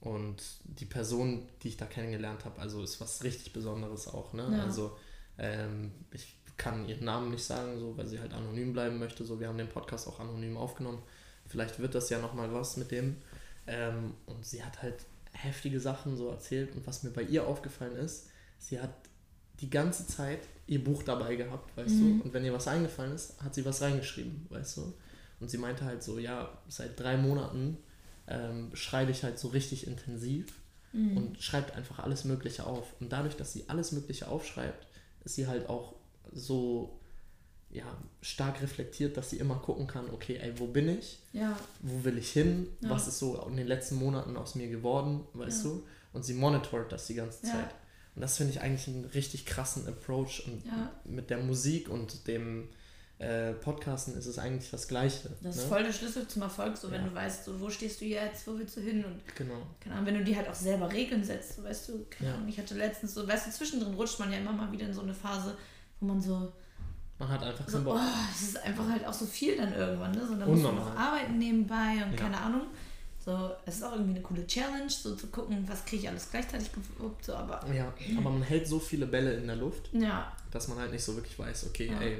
und 0.00 0.36
die 0.64 0.84
Person, 0.84 1.48
die 1.62 1.68
ich 1.68 1.76
da 1.76 1.86
kennengelernt 1.86 2.44
habe, 2.44 2.60
also 2.60 2.82
ist 2.82 3.00
was 3.00 3.22
richtig 3.22 3.52
Besonderes 3.52 4.08
auch. 4.08 4.32
Ne? 4.32 4.48
Ja. 4.52 4.64
Also 4.64 4.96
ähm, 5.38 5.92
ich 6.12 6.36
kann 6.56 6.88
ihren 6.88 7.04
Namen 7.04 7.30
nicht 7.30 7.44
sagen, 7.44 7.78
so, 7.78 7.96
weil 7.98 8.06
sie 8.06 8.18
halt 8.20 8.32
anonym 8.32 8.72
bleiben 8.72 8.98
möchte. 8.98 9.24
So, 9.24 9.38
wir 9.40 9.48
haben 9.48 9.58
den 9.58 9.68
Podcast 9.68 10.08
auch 10.08 10.20
anonym 10.20 10.56
aufgenommen. 10.56 11.02
Vielleicht 11.46 11.78
wird 11.78 11.94
das 11.94 12.08
ja 12.10 12.18
nochmal 12.18 12.52
was 12.52 12.76
mit 12.78 12.90
dem. 12.90 13.16
Ähm, 13.66 14.14
und 14.26 14.44
sie 14.46 14.64
hat 14.64 14.82
halt 14.82 14.94
heftige 15.36 15.80
Sachen 15.80 16.16
so 16.16 16.28
erzählt. 16.30 16.74
Und 16.74 16.86
was 16.86 17.02
mir 17.02 17.10
bei 17.10 17.22
ihr 17.22 17.46
aufgefallen 17.46 17.96
ist, 17.96 18.28
sie 18.58 18.80
hat 18.80 18.90
die 19.60 19.70
ganze 19.70 20.06
Zeit 20.06 20.40
ihr 20.66 20.82
Buch 20.82 21.02
dabei 21.02 21.36
gehabt, 21.36 21.76
weißt 21.76 21.96
Mhm. 21.96 22.18
du? 22.18 22.24
Und 22.24 22.34
wenn 22.34 22.44
ihr 22.44 22.52
was 22.52 22.68
eingefallen 22.68 23.12
ist, 23.14 23.40
hat 23.42 23.54
sie 23.54 23.64
was 23.64 23.80
reingeschrieben, 23.82 24.46
weißt 24.50 24.76
du? 24.78 24.92
Und 25.40 25.50
sie 25.50 25.58
meinte 25.58 25.84
halt 25.84 26.02
so, 26.02 26.18
ja, 26.18 26.56
seit 26.68 26.98
drei 26.98 27.16
Monaten 27.16 27.78
ähm, 28.28 28.70
schreibe 28.74 29.12
ich 29.12 29.22
halt 29.22 29.38
so 29.38 29.48
richtig 29.48 29.86
intensiv 29.86 30.46
Mhm. 30.92 31.16
und 31.16 31.42
schreibt 31.42 31.74
einfach 31.76 31.98
alles 32.00 32.24
Mögliche 32.24 32.64
auf. 32.66 32.94
Und 33.00 33.12
dadurch, 33.12 33.36
dass 33.36 33.52
sie 33.52 33.64
alles 33.68 33.92
Mögliche 33.92 34.28
aufschreibt, 34.28 34.86
ist 35.24 35.34
sie 35.36 35.46
halt 35.46 35.68
auch 35.68 35.94
so 36.32 36.98
ja, 37.76 37.84
stark 38.22 38.60
reflektiert, 38.62 39.16
dass 39.16 39.30
sie 39.30 39.36
immer 39.38 39.56
gucken 39.56 39.86
kann, 39.86 40.08
okay, 40.10 40.36
ey, 40.40 40.52
wo 40.58 40.66
bin 40.66 40.88
ich? 40.98 41.18
ja. 41.32 41.56
Wo 41.80 42.04
will 42.04 42.18
ich 42.18 42.30
hin? 42.32 42.68
Ja. 42.80 42.90
Was 42.90 43.06
ist 43.08 43.18
so 43.18 43.40
in 43.48 43.56
den 43.56 43.66
letzten 43.66 43.96
Monaten 43.96 44.36
aus 44.36 44.54
mir 44.54 44.68
geworden, 44.68 45.24
weißt 45.34 45.64
Ja. 45.64 45.70
du? 45.70 45.82
Und 46.12 46.24
sie 46.24 46.34
monitort 46.34 46.90
das 46.92 47.06
die 47.06 47.14
ganze. 47.14 47.42
Zeit. 47.42 47.74
Und 48.14 48.22
das 48.22 48.38
finde 48.38 48.52
ich 48.54 48.62
eigentlich 48.62 48.88
einen 48.88 49.04
richtig 49.04 49.44
krassen 49.44 49.86
Approach. 49.86 50.42
Und 50.46 50.62
mit 51.04 51.28
der 51.28 51.36
Musik 51.38 51.90
und 51.90 52.26
dem 52.26 52.68
äh, 53.18 53.52
Podcasten 53.52 54.14
ist 54.16 54.24
es 54.26 54.38
eigentlich 54.38 54.70
das 54.70 54.88
Gleiche. 54.88 55.30
Das 55.42 55.56
ist 55.56 55.62
ne? 55.64 55.68
voll 55.68 55.82
der 55.82 55.92
Schlüssel 55.92 56.26
zum 56.28 56.42
Erfolg, 56.42 56.76
so 56.78 56.90
wenn 56.90 57.04
du 57.04 57.14
weißt, 57.14 57.44
so, 57.44 57.60
wo 57.60 57.68
stehst 57.70 58.00
du 58.00 58.04
jetzt, 58.06 58.46
wo 58.46 58.58
willst 58.58 58.76
du 58.76 58.80
hin 58.80 59.04
und 59.04 59.20
Genau. 59.36 59.54
keine 59.80 59.94
Ahnung, 59.96 60.06
wenn 60.06 60.14
du 60.18 60.24
dir 60.24 60.36
halt 60.36 60.48
auch 60.48 60.54
selber 60.54 60.90
Regeln 60.92 61.24
setzt, 61.24 61.56
so, 61.56 61.64
weißt 61.64 61.88
du, 61.90 62.06
keine 62.10 62.30
Ja. 62.30 62.36
Ahnung, 62.36 62.48
ich 62.48 62.58
hatte 62.58 62.74
letztens 62.74 63.14
so, 63.14 63.26
weißt 63.26 63.46
du, 63.46 63.50
zwischendrin 63.52 63.94
rutscht 63.94 64.18
man 64.18 64.32
ja 64.32 64.38
immer 64.38 64.52
mal 64.52 64.70
wieder 64.72 64.86
in 64.86 64.92
so 64.94 65.00
eine 65.02 65.14
Phase, 65.14 65.56
wo 66.00 66.06
man 66.06 66.20
so, 66.20 66.52
Man 67.18 67.28
hat 67.28 67.42
einfach 67.42 67.66
so 67.66 67.78
keinen 67.78 67.86
oh, 67.86 67.92
Bock. 67.94 68.00
es 68.34 68.42
ist 68.42 68.62
einfach 68.62 68.88
halt 68.88 69.06
auch 69.06 69.12
so 69.12 69.24
viel 69.26 69.56
dann 69.56 69.72
irgendwann, 69.72 70.12
ne, 70.12 70.20
so, 70.26 70.34
dann 70.34 70.40
du 70.40 70.52
Unnormal. 70.52 70.84
noch 70.84 70.96
arbeiten 70.96 71.38
nebenbei 71.38 72.04
und 72.04 72.12
Ja. 72.12 72.16
keine 72.18 72.38
Ahnung, 72.38 72.62
so, 73.24 73.50
es 73.64 73.76
ist 73.76 73.82
auch 73.82 73.92
irgendwie 73.92 74.10
eine 74.12 74.20
coole 74.22 74.46
Challenge, 74.46 74.90
so 74.90 75.14
zu 75.16 75.28
gucken, 75.28 75.64
was 75.66 75.84
kriege 75.84 76.02
ich 76.02 76.08
alles 76.08 76.30
gleichzeitig 76.30 76.70
gewuppt, 76.72 77.24
so, 77.24 77.34
aber, 77.34 77.60
Ja, 77.72 77.92
aber 78.18 78.30
man 78.30 78.42
hält 78.42 78.68
so 78.68 78.78
viele 78.78 79.06
Bälle 79.06 79.32
in 79.34 79.46
der 79.46 79.56
Luft, 79.56 79.88
ja, 79.92 80.30
dass 80.50 80.68
man 80.68 80.78
halt 80.78 80.92
nicht 80.92 81.04
so 81.04 81.14
wirklich 81.16 81.38
weiß, 81.38 81.66
okay, 81.68 81.86
Ja. 81.90 82.00
ey, 82.00 82.18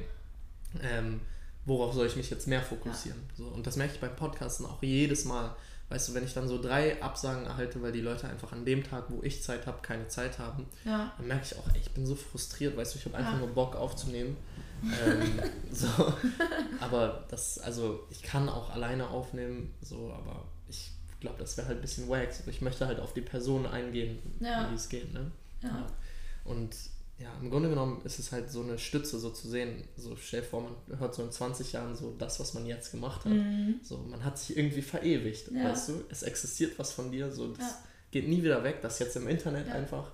ähm, 0.82 1.20
worauf 1.66 1.94
soll 1.94 2.06
ich 2.06 2.16
mich 2.16 2.30
jetzt 2.30 2.46
mehr 2.48 2.62
fokussieren? 2.62 3.20
So, 3.36 3.44
und 3.48 3.66
das 3.66 3.76
merke 3.76 3.94
ich 3.94 4.00
beim 4.00 4.14
Podcasten 4.16 4.66
auch 4.66 4.82
jedes 4.82 5.24
Mal. 5.24 5.54
Weißt 5.88 6.08
du, 6.08 6.14
wenn 6.14 6.24
ich 6.24 6.34
dann 6.34 6.48
so 6.48 6.60
drei 6.60 7.00
Absagen 7.00 7.46
erhalte, 7.46 7.80
weil 7.80 7.92
die 7.92 8.00
Leute 8.00 8.28
einfach 8.28 8.50
an 8.52 8.64
dem 8.64 8.82
Tag, 8.82 9.04
wo 9.08 9.22
ich 9.22 9.42
Zeit 9.44 9.66
habe, 9.68 9.78
keine 9.82 10.08
Zeit 10.08 10.38
haben, 10.40 10.66
ja, 10.84 11.12
dann 11.16 11.26
merke 11.28 11.44
ich 11.44 11.56
auch, 11.56 11.66
ey, 11.74 11.80
ich 11.80 11.90
bin 11.92 12.04
so 12.06 12.16
frustriert, 12.16 12.76
weißt 12.76 12.94
du, 12.94 12.98
ich 12.98 13.04
habe 13.04 13.16
einfach 13.16 13.34
Ja. 13.34 13.38
nur 13.38 13.48
Bock 13.54 13.76
aufzunehmen. 13.76 14.36
Ähm, 14.82 15.40
so, 15.72 15.88
aber 16.80 17.24
das, 17.28 17.58
also 17.58 18.00
ich 18.10 18.22
kann 18.22 18.48
auch 18.48 18.70
alleine 18.70 19.08
aufnehmen, 19.08 19.74
so, 19.82 20.12
aber 20.12 20.44
ich 20.68 20.90
glaube, 21.20 21.38
das 21.38 21.56
wäre 21.56 21.68
halt 21.68 21.78
ein 21.78 21.82
bisschen 21.82 22.08
wack. 22.08 22.32
So, 22.32 22.48
Ich 22.50 22.60
möchte 22.60 22.86
halt 22.86 23.00
auf 23.00 23.12
die 23.14 23.20
Person 23.22 23.66
eingehen, 23.66 24.18
Ja. 24.40 24.68
wie 24.70 24.74
es 24.74 24.88
geht, 24.88 25.12
ne? 25.12 25.30
ja, 25.62 25.86
Und 26.44 26.74
ja, 27.18 27.30
im 27.40 27.48
Grunde 27.50 27.70
genommen 27.70 28.02
ist 28.04 28.18
es 28.18 28.30
halt 28.30 28.50
so 28.50 28.60
eine 28.62 28.78
Stütze, 28.78 29.18
so 29.18 29.30
zu 29.30 29.48
sehen. 29.48 29.84
So 29.96 30.14
stell 30.16 30.42
dir 30.42 30.46
vor, 30.46 30.60
man 30.62 30.98
hört 30.98 31.14
so 31.14 31.22
in 31.22 31.32
20 31.32 31.72
Jahren 31.72 31.96
so 31.96 32.14
das, 32.18 32.38
was 32.38 32.52
man 32.52 32.66
jetzt 32.66 32.90
gemacht 32.90 33.24
hat. 33.24 33.32
Mhm. 33.32 33.80
So, 33.82 33.96
man 33.96 34.22
hat 34.22 34.38
sich 34.38 34.54
irgendwie 34.56 34.82
verewigt, 34.82 35.50
Ja. 35.50 35.64
weißt 35.70 35.88
du? 35.88 36.04
Es 36.10 36.22
existiert 36.22 36.78
was 36.78 36.92
von 36.92 37.10
dir, 37.10 37.32
so 37.32 37.48
das 37.52 37.60
Ja. 37.60 37.78
geht 38.10 38.28
nie 38.28 38.42
wieder 38.42 38.62
weg, 38.64 38.82
das 38.82 38.94
ist 38.94 38.98
jetzt 39.00 39.16
im 39.16 39.28
Internet 39.28 39.66
Ja. 39.68 39.72
einfach. 39.74 40.12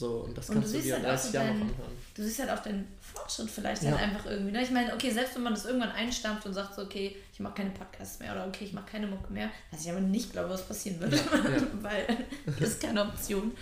So, 0.00 0.20
und 0.20 0.38
das 0.38 0.48
Und 0.48 0.54
kannst 0.56 0.74
du 0.74 0.80
dir 0.80 0.94
halt 0.94 1.02
in 1.04 1.06
auch 1.10 1.12
30 1.14 1.30
so 1.30 1.36
Jahren 1.36 1.58
noch 1.58 1.66
anhören. 1.66 1.92
du 2.14 2.22
siehst 2.22 2.38
halt 2.38 2.50
auch 2.50 2.62
den 2.62 2.88
Fortschritt 3.00 3.50
vielleicht 3.50 3.82
Ja. 3.82 3.90
halt 3.90 4.00
einfach 4.00 4.24
irgendwie. 4.24 4.52
Ne? 4.52 4.62
Ich 4.62 4.70
meine, 4.70 4.94
okay, 4.94 5.10
selbst 5.10 5.34
wenn 5.34 5.42
man 5.42 5.52
das 5.52 5.66
irgendwann 5.66 5.90
einstampft 5.92 6.46
und 6.46 6.54
sagt 6.54 6.74
so, 6.74 6.82
okay, 6.82 7.16
ich 7.34 7.40
mache 7.40 7.54
keine 7.56 7.70
Podcasts 7.70 8.18
mehr 8.18 8.32
oder 8.32 8.46
okay, 8.46 8.64
ich 8.64 8.72
mache 8.72 8.90
keine 8.90 9.06
Mucke 9.06 9.30
mehr, 9.30 9.50
was 9.70 9.82
ich 9.84 9.90
aber 9.90 10.00
nicht 10.00 10.32
glaube, 10.32 10.48
was 10.48 10.66
passieren 10.66 10.98
würde, 11.00 11.18
weil 11.82 12.06
das 12.46 12.60
ist 12.70 12.80
keine 12.82 13.02
Option. 13.02 13.52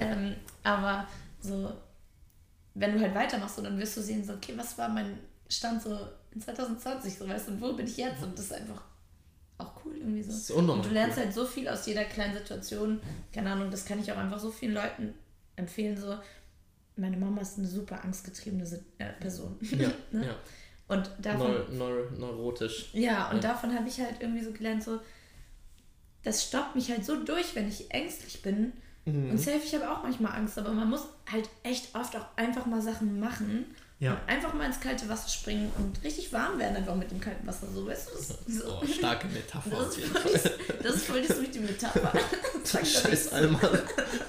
ähm, 0.00 0.36
aber 0.62 1.06
so, 1.40 1.72
wenn 2.74 2.92
du 2.92 3.00
halt 3.00 3.14
weitermachst, 3.14 3.56
so, 3.56 3.62
dann 3.62 3.78
wirst 3.78 3.96
du 3.96 4.02
sehen, 4.02 4.22
so, 4.22 4.34
okay, 4.34 4.52
was 4.54 4.76
war 4.76 4.90
mein 4.90 5.18
Stand 5.48 5.80
so 5.82 5.98
in 6.34 6.42
2020, 6.42 7.16
so 7.16 7.26
weißt 7.26 7.48
du, 7.48 7.52
und 7.52 7.60
wo 7.62 7.72
bin 7.72 7.86
ich 7.86 7.96
jetzt? 7.96 8.22
Und 8.22 8.38
das 8.38 8.44
ist 8.46 8.52
einfach 8.52 8.82
auch 9.56 9.72
cool 9.84 9.96
irgendwie 9.96 10.22
so. 10.22 10.28
Das 10.30 10.40
ist 10.40 10.50
und 10.50 10.66
du 10.84 10.90
lernst 10.90 11.16
cool. 11.16 11.24
halt 11.24 11.32
so 11.34 11.46
viel 11.46 11.66
aus 11.68 11.86
jeder 11.86 12.04
kleinen 12.04 12.34
Situation. 12.34 13.00
Keine 13.32 13.50
Ahnung, 13.52 13.70
das 13.70 13.86
kann 13.86 13.98
ich 13.98 14.12
auch 14.12 14.18
einfach 14.18 14.38
so 14.38 14.50
vielen 14.50 14.74
Leuten 14.74 15.14
empfehlen, 15.56 15.96
so. 15.96 16.16
Meine 16.96 17.16
Mama 17.18 17.42
ist 17.42 17.58
eine 17.58 17.66
super 17.66 18.02
angstgetriebene 18.04 18.64
äh, 18.98 19.12
Person. 19.20 19.58
Ja, 19.60 19.90
ne? 20.12 20.26
ja. 20.26 20.36
Und 20.88 21.10
davon, 21.20 21.52
Neu, 21.76 21.90
neu, 21.90 22.04
neurotisch. 22.16 22.90
Ja, 22.92 23.28
und 23.30 23.42
ja. 23.42 23.50
davon 23.50 23.74
habe 23.74 23.88
ich 23.88 24.00
halt 24.00 24.16
irgendwie 24.20 24.44
so 24.44 24.52
gelernt, 24.52 24.82
so, 24.82 25.00
das 26.22 26.44
stoppt 26.44 26.74
mich 26.74 26.90
halt 26.90 27.04
so 27.04 27.22
durch, 27.22 27.54
wenn 27.54 27.68
ich 27.68 27.90
ängstlich 27.90 28.40
bin. 28.40 28.72
Mhm. 29.04 29.30
Und 29.30 29.38
safe, 29.38 29.60
ich 29.64 29.74
habe 29.74 29.90
auch 29.90 30.02
manchmal 30.02 30.32
Angst, 30.32 30.58
aber 30.58 30.72
man 30.72 30.88
muss 30.88 31.06
halt 31.30 31.48
echt 31.62 31.94
oft 31.94 32.16
auch 32.16 32.26
einfach 32.36 32.66
mal 32.66 32.80
Sachen 32.80 33.20
machen. 33.20 33.66
Ja. 33.98 34.20
einfach 34.26 34.52
mal 34.52 34.66
ins 34.66 34.78
kalte 34.78 35.08
Wasser 35.08 35.28
springen 35.28 35.72
und 35.78 36.04
richtig 36.04 36.30
warm 36.30 36.58
werden 36.58 36.76
einfach 36.76 36.94
mit 36.94 37.10
dem 37.10 37.18
kalten 37.18 37.46
Wasser. 37.46 37.66
So, 37.72 37.86
weißt 37.86 38.10
du? 38.10 38.16
Das, 38.16 38.28
so. 38.46 38.78
Oh, 38.82 38.86
starke 38.86 39.26
Metapher. 39.28 39.70
Das 39.70 39.96
ist, 39.96 40.06
voll 40.08 40.32
die, 40.32 40.82
das 40.82 40.94
ist 40.96 41.06
voll 41.06 41.22
die 41.22 41.32
sweete 41.32 41.60
Metapher. 41.60 42.12
Scheiß 42.84 43.32
Alman. 43.32 43.58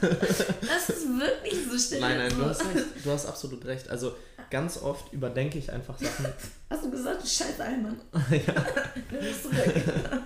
Das 0.02 0.90
ist 0.90 1.08
wirklich 1.10 1.66
so 1.70 1.78
still. 1.78 2.00
Nein, 2.00 2.18
nein, 2.18 2.32
du 2.34 2.46
hast, 2.46 2.62
du 3.04 3.12
hast 3.12 3.26
absolut 3.26 3.66
recht. 3.66 3.90
Also 3.90 4.16
ganz 4.50 4.78
oft 4.78 5.12
überdenke 5.12 5.58
ich 5.58 5.72
einfach 5.72 5.98
Sachen. 5.98 6.28
Hast 6.70 6.84
du 6.84 6.92
gesagt, 6.92 7.28
scheiß 7.28 7.60
Alman? 7.60 8.00
ja. 8.32 8.56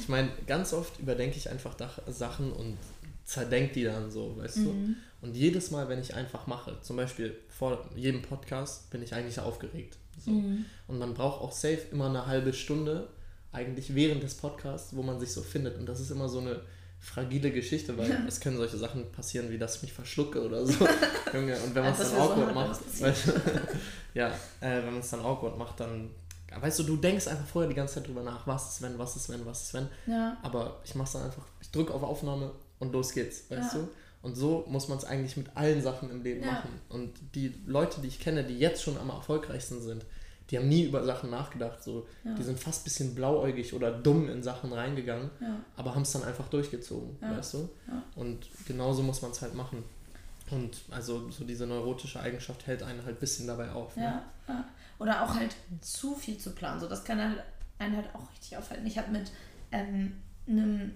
ich 0.00 0.08
meine, 0.08 0.30
ganz 0.46 0.72
oft 0.72 0.98
überdenke 0.98 1.36
ich 1.36 1.50
einfach 1.50 1.74
Sachen 2.06 2.52
und 2.52 2.78
zerdenke 3.26 3.74
die 3.74 3.84
dann 3.84 4.10
so, 4.10 4.36
weißt 4.38 4.58
mhm. 4.58 4.64
du? 4.64 4.94
Und 5.26 5.36
jedes 5.36 5.70
Mal, 5.70 5.88
wenn 5.88 6.00
ich 6.00 6.14
einfach 6.14 6.46
mache, 6.46 6.78
zum 6.82 6.96
Beispiel 6.96 7.36
vor 7.48 7.90
jedem 7.96 8.22
Podcast, 8.22 8.88
bin 8.90 9.02
ich 9.02 9.12
eigentlich 9.14 9.40
aufgeregt. 9.40 9.98
So. 10.24 10.30
Mhm. 10.30 10.64
Und 10.86 10.98
man 10.98 11.12
braucht 11.12 11.42
auch 11.42 11.52
safe 11.52 11.80
immer 11.90 12.08
eine 12.08 12.26
halbe 12.26 12.52
Stunde, 12.52 13.08
eigentlich 13.52 13.94
während 13.94 14.22
des 14.22 14.34
Podcasts, 14.34 14.94
wo 14.94 15.02
man 15.02 15.18
sich 15.18 15.32
so 15.32 15.42
findet. 15.42 15.78
Und 15.78 15.86
das 15.86 16.00
ist 16.00 16.10
immer 16.10 16.28
so 16.28 16.38
eine 16.38 16.60
fragile 17.00 17.50
Geschichte, 17.50 17.96
weil 17.98 18.24
es 18.28 18.40
können 18.40 18.56
solche 18.56 18.76
Sachen 18.76 19.10
passieren, 19.12 19.50
wie 19.50 19.58
dass 19.58 19.76
ich 19.76 19.82
mich 19.82 19.92
verschlucke 19.92 20.44
oder 20.44 20.64
so. 20.64 20.86
Junge, 21.32 21.56
und 21.60 21.74
wenn 21.74 21.82
man 21.82 21.92
es 21.92 21.98
dann 21.98 22.20
awkward 22.20 22.48
so 22.48 22.54
macht, 22.54 23.00
weißt, 23.00 23.32
ja, 24.14 24.28
äh, 24.60 24.78
wenn 24.78 24.92
man 24.92 24.98
es 25.00 25.10
dann 25.10 25.20
awkward 25.20 25.58
macht, 25.58 25.80
dann, 25.80 26.10
weißt 26.58 26.78
du, 26.80 26.82
du 26.84 26.96
denkst 26.96 27.26
einfach 27.26 27.46
vorher 27.46 27.68
die 27.68 27.74
ganze 27.74 27.94
Zeit 27.94 28.06
drüber 28.06 28.22
nach, 28.22 28.46
was 28.46 28.74
ist 28.74 28.82
wenn, 28.82 28.98
was 28.98 29.16
ist 29.16 29.28
wenn, 29.28 29.44
was 29.44 29.62
ist 29.64 29.74
wenn. 29.74 29.88
Ja. 30.06 30.36
Aber 30.42 30.80
ich 30.84 30.94
mach's 30.94 31.12
dann 31.12 31.24
einfach, 31.24 31.44
ich 31.60 31.70
drücke 31.70 31.92
auf 31.92 32.02
Aufnahme 32.02 32.52
und 32.78 32.92
los 32.92 33.12
geht's, 33.12 33.50
weißt 33.50 33.74
ja. 33.74 33.80
du? 33.80 33.88
Und 34.22 34.34
so 34.34 34.64
muss 34.68 34.88
man 34.88 34.98
es 34.98 35.04
eigentlich 35.04 35.36
mit 35.36 35.56
allen 35.56 35.82
Sachen 35.82 36.10
im 36.10 36.22
Leben 36.22 36.42
ja. 36.42 36.52
machen. 36.52 36.70
Und 36.88 37.12
die 37.34 37.54
Leute, 37.66 38.00
die 38.00 38.08
ich 38.08 38.18
kenne, 38.18 38.42
die 38.44 38.58
jetzt 38.58 38.82
schon 38.82 38.98
am 38.98 39.10
erfolgreichsten 39.10 39.80
sind, 39.80 40.04
die 40.50 40.58
haben 40.58 40.68
nie 40.68 40.84
über 40.84 41.04
Sachen 41.04 41.30
nachgedacht. 41.30 41.82
So. 41.82 42.06
Ja. 42.24 42.34
Die 42.34 42.42
sind 42.42 42.58
fast 42.58 42.82
ein 42.82 42.84
bisschen 42.84 43.14
blauäugig 43.14 43.74
oder 43.74 43.92
dumm 43.92 44.28
in 44.28 44.42
Sachen 44.42 44.72
reingegangen, 44.72 45.30
ja. 45.40 45.60
aber 45.76 45.94
haben 45.94 46.02
es 46.02 46.12
dann 46.12 46.24
einfach 46.24 46.48
durchgezogen, 46.48 47.16
weißt 47.20 47.54
du? 47.54 47.68
Und 48.14 48.48
genauso 48.66 49.02
muss 49.02 49.22
man 49.22 49.30
es 49.30 49.42
halt 49.42 49.54
machen. 49.54 49.84
Und 50.50 50.82
also 50.90 51.28
so 51.30 51.44
diese 51.44 51.66
neurotische 51.66 52.20
Eigenschaft 52.20 52.66
hält 52.66 52.82
einen 52.82 53.04
halt 53.04 53.16
ein 53.16 53.20
bisschen 53.20 53.46
dabei 53.46 53.70
auf. 53.70 53.96
Ne? 53.96 54.22
Ja. 54.48 54.64
Oder 54.98 55.24
auch 55.24 55.34
halt 55.34 55.56
zu 55.80 56.14
viel 56.14 56.38
zu 56.38 56.50
planen. 56.50 56.80
So, 56.80 56.88
das 56.88 57.04
kann 57.04 57.20
halt 57.20 57.42
einen 57.78 57.96
halt 57.96 58.08
auch 58.14 58.30
richtig 58.32 58.56
aufhalten. 58.56 58.86
Ich 58.86 58.96
habe 58.96 59.10
mit 59.10 59.30
ähm, 59.72 60.12
einem 60.46 60.94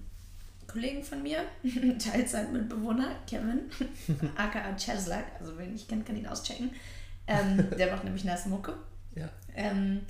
Kollegen 0.70 1.02
von 1.02 1.22
mir, 1.22 1.44
Teilzeitmitbewohner, 1.98 3.16
Kevin, 3.26 3.70
aka 4.36 4.76
Cheslak, 4.76 5.24
also 5.38 5.56
wen 5.58 5.74
ich 5.74 5.88
kennt, 5.88 6.06
kann 6.06 6.16
ihn 6.16 6.26
auschecken. 6.26 6.70
Ähm, 7.26 7.68
der 7.78 7.92
macht 7.92 8.04
nämlich 8.04 8.24
nice 8.24 8.46
Mucke 8.46 8.74
ja. 9.14 9.28
ähm, 9.54 10.02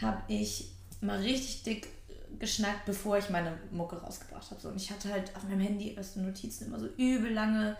habe 0.00 0.22
ich 0.28 0.70
mal 1.00 1.18
richtig 1.18 1.62
dick 1.62 1.88
geschnackt, 2.38 2.84
bevor 2.84 3.18
ich 3.18 3.30
meine 3.30 3.58
Mucke 3.70 3.96
rausgebracht 3.96 4.50
habe. 4.50 4.60
So, 4.60 4.68
und 4.68 4.76
ich 4.76 4.90
hatte 4.90 5.10
halt 5.10 5.34
auf 5.36 5.44
meinem 5.44 5.60
Handy 5.60 5.96
aus 5.98 6.14
den 6.14 6.26
Notizen 6.26 6.66
immer 6.66 6.78
so 6.78 6.86
übel 6.96 7.32
lange 7.32 7.76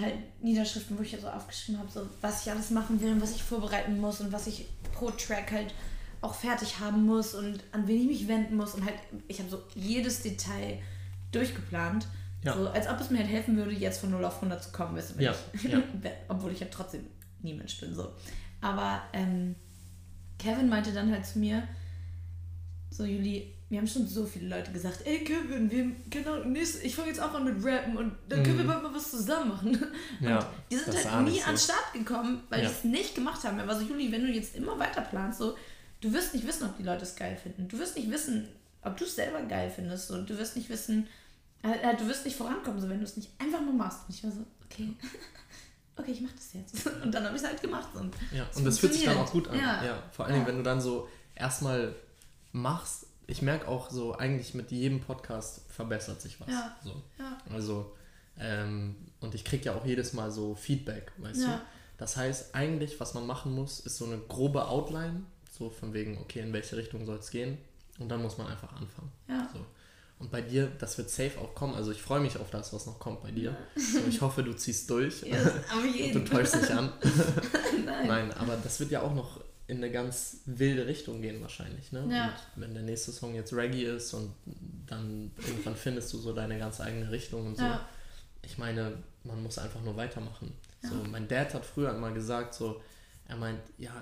halt 0.00 0.14
Niederschriften, 0.42 0.98
wo 0.98 1.02
ich 1.02 1.12
ja 1.12 1.18
so 1.18 1.28
aufgeschrieben 1.28 1.80
habe, 1.80 1.90
so 1.90 2.08
was 2.20 2.42
ich 2.42 2.52
alles 2.52 2.70
machen 2.70 3.00
will 3.00 3.12
und 3.12 3.22
was 3.22 3.34
ich 3.34 3.42
vorbereiten 3.42 4.00
muss 4.00 4.20
und 4.20 4.32
was 4.32 4.46
ich 4.46 4.66
pro 4.92 5.10
Track 5.10 5.52
halt 5.52 5.74
auch 6.20 6.34
fertig 6.34 6.80
haben 6.80 7.06
muss 7.06 7.34
und 7.34 7.62
an 7.72 7.86
wen 7.86 8.00
ich 8.00 8.06
mich 8.06 8.28
wenden 8.28 8.56
muss 8.56 8.74
und 8.74 8.84
halt 8.84 8.94
ich 9.28 9.38
habe 9.38 9.50
so 9.50 9.62
jedes 9.74 10.22
Detail 10.22 10.80
durchgeplant, 11.34 12.06
ja. 12.44 12.54
so 12.54 12.68
als 12.68 12.88
ob 12.88 13.00
es 13.00 13.10
mir 13.10 13.18
halt 13.18 13.28
helfen 13.28 13.56
würde, 13.56 13.72
jetzt 13.72 14.00
von 14.00 14.10
0 14.10 14.24
auf 14.24 14.36
100 14.36 14.62
zu 14.62 14.72
kommen, 14.72 14.96
weißt 14.96 15.18
du, 15.18 15.22
ja. 15.22 15.34
ich, 15.52 15.64
ja. 15.64 15.82
obwohl 16.28 16.52
ich 16.52 16.60
ja 16.60 16.66
trotzdem 16.70 17.06
nie 17.42 17.54
Mensch 17.54 17.78
bin 17.80 17.94
so. 17.94 18.12
Aber 18.60 19.02
ähm, 19.12 19.54
Kevin 20.38 20.68
meinte 20.68 20.92
dann 20.92 21.10
halt 21.10 21.26
zu 21.26 21.38
mir, 21.38 21.66
so 22.90 23.04
Juli, 23.04 23.54
wir 23.68 23.78
haben 23.78 23.88
schon 23.88 24.06
so 24.06 24.24
viele 24.24 24.48
Leute 24.48 24.70
gesagt, 24.72 25.00
ey 25.04 25.24
Kevin, 25.24 25.70
wir 25.70 25.90
genau, 26.08 26.44
nächste, 26.44 26.82
ich 26.86 26.94
fange 26.94 27.08
jetzt 27.08 27.20
auch 27.20 27.34
an 27.34 27.44
mit 27.44 27.64
Rappen 27.64 27.96
und 27.96 28.14
dann 28.28 28.42
können 28.42 28.58
wir 28.58 28.64
mhm. 28.64 28.68
bald 28.68 28.82
mal 28.82 28.94
was 28.94 29.10
zusammen 29.10 29.48
machen. 29.48 29.78
Ja, 30.20 30.38
und 30.38 30.46
die 30.70 30.76
sind 30.76 31.12
halt 31.12 31.24
nie 31.24 31.40
so. 31.40 31.46
an 31.46 31.54
den 31.54 31.58
Start 31.58 31.92
gekommen, 31.92 32.42
weil 32.50 32.62
ja. 32.62 32.68
die 32.68 32.74
es 32.74 32.84
nicht 32.84 33.14
gemacht 33.14 33.42
haben. 33.44 33.58
Er 33.58 33.66
war 33.66 33.78
so, 33.78 33.84
Juli, 33.84 34.12
wenn 34.12 34.22
du 34.22 34.32
jetzt 34.32 34.54
immer 34.54 34.78
weiter 34.78 35.00
planst, 35.00 35.38
so, 35.38 35.56
du 36.00 36.12
wirst 36.12 36.34
nicht 36.34 36.46
wissen, 36.46 36.66
ob 36.66 36.76
die 36.76 36.82
Leute 36.82 37.02
es 37.02 37.16
geil 37.16 37.36
finden. 37.36 37.66
Du 37.68 37.78
wirst 37.78 37.96
nicht 37.96 38.10
wissen, 38.10 38.48
ob 38.82 38.96
du 38.96 39.04
es 39.04 39.16
selber 39.16 39.42
geil 39.42 39.72
findest. 39.74 40.10
Und 40.10 40.28
du 40.28 40.38
wirst 40.38 40.56
nicht 40.56 40.68
wissen, 40.68 41.08
äh, 41.72 41.96
du 41.96 42.06
wirst 42.06 42.24
nicht 42.24 42.36
vorankommen, 42.36 42.80
so 42.80 42.88
wenn 42.88 42.98
du 42.98 43.04
es 43.04 43.16
nicht 43.16 43.30
einfach 43.38 43.60
nur 43.60 43.72
machst. 43.72 44.00
Und 44.06 44.14
ich 44.14 44.22
war 44.22 44.30
so, 44.30 44.44
okay. 44.64 44.92
okay, 45.96 46.10
ich 46.10 46.20
mache 46.20 46.34
das 46.34 46.52
jetzt. 46.52 46.86
Und 47.02 47.12
dann 47.12 47.24
habe 47.24 47.36
ich 47.36 47.42
es 47.42 47.48
halt 47.48 47.60
gemacht. 47.60 47.88
Und 47.94 48.14
ja, 48.32 48.46
und 48.54 48.64
das 48.64 48.78
fühlt 48.78 48.94
sich 48.94 49.04
dann 49.04 49.16
auch 49.16 49.30
gut 49.30 49.48
an. 49.48 49.58
Ja. 49.58 49.84
ja 49.84 50.02
vor 50.12 50.26
allem, 50.26 50.42
ja. 50.42 50.46
wenn 50.46 50.56
du 50.58 50.62
dann 50.62 50.80
so 50.80 51.08
erstmal 51.34 51.94
machst, 52.52 53.06
ich 53.26 53.42
merke 53.42 53.68
auch 53.68 53.90
so, 53.90 54.14
eigentlich 54.14 54.54
mit 54.54 54.70
jedem 54.70 55.00
Podcast 55.00 55.62
verbessert 55.70 56.20
sich 56.20 56.40
was. 56.40 56.48
Ja. 56.48 56.76
So. 56.82 57.02
ja. 57.18 57.38
Also, 57.50 57.94
ähm, 58.38 58.96
und 59.20 59.34
ich 59.34 59.44
kriege 59.44 59.64
ja 59.64 59.74
auch 59.74 59.86
jedes 59.86 60.12
Mal 60.12 60.30
so 60.30 60.54
Feedback, 60.54 61.12
weißt 61.18 61.42
ja. 61.42 61.56
du? 61.56 61.60
Das 61.96 62.16
heißt, 62.16 62.54
eigentlich, 62.54 63.00
was 63.00 63.14
man 63.14 63.26
machen 63.26 63.54
muss, 63.54 63.80
ist 63.80 63.96
so 63.96 64.04
eine 64.04 64.18
grobe 64.18 64.66
Outline, 64.66 65.24
so 65.50 65.70
von 65.70 65.94
wegen, 65.94 66.18
okay, 66.18 66.40
in 66.40 66.52
welche 66.52 66.76
Richtung 66.76 67.06
soll 67.06 67.18
es 67.18 67.30
gehen? 67.30 67.56
Und 67.98 68.08
dann 68.08 68.20
muss 68.20 68.36
man 68.36 68.48
einfach 68.48 68.72
anfangen. 68.72 69.12
Ja. 69.28 69.48
So. 69.52 69.60
Und 70.24 70.30
bei 70.30 70.40
dir, 70.40 70.72
das 70.78 70.96
wird 70.96 71.10
safe 71.10 71.38
auch 71.38 71.54
kommen. 71.54 71.74
Also 71.74 71.92
ich 71.92 72.00
freue 72.00 72.20
mich 72.20 72.38
auf 72.38 72.50
das, 72.50 72.72
was 72.72 72.86
noch 72.86 72.98
kommt 72.98 73.22
bei 73.22 73.30
dir. 73.30 73.54
Und 73.76 74.08
ich 74.08 74.22
hoffe, 74.22 74.42
du 74.42 74.54
ziehst 74.54 74.88
durch. 74.88 75.22
Yes, 75.22 75.50
und 76.06 76.14
du 76.14 76.24
täuschst 76.24 76.54
dich 76.54 76.70
an. 76.70 76.94
Nein. 77.84 78.06
Nein, 78.06 78.32
aber 78.32 78.56
das 78.56 78.80
wird 78.80 78.90
ja 78.90 79.02
auch 79.02 79.14
noch 79.14 79.42
in 79.66 79.76
eine 79.76 79.92
ganz 79.92 80.38
wilde 80.46 80.86
Richtung 80.86 81.20
gehen 81.20 81.42
wahrscheinlich. 81.42 81.92
Ne? 81.92 82.08
Ja. 82.10 82.34
Und 82.56 82.62
wenn 82.62 82.72
der 82.72 82.84
nächste 82.84 83.12
Song 83.12 83.34
jetzt 83.34 83.52
Reggae 83.52 83.84
ist 83.84 84.14
und 84.14 84.32
dann 84.86 85.30
irgendwann 85.46 85.76
findest 85.76 86.10
du 86.14 86.16
so 86.16 86.32
deine 86.32 86.58
ganz 86.58 86.80
eigene 86.80 87.10
Richtung 87.10 87.48
und 87.48 87.58
so. 87.58 87.64
Ja. 87.64 87.86
Ich 88.40 88.56
meine, 88.56 88.96
man 89.24 89.42
muss 89.42 89.58
einfach 89.58 89.82
nur 89.82 89.94
weitermachen. 89.98 90.54
Ja. 90.82 90.88
So, 90.88 90.94
mein 91.10 91.28
Dad 91.28 91.52
hat 91.52 91.66
früher 91.66 91.94
immer 91.94 92.12
gesagt, 92.12 92.54
so, 92.54 92.80
er 93.28 93.36
meint, 93.36 93.60
ja, 93.76 93.92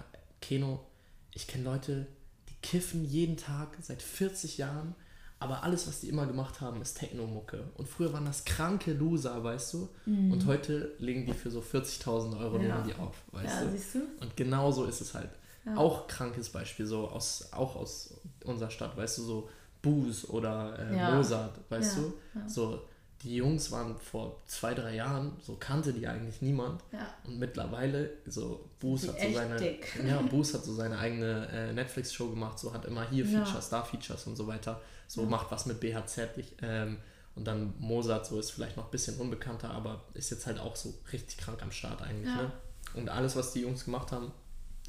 Keno, 0.40 0.86
ich 1.32 1.48
kenne 1.48 1.64
Leute, 1.64 2.06
die 2.48 2.54
kiffen 2.62 3.04
jeden 3.04 3.36
Tag 3.36 3.76
seit 3.80 4.02
40 4.02 4.58
Jahren 4.58 4.94
aber 5.42 5.62
alles, 5.62 5.86
was 5.88 6.00
die 6.00 6.08
immer 6.08 6.26
gemacht 6.26 6.60
haben, 6.60 6.80
ist 6.80 6.98
Techno-Mucke. 6.98 7.64
Und 7.74 7.88
früher 7.88 8.12
waren 8.12 8.24
das 8.24 8.44
kranke 8.44 8.92
Loser, 8.92 9.42
weißt 9.42 9.74
du? 9.74 9.88
Mhm. 10.06 10.32
Und 10.32 10.46
heute 10.46 10.92
legen 10.98 11.26
die 11.26 11.32
für 11.32 11.50
so 11.50 11.60
40.000 11.60 12.38
Euro 12.38 12.58
ja. 12.60 12.80
die 12.82 12.94
auf, 12.94 13.16
weißt 13.32 13.60
ja, 13.60 13.64
du? 13.64 13.70
Siehst 13.72 13.94
du? 13.96 13.98
Und 14.20 14.36
genau 14.36 14.70
so 14.70 14.84
ist 14.84 15.00
es 15.00 15.14
halt. 15.14 15.30
Ja. 15.64 15.76
Auch 15.76 16.06
krankes 16.06 16.48
Beispiel, 16.48 16.86
so 16.86 17.08
aus, 17.08 17.48
auch 17.52 17.76
aus 17.76 18.14
unserer 18.44 18.70
Stadt, 18.70 18.96
weißt 18.96 19.18
du, 19.18 19.22
so 19.22 19.48
Booze 19.80 20.26
oder 20.28 20.78
äh. 20.78 21.14
Mozart, 21.14 21.58
weißt 21.68 21.98
du? 21.98 22.14
So, 22.46 22.80
die 23.22 23.36
Jungs 23.36 23.70
waren 23.70 23.96
vor 23.98 24.40
zwei, 24.46 24.74
drei 24.74 24.96
Jahren, 24.96 25.36
so 25.42 25.56
kannte 25.56 25.92
die 25.92 26.06
eigentlich 26.06 26.42
niemand. 26.42 26.82
Und 27.24 27.38
mittlerweile, 27.38 28.10
so 28.26 28.68
Booze 28.80 29.08
hat 29.08 29.20
so 29.20 29.32
seine. 29.32 29.56
Dick. 29.56 30.00
Ja, 30.06 30.20
Booze 30.22 30.58
hat 30.58 30.64
so 30.64 30.74
seine 30.74 30.98
eigene 30.98 31.48
äh, 31.52 31.72
Netflix-Show 31.72 32.30
gemacht, 32.30 32.58
so 32.58 32.72
hat 32.72 32.84
immer 32.84 33.08
hier 33.08 33.24
Features, 33.24 33.68
da 33.68 33.82
Features 33.82 34.26
und 34.26 34.36
so 34.36 34.46
weiter 34.46 34.80
so 35.12 35.26
macht 35.26 35.50
was 35.50 35.66
mit 35.66 35.78
BHZ. 35.78 36.38
Ich, 36.38 36.54
ähm, 36.62 36.96
und 37.34 37.44
dann 37.44 37.74
Mozart, 37.78 38.26
so 38.26 38.38
ist 38.38 38.50
vielleicht 38.50 38.76
noch 38.76 38.86
ein 38.86 38.90
bisschen 38.90 39.18
unbekannter, 39.18 39.70
aber 39.70 40.04
ist 40.14 40.30
jetzt 40.30 40.46
halt 40.46 40.58
auch 40.58 40.74
so 40.74 40.94
richtig 41.12 41.38
krank 41.38 41.62
am 41.62 41.70
Start 41.70 42.00
eigentlich. 42.02 42.28
Ja. 42.28 42.42
Ne? 42.42 42.52
Und 42.94 43.08
alles, 43.10 43.36
was 43.36 43.52
die 43.52 43.60
Jungs 43.60 43.84
gemacht 43.84 44.10
haben, 44.12 44.32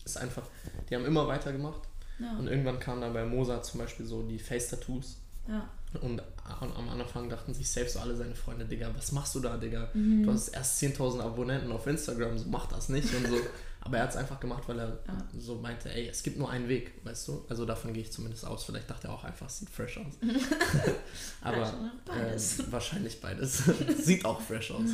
ist 0.05 0.17
einfach, 0.17 0.43
die 0.89 0.95
haben 0.95 1.05
immer 1.05 1.27
weitergemacht. 1.27 1.81
Ja. 2.19 2.37
Und 2.37 2.47
irgendwann 2.47 2.79
kamen 2.79 3.01
dann 3.01 3.13
bei 3.13 3.25
Mozart 3.25 3.65
zum 3.65 3.79
Beispiel 3.79 4.05
so 4.05 4.23
die 4.23 4.39
Face-Tattoos. 4.39 5.17
Ja. 5.47 5.69
Und 6.01 6.21
am 6.59 6.89
Anfang 6.89 7.29
dachten 7.29 7.53
sich 7.53 7.69
selbst 7.69 7.93
so 7.93 7.99
alle 7.99 8.15
seine 8.15 8.35
Freunde, 8.35 8.65
Digga, 8.65 8.91
was 8.95 9.11
machst 9.11 9.35
du 9.35 9.39
da, 9.39 9.57
Digga? 9.57 9.89
Mhm. 9.93 10.23
Du 10.23 10.31
hast 10.31 10.49
erst 10.49 10.81
10.000 10.81 11.21
Abonnenten 11.21 11.71
auf 11.71 11.85
Instagram, 11.87 12.37
so 12.37 12.45
mach 12.49 12.67
das 12.67 12.89
nicht 12.89 13.13
und 13.13 13.27
so. 13.27 13.35
Aber 13.81 13.97
er 13.97 14.03
hat 14.03 14.11
es 14.11 14.15
einfach 14.15 14.39
gemacht, 14.39 14.63
weil 14.67 14.79
er 14.79 14.99
ja. 15.07 15.17
so 15.37 15.55
meinte, 15.55 15.93
ey, 15.93 16.07
es 16.07 16.23
gibt 16.23 16.37
nur 16.37 16.49
einen 16.49 16.69
Weg, 16.69 16.93
weißt 17.03 17.27
du? 17.27 17.45
Also 17.49 17.65
davon 17.65 17.93
gehe 17.93 18.03
ich 18.03 18.13
zumindest 18.13 18.45
aus. 18.45 18.63
Vielleicht 18.63 18.89
dachte 18.89 19.07
er 19.09 19.13
auch 19.13 19.25
einfach, 19.25 19.47
es 19.47 19.59
sieht 19.59 19.69
fresh 19.69 19.97
aus. 19.97 20.13
Aber 21.41 21.73
beides. 22.05 22.59
Ähm, 22.59 22.65
wahrscheinlich 22.71 23.19
beides. 23.19 23.63
sieht 23.97 24.23
auch 24.23 24.39
fresh 24.39 24.71
aus. 24.71 24.89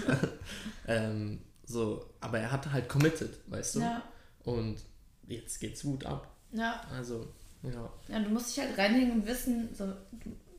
ähm, 0.88 1.40
So, 1.66 2.10
aber 2.20 2.40
er 2.40 2.52
hat 2.52 2.72
halt 2.72 2.90
committed, 2.90 3.38
weißt 3.46 3.76
du? 3.76 3.80
Ja. 3.82 4.02
Und 4.44 4.78
jetzt 5.28 5.60
geht's 5.60 5.84
gut 5.84 6.04
ab. 6.04 6.28
Ja. 6.52 6.82
Also, 6.92 7.28
ja. 7.62 7.92
Ja, 8.08 8.20
du 8.20 8.30
musst 8.32 8.58
dich 8.58 8.66
halt 8.66 8.76
reinhängen 8.76 9.22
und 9.22 9.28
wissen, 9.28 9.70
so, 9.76 9.94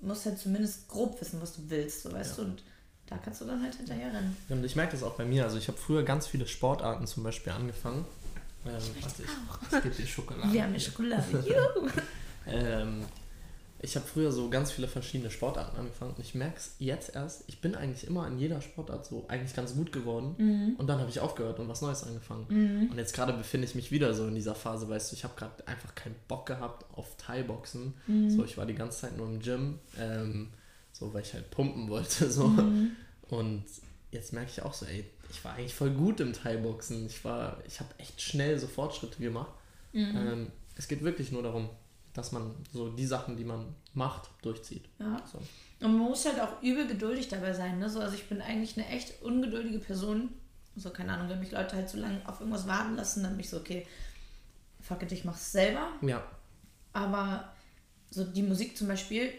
musst 0.02 0.26
halt 0.26 0.38
zumindest 0.38 0.88
grob 0.88 1.20
wissen, 1.20 1.40
was 1.40 1.54
du 1.54 1.62
willst, 1.68 2.02
so 2.02 2.12
weißt 2.12 2.38
Ja. 2.38 2.44
du, 2.44 2.50
und 2.50 2.62
da 3.06 3.18
kannst 3.18 3.40
du 3.40 3.44
dann 3.44 3.62
halt 3.62 3.74
hinterher 3.74 4.12
rennen. 4.12 4.36
Und 4.48 4.64
ich 4.64 4.76
merke 4.76 4.92
das 4.92 5.02
auch 5.02 5.14
bei 5.14 5.24
mir. 5.24 5.44
Also 5.44 5.58
ich 5.58 5.68
habe 5.68 5.76
früher 5.78 6.02
ganz 6.02 6.26
viele 6.26 6.46
Sportarten 6.46 7.06
zum 7.06 7.22
Beispiel 7.24 7.52
angefangen. 7.52 8.04
Ähm, 8.66 8.72
ich, 8.98 9.06
ich 9.06 9.82
gebe 9.82 9.94
dir 9.94 10.06
Schokolade. 10.06 10.52
Wir 10.52 10.62
haben 10.62 10.70
eine 10.70 10.80
Schokolade. 10.80 11.24
Juhu. 11.76 11.88
Ähm, 12.46 13.04
ich 13.82 13.96
habe 13.96 14.06
früher 14.06 14.30
so 14.30 14.50
ganz 14.50 14.70
viele 14.72 14.88
verschiedene 14.88 15.30
Sportarten 15.30 15.76
angefangen 15.78 16.12
und 16.16 16.22
ich 16.22 16.34
merke 16.34 16.56
es 16.58 16.74
jetzt 16.78 17.14
erst, 17.14 17.44
ich 17.46 17.60
bin 17.60 17.74
eigentlich 17.74 18.06
immer 18.06 18.26
in 18.26 18.38
jeder 18.38 18.60
Sportart 18.60 19.06
so 19.06 19.24
eigentlich 19.28 19.54
ganz 19.56 19.74
gut 19.74 19.90
geworden 19.92 20.34
und 20.78 20.86
dann 20.86 20.98
habe 21.00 21.08
ich 21.08 21.20
aufgehört 21.20 21.58
und 21.58 21.68
was 21.68 21.80
Neues 21.80 22.02
angefangen. 22.04 22.46
Und 22.90 22.98
jetzt 22.98 23.14
gerade 23.14 23.32
befinde 23.32 23.66
ich 23.66 23.74
mich 23.74 23.90
wieder 23.90 24.12
so 24.12 24.26
in 24.26 24.34
dieser 24.34 24.54
Phase, 24.54 24.88
weißt 24.88 25.10
du, 25.12 25.16
ich 25.16 25.24
habe 25.24 25.34
gerade 25.36 25.66
einfach 25.66 25.94
keinen 25.94 26.14
Bock 26.28 26.46
gehabt 26.46 26.84
auf 26.94 27.16
Thai-Boxen. 27.16 27.94
So, 28.30 28.44
ich 28.44 28.58
war 28.58 28.66
die 28.66 28.74
ganze 28.74 29.00
Zeit 29.00 29.16
nur 29.16 29.26
im 29.26 29.40
Gym, 29.40 29.78
ähm, 29.98 30.48
so 30.92 31.12
weil 31.14 31.22
ich 31.22 31.32
halt 31.32 31.50
pumpen 31.50 31.88
wollte. 31.88 32.30
So. 32.30 32.52
Und 33.30 33.64
jetzt 34.10 34.32
merke 34.32 34.50
ich 34.50 34.62
auch 34.62 34.74
so, 34.74 34.84
ey, 34.86 35.04
ich 35.30 35.42
war 35.44 35.54
eigentlich 35.54 35.74
voll 35.74 35.90
gut 35.90 36.20
im 36.20 36.32
Thai-Boxen. 36.32 37.06
Ich 37.06 37.24
war, 37.24 37.58
ich 37.66 37.80
habe 37.80 37.90
echt 37.98 38.20
schnell 38.20 38.58
so 38.58 38.66
Fortschritte 38.66 39.20
gemacht. 39.22 39.52
Ähm, 39.94 40.48
es 40.76 40.88
geht 40.88 41.02
wirklich 41.02 41.32
nur 41.32 41.42
darum, 41.42 41.68
dass 42.14 42.32
man 42.32 42.54
so 42.72 42.88
die 42.90 43.06
Sachen, 43.06 43.36
die 43.36 43.44
man 43.44 43.74
macht, 43.94 44.30
durchzieht. 44.42 44.84
Ja. 44.98 45.22
So. 45.30 45.38
Und 45.86 45.96
man 45.96 46.08
muss 46.08 46.24
halt 46.26 46.40
auch 46.40 46.60
übel 46.62 46.86
geduldig 46.86 47.28
dabei 47.28 47.52
sein. 47.52 47.78
Ne? 47.78 47.88
So, 47.88 48.00
also 48.00 48.14
ich 48.14 48.28
bin 48.28 48.40
eigentlich 48.42 48.76
eine 48.76 48.86
echt 48.88 49.22
ungeduldige 49.22 49.78
Person. 49.78 50.30
So, 50.76 50.90
keine 50.90 51.12
Ahnung, 51.12 51.28
wenn 51.28 51.40
mich 51.40 51.50
Leute 51.52 51.76
halt 51.76 51.88
so 51.88 51.98
lange 51.98 52.20
auf 52.28 52.40
irgendwas 52.40 52.66
warten 52.66 52.96
lassen, 52.96 53.22
dann 53.22 53.32
bin 53.32 53.40
ich 53.40 53.50
so, 53.50 53.56
okay, 53.58 53.86
fuck 54.80 55.02
it, 55.02 55.12
ich 55.12 55.24
mach's 55.24 55.52
selber. 55.52 55.88
Ja, 56.02 56.22
Aber 56.92 57.52
so 58.10 58.24
die 58.24 58.42
Musik 58.42 58.76
zum 58.76 58.88
Beispiel 58.88 59.32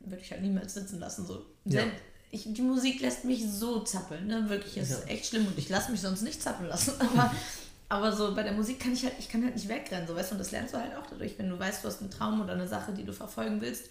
würde 0.00 0.22
ich 0.22 0.30
halt 0.30 0.42
niemals 0.42 0.74
sitzen 0.74 0.98
lassen. 0.98 1.26
So. 1.26 1.44
Ja. 1.64 1.84
Ich, 2.30 2.44
die 2.52 2.62
Musik 2.62 3.00
lässt 3.00 3.24
mich 3.24 3.44
so 3.50 3.80
zappeln, 3.80 4.26
ne? 4.26 4.48
Wirklich, 4.48 4.76
es 4.78 4.90
ist 4.90 5.00
Ja. 5.04 5.08
echt 5.08 5.26
schlimm 5.26 5.46
und 5.46 5.58
ich 5.58 5.68
lasse 5.68 5.90
mich 5.92 6.00
sonst 6.00 6.22
nicht 6.22 6.40
zappeln 6.42 6.68
lassen. 6.70 6.94
Aber, 7.00 7.32
aber 7.92 8.10
so 8.10 8.34
bei 8.34 8.42
der 8.42 8.52
Musik 8.52 8.80
kann 8.80 8.92
ich 8.94 9.04
halt, 9.04 9.14
ich 9.18 9.28
kann 9.28 9.44
halt 9.44 9.54
nicht 9.54 9.68
wegrennen, 9.68 10.06
so 10.08 10.14
weißt 10.16 10.30
du, 10.30 10.34
und 10.36 10.38
das 10.38 10.50
lernst 10.50 10.72
du 10.72 10.78
halt 10.78 10.94
auch 10.96 11.06
dadurch, 11.06 11.38
wenn 11.38 11.50
du 11.50 11.58
weißt, 11.58 11.84
du 11.84 11.88
hast 11.88 12.00
einen 12.00 12.10
Traum 12.10 12.40
oder 12.40 12.54
eine 12.54 12.66
Sache, 12.66 12.92
die 12.92 13.04
du 13.04 13.12
verfolgen 13.12 13.60
willst. 13.60 13.90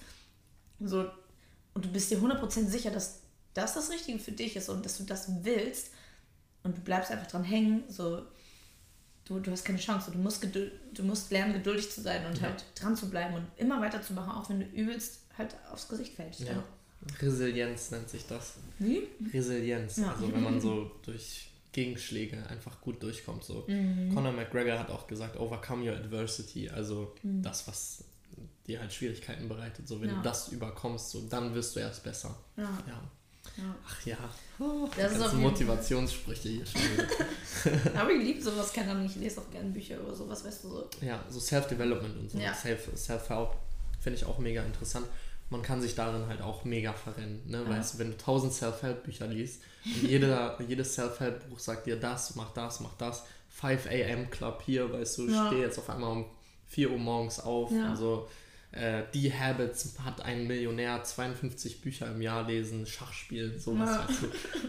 So, 0.80 1.06
und 1.76 1.86
du 1.86 1.90
bist 1.90 2.10
dir 2.10 2.18
100% 2.18 2.66
sicher, 2.68 2.90
dass 2.90 3.20
das 3.54 3.76
das 3.76 3.92
Richtige 3.92 4.18
für 4.18 4.32
dich 4.32 4.56
ist 4.56 4.70
und 4.70 4.84
dass 4.84 4.98
du 4.98 5.04
das 5.04 5.30
willst 5.44 5.92
und 6.64 6.76
du 6.78 6.82
bleibst 6.82 7.12
einfach 7.12 7.28
dran 7.28 7.44
hängen, 7.44 7.84
so 7.90 8.26
du, 9.26 9.40
du 9.40 9.52
hast 9.52 9.66
keine 9.66 9.78
Chance. 9.78 10.10
Du 10.12 10.18
musst, 10.18 10.44
du 10.44 11.04
musst 11.04 11.30
lernen, 11.32 11.54
geduldig 11.54 11.92
zu 11.92 12.02
sein 12.02 12.26
und 12.26 12.38
Ja. 12.40 12.48
halt 12.48 12.66
dran 12.74 12.96
zu 12.96 13.08
bleiben 13.08 13.36
und 13.36 13.46
immer 13.58 13.80
weiterzumachen, 13.82 14.32
auch 14.32 14.50
wenn 14.50 14.62
du 14.62 14.66
übelst 14.66 15.20
halt 15.38 15.56
aufs 15.72 15.88
Gesicht 15.88 16.16
fällst. 16.16 16.40
ja. 16.42 16.64
Resilienz 17.20 17.92
nennt 17.92 18.10
sich 18.10 18.26
das. 18.28 18.56
Wie? 18.80 19.08
Resilienz. 19.34 19.98
Ja. 19.98 20.12
Also 20.14 20.32
wenn 20.32 20.44
man 20.44 20.60
so 20.60 20.90
durch 21.04 21.51
Gegenschläge 21.72 22.46
einfach 22.50 22.82
gut 22.82 23.02
durchkommt. 23.02 23.44
So. 23.44 23.64
Mhm. 23.68 24.14
Conor 24.14 24.34
McGregor 24.34 24.78
hat 24.80 24.90
auch 24.90 25.08
gesagt, 25.08 25.38
overcome 25.40 25.90
your 25.90 25.96
adversity. 25.98 26.70
Also 26.70 27.14
Mhm. 27.24 27.42
das, 27.42 27.68
was 27.68 28.04
dir 28.68 28.80
halt 28.80 28.94
Schwierigkeiten 28.94 29.48
bereitet. 29.48 29.88
So, 29.88 30.02
wenn 30.02 30.10
Ja. 30.10 30.16
du 30.16 30.22
das 30.22 30.50
überkommst, 30.50 31.10
so, 31.12 31.22
dann 31.30 31.54
wirst 31.54 31.76
du 31.76 31.80
erst 31.80 32.04
besser. 32.04 32.36
Ja. 32.58 32.64
Ja. 32.88 33.02
ja. 33.58 33.76
Ach 33.88 34.06
ja. 34.06 34.18
Das 34.98 35.14
ist 35.14 35.22
auf 35.22 35.32
jeden 35.32 35.42
Motivationssprüche 35.44 36.50
hier 36.50 36.66
schon. 36.66 36.82
Aber 37.96 38.12
ich 38.12 38.24
liebe 38.24 38.42
sowas, 38.42 38.72
keine 38.72 38.92
Ahnung, 38.92 39.06
ich 39.06 39.16
lese 39.16 39.42
auch 39.42 39.50
gerne 39.50 39.70
Bücher 39.72 39.98
über 39.98 40.14
sowas, 40.14 40.46
weißt 40.46 40.64
du 40.66 40.70
so. 40.70 40.90
Ja, 41.02 41.24
so 41.30 41.40
Self-Development 41.40 42.16
und 42.18 42.32
so. 42.32 42.38
Ja. 42.38 42.54
Self- 42.54 42.96
Self-Help 42.96 43.50
finde 44.00 44.18
ich 44.20 44.26
auch 44.26 44.38
mega 44.40 44.64
interessant. 44.64 45.06
Man 45.52 45.62
kann 45.62 45.82
sich 45.82 45.94
darin 45.96 46.28
halt 46.28 46.42
auch 46.42 46.64
mega 46.64 46.94
verrennen. 46.94 47.42
Ne? 47.46 47.62
Ja. 47.64 47.70
Weißt 47.70 47.94
du, 47.94 48.00
wenn 48.00 48.10
du 48.12 48.18
tausend 48.18 48.54
Self-Help-Bücher 48.54 49.28
liest 49.28 49.62
und 49.86 50.10
jeder, 50.10 50.58
jedes 50.68 50.96
Self-Help-Buch 50.96 51.60
sagt 51.60 51.86
dir 51.86 51.98
das, 52.00 52.36
mach 52.36 52.52
das, 52.54 52.80
mach 52.80 52.94
das. 52.96 53.24
5 53.50 53.86
a.m. 53.88 54.30
Club 54.32 54.64
hier, 54.66 54.92
weißt 54.92 55.18
du, 55.20 55.28
Ja. 55.30 55.48
steh 55.48 55.60
jetzt 55.62 55.78
auf 55.78 55.90
einmal 55.90 56.12
um 56.12 56.26
4 56.68 56.90
Uhr 56.90 56.98
morgens 56.98 57.40
auf. 57.40 57.70
Ja. 57.72 57.90
Und 57.90 57.98
so. 57.98 58.28
Äh, 58.72 59.04
die 59.14 59.34
Habits 59.34 59.96
hat 60.04 60.22
ein 60.22 60.48
Millionär 60.48 61.04
52 61.04 61.82
Bücher 61.82 62.08
im 62.10 62.22
Jahr 62.22 62.48
lesen, 62.48 62.86
Schach 62.86 63.12
spielen, 63.12 63.60
sowas, 63.60 63.90
Ja. 63.90 64.08
weißt 64.08 64.22
du. 64.24 64.28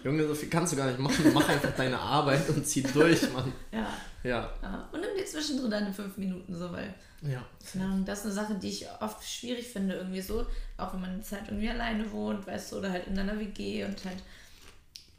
Junge, 0.08 0.26
so 0.26 0.34
viel 0.34 0.50
kannst 0.50 0.72
du 0.72 0.76
gar 0.76 0.88
nicht 0.88 0.98
machen. 0.98 1.30
Mach 1.32 1.48
einfach 1.48 1.70
deine 1.76 1.98
Arbeit 1.98 2.48
und 2.48 2.66
zieh 2.66 2.82
durch, 2.82 3.32
Mann. 3.32 3.52
Ja. 3.70 3.86
Ja, 4.24 4.50
ja. 4.60 4.88
Und 4.92 5.00
nimm 5.00 5.10
dir 5.16 5.24
zwischendrin 5.24 5.70
deine 5.70 5.92
fünf 5.92 6.16
Minuten 6.16 6.52
so, 6.56 6.72
weil, 6.72 6.92
ja. 7.22 7.44
Ahnung, 7.80 8.04
das 8.04 8.20
ist 8.20 8.24
eine 8.26 8.34
Sache, 8.34 8.54
die 8.56 8.70
ich 8.70 8.86
oft 9.00 9.22
schwierig 9.24 9.68
finde, 9.68 9.94
irgendwie 9.94 10.20
so. 10.20 10.46
Auch 10.76 10.92
wenn 10.94 11.00
man 11.00 11.10
eine 11.10 11.22
Zeit 11.22 11.42
irgendwie 11.46 11.70
alleine 11.70 12.10
wohnt, 12.10 12.44
weißt 12.46 12.72
du, 12.72 12.78
oder 12.78 12.90
halt 12.90 13.06
in 13.06 13.14
deiner 13.14 13.38
WG 13.38 13.84
und 13.84 14.04
halt, 14.04 14.18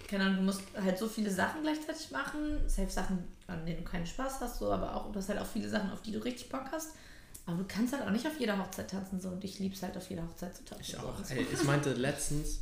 keine 0.09 0.25
Ahnung, 0.25 0.37
du 0.37 0.43
musst 0.43 0.61
halt 0.81 0.97
so 0.97 1.07
viele 1.07 1.31
Sachen 1.31 1.61
gleichzeitig 1.63 2.11
machen. 2.11 2.57
Safe 2.67 2.89
Sachen, 2.89 3.23
an 3.47 3.65
denen 3.65 3.83
du 3.83 3.89
keinen 3.89 4.05
Spaß 4.05 4.41
hast, 4.41 4.59
so, 4.59 4.71
aber 4.71 4.93
auch, 4.93 5.09
du 5.11 5.19
hast 5.19 5.29
halt 5.29 5.39
auch 5.39 5.45
viele 5.47 5.69
Sachen, 5.69 5.89
auf 5.91 6.01
die 6.01 6.11
du 6.11 6.19
richtig 6.19 6.49
Bock 6.49 6.65
hast. 6.71 6.95
Aber 7.45 7.57
du 7.57 7.65
kannst 7.67 7.93
halt 7.93 8.03
auch 8.03 8.11
nicht 8.11 8.25
auf 8.25 8.39
jeder 8.39 8.57
Hochzeit 8.57 8.89
tanzen, 8.89 9.19
so. 9.19 9.29
Und 9.29 9.43
ich 9.43 9.59
lieb's 9.59 9.81
halt, 9.81 9.97
auf 9.97 10.09
jeder 10.09 10.23
Hochzeit 10.23 10.55
zu 10.55 10.63
tanzen. 10.63 10.83
Ich 10.85 10.97
auch. 10.97 11.13
Ey, 11.29 11.45
ich 11.51 11.63
meinte 11.63 11.93
letztens, 11.93 12.61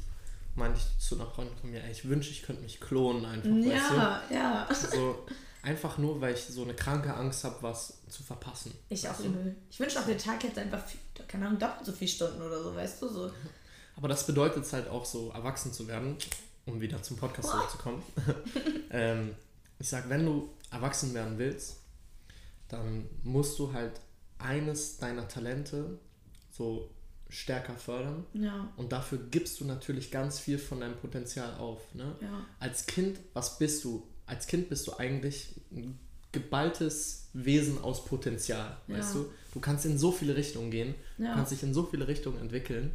meinte 0.55 0.79
ich 0.79 0.99
zu 1.05 1.15
einer 1.15 1.27
Freundin 1.27 1.55
von 1.57 1.69
mir, 1.69 1.83
ey, 1.83 1.91
ich 1.91 2.07
wünsche, 2.07 2.31
ich 2.31 2.41
könnte 2.41 2.63
mich 2.63 2.79
klonen 2.79 3.25
einfach, 3.25 3.49
weißt 3.49 3.91
Ja, 3.91 4.23
ja. 4.31 4.67
du? 4.67 4.73
So, 4.73 5.25
einfach 5.61 5.97
nur, 5.97 6.19
weil 6.19 6.33
ich 6.33 6.41
so 6.45 6.63
eine 6.63 6.73
kranke 6.73 7.13
Angst 7.13 7.43
habe, 7.43 7.57
was 7.61 7.99
zu 8.09 8.23
verpassen. 8.23 8.73
Ich 8.89 9.07
auch 9.07 9.13
weißt 9.13 9.25
übel. 9.25 9.55
Ich 9.69 9.79
wünsche 9.79 9.99
auch, 9.99 10.05
der 10.05 10.17
Tag 10.17 10.43
hätte 10.43 10.61
einfach, 10.61 10.83
viel, 10.85 10.99
keine 11.27 11.45
Ahnung, 11.45 11.59
doppelt 11.59 11.85
so 11.85 11.91
viele 11.91 12.09
Stunden 12.09 12.41
oder 12.41 12.63
so, 12.63 12.75
weißt 12.75 13.01
du, 13.01 13.07
so. 13.07 13.31
Aber 13.95 14.07
das 14.07 14.25
bedeutet 14.25 14.63
es 14.65 14.73
halt 14.73 14.87
auch 14.89 15.05
so, 15.05 15.29
erwachsen 15.29 15.71
zu 15.73 15.87
werden, 15.87 16.17
um 16.65 16.81
wieder 16.81 17.01
zum 17.03 17.17
Podcast 17.17 17.49
zurückzukommen. 17.49 18.01
ähm, 18.89 19.35
ich 19.77 19.89
sag, 19.89 20.09
wenn 20.09 20.25
du 20.25 20.49
erwachsen 20.71 21.13
werden 21.13 21.37
willst, 21.37 21.77
dann 22.67 23.07
musst 23.23 23.59
du 23.59 23.73
halt 23.73 23.99
eines 24.41 24.97
deiner 24.97 25.27
Talente 25.27 25.99
so 26.51 26.89
stärker 27.29 27.75
fördern. 27.75 28.25
Ja, 28.33 28.71
Und 28.77 28.91
dafür 28.91 29.17
gibst 29.31 29.59
du 29.61 29.65
natürlich 29.65 30.11
ganz 30.11 30.39
viel 30.39 30.57
von 30.57 30.81
deinem 30.81 30.97
Potenzial 30.97 31.55
auf. 31.55 31.79
Ne? 31.93 32.15
ja, 32.21 32.45
Als 32.59 32.85
Kind, 32.85 33.19
was 33.33 33.57
bist 33.57 33.83
du? 33.85 34.05
Als 34.25 34.47
Kind 34.47 34.67
bist 34.69 34.85
du 34.87 34.93
eigentlich 34.97 35.55
ein 35.71 35.97
geballtes 36.33 37.29
Wesen 37.33 37.81
aus 37.81 38.05
Potenzial, 38.05 38.77
Ja. 38.87 38.97
weißt 38.97 39.15
du? 39.15 39.25
Du 39.53 39.59
kannst 39.59 39.85
in 39.85 39.97
so 39.97 40.11
viele 40.11 40.35
Richtungen 40.35 40.71
gehen, 40.71 40.95
du 41.17 41.23
kannst 41.25 41.51
dich 41.51 41.63
in 41.63 41.73
so 41.73 41.83
viele 41.83 42.07
Richtungen 42.07 42.39
entwickeln, 42.39 42.91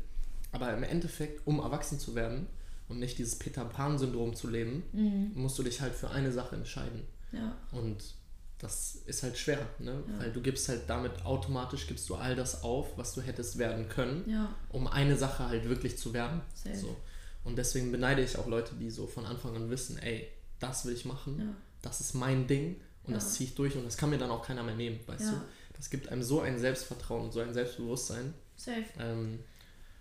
aber 0.53 0.73
im 0.75 0.83
Endeffekt, 0.83 1.47
um 1.47 1.59
erwachsen 1.61 1.99
zu 1.99 2.15
werden 2.15 2.47
und 2.89 2.99
nicht 2.99 3.19
dieses 3.19 3.37
Peter 3.39 3.65
Pan-Syndrom 3.65 4.35
zu 4.35 4.49
leben, 4.49 4.83
Mhm. 4.93 5.33
musst 5.35 5.59
du 5.59 5.63
dich 5.63 5.81
halt 5.81 5.95
für 5.95 6.11
eine 6.11 6.33
Sache 6.33 6.57
entscheiden. 6.57 7.03
Und 7.73 7.99
das 8.59 8.97
ist 9.07 9.23
halt 9.23 9.37
schwer, 9.37 9.59
ne? 9.79 10.03
Ja. 10.09 10.19
weil 10.21 10.33
du 10.33 10.41
gibst 10.41 10.69
halt 10.69 10.83
damit 10.89 11.25
automatisch 11.27 11.87
gibst 11.87 12.09
du 12.09 12.15
all 12.15 12.35
das 12.37 12.63
auf, 12.63 12.97
was 12.97 13.13
du 13.15 13.21
hättest 13.21 13.59
werden 13.59 13.89
können, 13.89 14.29
ja, 14.29 14.55
um 14.71 14.87
eine 14.87 15.17
Sache 15.17 15.49
halt 15.49 15.69
wirklich 15.69 15.99
zu 15.99 16.13
werden. 16.15 16.41
Safe. 16.55 16.75
So. 16.77 16.97
Und 17.45 17.57
deswegen 17.57 17.93
beneide 17.93 18.23
ich 18.23 18.39
auch 18.39 18.47
Leute, 18.47 18.75
die 18.75 18.91
so 18.91 19.07
von 19.07 19.25
Anfang 19.27 19.55
an 19.57 19.69
wissen, 19.71 19.99
ey, 19.99 20.29
das 20.59 20.85
will 20.87 20.95
ich 20.95 21.05
machen, 21.05 21.39
ja, 21.39 21.55
das 21.83 22.01
ist 22.01 22.15
mein 22.15 22.47
Ding 22.47 22.81
und 23.05 23.13
das 23.15 23.35
ziehe 23.35 23.49
ich 23.51 23.55
durch 23.55 23.77
und 23.77 23.85
das 23.85 23.97
kann 23.97 24.11
mir 24.11 24.19
dann 24.19 24.31
auch 24.31 24.45
keiner 24.45 24.63
mehr 24.63 24.75
nehmen, 24.75 24.99
weißt 25.07 25.29
du? 25.33 25.41
Das 25.77 25.91
gibt 25.91 26.09
einem 26.09 26.23
so 26.23 26.41
ein 26.41 26.59
Selbstvertrauen 26.59 27.25
und 27.27 27.33
so 27.33 27.41
ein 27.41 27.53
Selbstbewusstsein. 27.53 28.33
safe. 28.57 28.85
Ähm, 28.99 29.39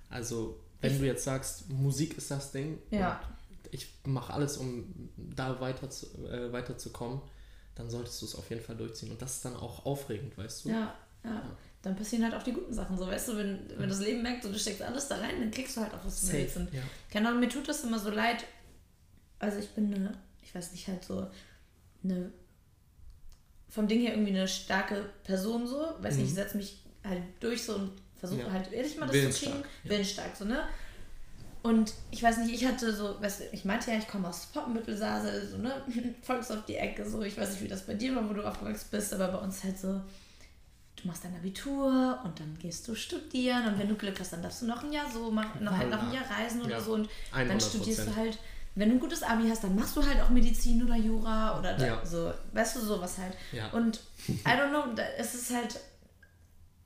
also, 0.10 0.58
wenn 0.80 0.94
Ich- 0.94 1.00
du 1.00 1.06
jetzt 1.06 1.26
sagst, 1.26 1.70
Musik 1.70 2.18
ist 2.18 2.32
das 2.32 2.52
Ding, 2.54 2.80
ich 3.72 3.90
mache 4.06 4.34
alles, 4.34 4.56
um 4.58 5.10
da 5.18 5.60
weiter 5.60 5.90
zu, 5.90 6.06
äh, 6.28 6.54
weiterzukommen, 6.54 7.20
dann 7.76 7.90
solltest 7.90 8.22
du 8.22 8.26
es 8.26 8.36
auf 8.36 8.50
jeden 8.50 8.62
Fall 8.64 8.76
durchziehen. 8.76 9.12
Und 9.12 9.22
das 9.22 9.36
ist 9.36 9.46
dann 9.46 9.56
auch 9.56 9.86
aufregend, 9.86 10.38
weißt 10.38 10.66
du? 10.66 10.70
Ja, 10.70 10.96
ja. 11.24 11.42
Dann 11.82 11.96
passieren 11.96 12.24
halt 12.24 12.34
auch 12.34 12.42
die 12.44 12.52
guten 12.54 12.74
Sachen, 12.74 12.98
so, 12.98 13.06
weißt 13.08 13.28
du, 13.30 13.38
wenn, 13.38 13.60
wenn 13.78 13.90
das 13.90 14.00
Leben 14.00 14.24
merkt 14.24 14.44
und 14.46 14.54
du 14.54 14.58
steckst 14.60 14.82
alles 14.82 15.08
da 15.08 15.18
rein, 15.18 15.40
dann 15.40 15.52
kriegst 15.52 15.78
du 15.78 15.82
halt 15.82 15.94
auch 15.94 16.04
was 16.04 16.22
du 16.22 16.32
willst. 16.34 16.58
Und 16.58 16.74
Ja. 16.74 16.82
keine 17.12 17.28
Ahnung, 17.28 17.42
mir 17.42 17.50
tut 17.50 17.68
das 17.68 17.84
immer 17.84 18.00
so 18.00 18.10
leid. 18.10 18.44
Also 19.40 19.60
ich 19.60 19.70
bin 19.70 19.94
eine, 19.94 20.18
ich 20.42 20.56
weiß 20.56 20.72
nicht, 20.72 20.88
halt 20.88 21.04
so 21.04 21.28
eine, 22.04 22.32
vom 23.70 23.88
Ding 23.88 24.02
her 24.02 24.14
irgendwie 24.14 24.32
eine 24.32 24.48
starke 24.48 25.10
Person 25.24 25.68
so. 25.68 25.78
Weiß 26.00 26.16
nicht, 26.16 26.26
ich 26.26 26.32
Mhm. 26.32 26.36
setze 26.36 26.58
mich 26.58 26.80
halt 27.04 27.22
durch 27.40 27.64
so 27.64 27.76
und 27.76 27.92
versuche 28.16 28.42
Ja. 28.42 28.52
halt 28.52 28.72
ehrlich 28.72 28.98
mal 28.98 29.08
das 29.08 29.36
zu 29.36 29.46
kriegen. 29.46 29.64
ja. 29.84 29.90
Willensstark, 29.92 30.36
so, 30.36 30.46
ne? 30.46 30.64
Und 31.66 31.94
ich 32.12 32.22
weiß 32.22 32.38
nicht, 32.38 32.54
ich 32.54 32.64
hatte 32.68 32.94
so, 32.94 33.20
weißt 33.20 33.40
du, 33.40 33.44
ich 33.52 33.66
meinte 33.66 33.90
ja, 33.90 33.98
ich 33.98 34.08
komme 34.08 34.28
aus 34.28 34.46
Poppenmittelsase, 34.54 35.48
so, 35.50 35.58
ne? 35.58 35.74
Volks 36.22 36.52
auf 36.52 36.64
die 36.68 36.76
Ecke, 36.76 37.10
so. 37.10 37.24
Ich 37.24 37.36
weiß 37.40 37.50
nicht, 37.54 37.64
wie 37.64 37.68
das 37.68 37.88
bei 37.88 37.96
dir 37.96 38.16
war, 38.16 38.30
wo 38.30 38.34
du 38.34 38.48
aufgewachsen 38.48 38.86
bist, 38.92 39.12
aber 39.16 39.30
bei 39.30 39.40
uns 39.40 39.64
halt 39.64 39.80
so, 39.80 39.88
du 39.88 41.08
machst 41.08 41.24
dein 41.24 41.36
Abitur 41.36 42.20
und 42.24 42.40
dann 42.40 42.56
gehst 42.60 42.88
du 42.88 42.94
studieren 42.94 43.66
und 43.66 43.80
wenn 43.80 43.90
du 43.90 43.96
Glück 43.96 44.20
hast, 44.20 44.34
dann 44.34 44.44
darfst 44.44 44.62
du 44.62 44.68
noch 44.68 44.84
ein 44.84 44.94
Jahr 44.94 45.10
so 45.12 45.32
machen, 45.32 45.64
noch, 45.64 45.76
halt 45.76 45.90
noch 45.90 46.04
ein 46.04 46.14
Jahr 46.14 46.26
reisen 46.30 46.62
oder 46.62 46.70
Ja. 46.78 46.82
so 46.82 46.94
und 46.94 47.10
dann 47.34 47.50
100%. 47.58 47.70
studierst 47.70 48.08
du 48.10 48.16
halt 48.16 48.38
wenn 48.76 48.90
du 48.90 48.96
ein 48.96 49.00
gutes 49.00 49.24
Abi 49.24 49.48
hast, 49.50 49.64
dann 49.64 49.74
machst 49.74 49.96
du 49.96 50.06
halt 50.06 50.22
auch 50.22 50.30
Medizin 50.30 50.84
oder 50.84 50.98
Jura 50.98 51.58
oder 51.58 51.76
da, 51.78 51.86
Ja. 51.88 52.06
so, 52.06 52.34
weißt 52.52 52.76
du, 52.76 52.82
sowas 52.82 53.18
halt. 53.18 53.34
Ja. 53.54 53.70
Und 53.70 54.02
I 54.28 54.50
don't 54.50 54.70
know, 54.70 54.84
es 55.18 55.34
ist 55.34 55.52
halt, 55.56 55.80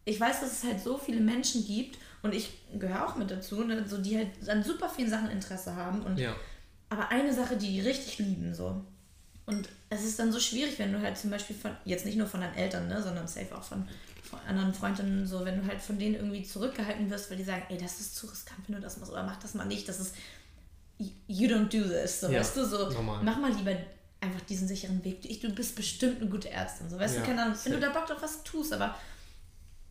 ich 0.05 0.19
weiß, 0.19 0.39
dass 0.41 0.51
es 0.51 0.63
halt 0.63 0.79
so 0.81 0.97
viele 0.99 1.19
Menschen 1.19 1.65
gibt 1.65 1.97
und 2.21 2.33
ich 2.33 2.51
gehöre 2.77 3.07
auch 3.07 3.15
mit 3.15 3.29
dazu, 3.31 3.63
ne, 3.63 3.87
so, 3.87 3.97
die 3.97 4.17
halt 4.17 4.49
an 4.49 4.63
super 4.63 4.89
vielen 4.89 5.09
Sachen 5.09 5.29
Interesse 5.29 5.75
haben 5.75 6.01
und 6.03 6.17
Ja. 6.19 6.35
aber 6.89 7.09
eine 7.09 7.33
Sache, 7.33 7.55
die 7.57 7.67
die 7.73 7.81
richtig 7.81 8.19
lieben, 8.19 8.53
so. 8.53 8.83
Und 9.45 9.67
es 9.89 10.03
ist 10.03 10.19
dann 10.19 10.31
so 10.31 10.39
schwierig, 10.39 10.77
wenn 10.77 10.93
du 10.93 11.01
halt 11.01 11.17
zum 11.17 11.31
Beispiel 11.31 11.55
von, 11.55 11.71
jetzt 11.85 12.05
nicht 12.05 12.17
nur 12.17 12.27
von 12.27 12.41
deinen 12.41 12.53
Eltern, 12.55 12.87
ne, 12.87 13.01
sondern 13.01 13.27
safe 13.27 13.55
auch 13.57 13.63
von, 13.63 13.87
von 14.23 14.39
anderen 14.47 14.73
Freundinnen, 14.73 15.25
so, 15.25 15.43
wenn 15.43 15.59
du 15.61 15.67
halt 15.67 15.81
von 15.81 15.97
denen 15.97 16.15
irgendwie 16.15 16.43
zurückgehalten 16.43 17.09
wirst, 17.09 17.29
weil 17.31 17.37
die 17.37 17.43
sagen, 17.43 17.63
ey, 17.69 17.77
das 17.77 17.99
ist 17.99 18.15
zu 18.15 18.27
riskant, 18.27 18.59
wenn 18.67 18.75
du 18.75 18.81
das 18.81 18.97
machst, 18.97 19.11
oder 19.11 19.23
mach 19.23 19.37
das 19.37 19.55
mal 19.55 19.65
nicht, 19.65 19.87
das 19.89 19.99
ist, 19.99 20.13
you 21.27 21.47
don't 21.47 21.69
do 21.69 21.81
this, 21.87 22.19
so, 22.21 22.27
Ja, 22.29 22.39
weißt 22.41 22.57
du, 22.57 22.65
so, 22.65 22.89
normal. 22.91 23.23
mach 23.23 23.37
mal 23.39 23.51
lieber 23.53 23.71
einfach 24.21 24.41
diesen 24.41 24.67
sicheren 24.67 25.03
Weg. 25.05 25.19
Ich, 25.23 25.39
du 25.39 25.49
bist 25.49 25.75
bestimmt 25.75 26.19
eine 26.21 26.29
gute 26.29 26.49
Ärztin, 26.49 26.89
so, 26.89 26.99
weißt 26.99 27.15
Ja, 27.15 27.21
du, 27.21 27.27
keine 27.27 27.43
Ahnung, 27.43 27.57
wenn 27.63 27.71
du 27.71 27.79
da 27.79 27.89
Bock 27.89 28.05
drauf 28.05 28.21
hast, 28.21 28.45
tust, 28.45 28.73
aber 28.73 28.95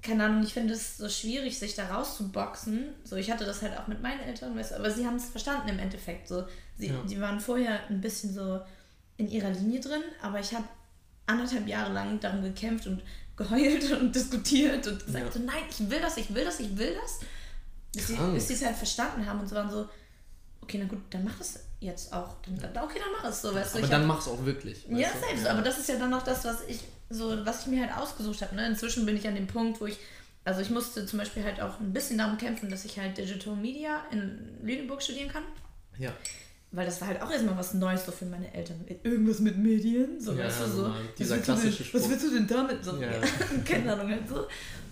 keine 0.02 0.24
Ahnung, 0.24 0.42
ich 0.44 0.54
finde 0.54 0.74
es 0.74 0.96
so 0.96 1.08
schwierig, 1.08 1.58
sich 1.58 1.74
da 1.74 1.86
rauszuboxen. 1.94 2.94
So, 3.04 3.16
ich 3.16 3.30
hatte 3.30 3.44
das 3.44 3.62
halt 3.62 3.76
auch 3.76 3.86
mit 3.88 4.00
meinen 4.02 4.20
Eltern, 4.20 4.56
weißt 4.56 4.72
du, 4.72 4.74
aber 4.76 4.90
sie 4.90 5.04
haben 5.06 5.16
es 5.16 5.26
verstanden 5.26 5.68
im 5.68 5.78
Endeffekt. 5.78 6.28
So, 6.28 6.44
sie, 6.76 6.88
Ja. 6.88 7.02
die 7.02 7.20
waren 7.20 7.40
vorher 7.40 7.80
ein 7.88 8.00
bisschen 8.00 8.32
so 8.32 8.60
in 9.16 9.28
ihrer 9.28 9.50
Linie 9.50 9.80
drin, 9.80 10.02
aber 10.22 10.38
ich 10.40 10.54
habe 10.54 10.64
anderthalb 11.26 11.66
Jahre 11.66 11.92
lang 11.92 12.20
darum 12.20 12.42
gekämpft 12.42 12.86
und 12.86 13.02
geheult 13.36 13.90
und 14.00 14.14
diskutiert 14.14 14.86
und 14.86 15.04
gesagt, 15.04 15.24
Ja. 15.26 15.32
so, 15.32 15.38
nein, 15.40 15.62
ich 15.68 15.90
will 15.90 16.00
das, 16.00 16.16
ich 16.16 16.32
will 16.34 16.44
das, 16.44 16.60
ich 16.60 16.76
will 16.76 16.94
das. 17.00 17.20
Bis 17.94 18.06
sie, 18.06 18.40
sie 18.40 18.54
es 18.54 18.64
halt 18.64 18.76
verstanden 18.76 19.26
haben 19.26 19.40
und 19.40 19.48
so 19.48 19.56
waren 19.56 19.70
so, 19.70 19.88
okay, 20.60 20.78
na 20.80 20.86
gut, 20.86 21.00
dann 21.10 21.24
mach 21.24 21.40
es 21.40 21.58
jetzt 21.80 22.12
auch. 22.12 22.36
Dann, 22.42 22.54
okay, 22.84 22.98
dann 23.00 23.12
mach 23.20 23.24
es 23.28 23.42
so, 23.42 23.54
weißt 23.54 23.74
du. 23.74 23.78
Aber 23.78 23.88
dann 23.88 24.02
hab- 24.02 24.08
mach's 24.08 24.28
auch 24.28 24.44
wirklich. 24.44 24.86
ja, 24.88 25.08
selbst, 25.26 25.46
aber 25.46 25.62
das 25.62 25.78
ist 25.78 25.88
ja 25.88 25.96
dann 25.96 26.10
noch 26.10 26.22
das, 26.22 26.44
was 26.44 26.62
ich 26.68 26.80
so, 27.10 27.44
was 27.46 27.62
ich 27.62 27.66
mir 27.68 27.80
halt 27.86 27.96
ausgesucht 27.96 28.42
habe. 28.42 28.54
Ne? 28.56 28.66
Inzwischen 28.66 29.06
bin 29.06 29.16
ich 29.16 29.26
an 29.26 29.34
dem 29.34 29.46
Punkt, 29.46 29.80
wo 29.80 29.86
ich, 29.86 29.98
also 30.44 30.60
ich 30.60 30.70
musste 30.70 31.06
zum 31.06 31.18
Beispiel 31.18 31.42
halt 31.44 31.60
auch 31.60 31.80
ein 31.80 31.92
bisschen 31.92 32.18
darum 32.18 32.36
kämpfen, 32.38 32.70
dass 32.70 32.84
ich 32.84 32.98
halt 32.98 33.16
Digital 33.16 33.56
Media 33.56 34.02
in 34.10 34.58
Lüneburg 34.62 35.02
studieren 35.02 35.28
kann. 35.28 35.42
Ja. 35.98 36.12
Weil 36.70 36.84
das 36.84 37.00
war 37.00 37.08
halt 37.08 37.22
auch 37.22 37.30
erstmal 37.30 37.56
was 37.56 37.72
Neues 37.74 38.04
so 38.04 38.12
für 38.12 38.26
meine 38.26 38.52
Eltern. 38.52 38.84
Irgendwas 39.02 39.40
mit 39.40 39.56
Medien, 39.56 40.20
so 40.20 40.32
Ja, 40.34 40.44
weißt 40.44 40.60
du 40.60 40.66
so. 40.68 40.82
normal. 40.82 41.00
Dieser 41.18 41.38
klassische 41.38 41.82
denn. 41.82 41.94
Was 41.94 42.10
willst 42.10 42.26
du 42.26 42.30
denn 42.30 42.46
damit? 42.46 42.84
So, 42.84 42.96
Ja. 43.00 43.08
keine 43.64 43.92
Ahnung 43.94 44.10
halt 44.10 44.28
so. 44.28 44.46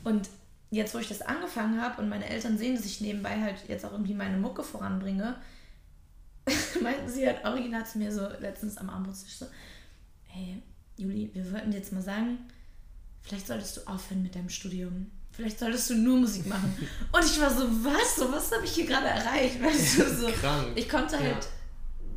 Und 0.04 0.28
jetzt, 0.70 0.94
wo 0.94 0.98
ich 0.98 1.08
das 1.08 1.20
angefangen 1.20 1.80
habe 1.80 2.00
und 2.00 2.08
meine 2.08 2.28
Eltern 2.28 2.56
sehen, 2.56 2.76
dass 2.76 2.86
ich 2.86 3.02
nebenbei 3.02 3.40
halt 3.40 3.56
jetzt 3.68 3.84
auch 3.84 3.92
irgendwie 3.92 4.14
meine 4.14 4.38
Mucke 4.38 4.62
voranbringe, 4.62 5.36
meinten 6.82 7.08
sie 7.10 7.26
halt 7.26 7.44
original 7.44 7.84
zu 7.84 7.98
mir 7.98 8.10
so 8.10 8.26
letztens 8.40 8.78
am 8.78 8.88
Abendbrotstisch 8.88 9.36
so, 9.36 9.46
hey, 10.24 10.62
Juli, 10.98 11.30
wir 11.34 11.52
wollten 11.52 11.70
dir 11.70 11.78
jetzt 11.78 11.92
mal 11.92 12.02
sagen, 12.02 12.38
vielleicht 13.22 13.46
solltest 13.46 13.76
du 13.76 13.80
aufhören 13.86 14.22
mit 14.22 14.34
deinem 14.34 14.48
Studium. 14.48 15.10
Vielleicht 15.32 15.58
solltest 15.58 15.90
du 15.90 15.94
nur 15.94 16.18
Musik 16.20 16.46
machen. 16.46 16.74
Und 17.12 17.24
ich 17.24 17.38
war 17.40 17.50
so, 17.50 17.64
was? 17.84 18.16
So, 18.16 18.32
was 18.32 18.50
habe 18.52 18.64
ich 18.64 18.72
hier 18.72 18.86
gerade 18.86 19.06
erreicht? 19.06 19.62
Weißt 19.62 19.98
du, 19.98 20.14
so. 20.16 20.28
Krank. 20.28 20.68
Ich 20.76 20.88
konnte 20.88 21.18
halt 21.18 21.44
Ja. 21.44 21.50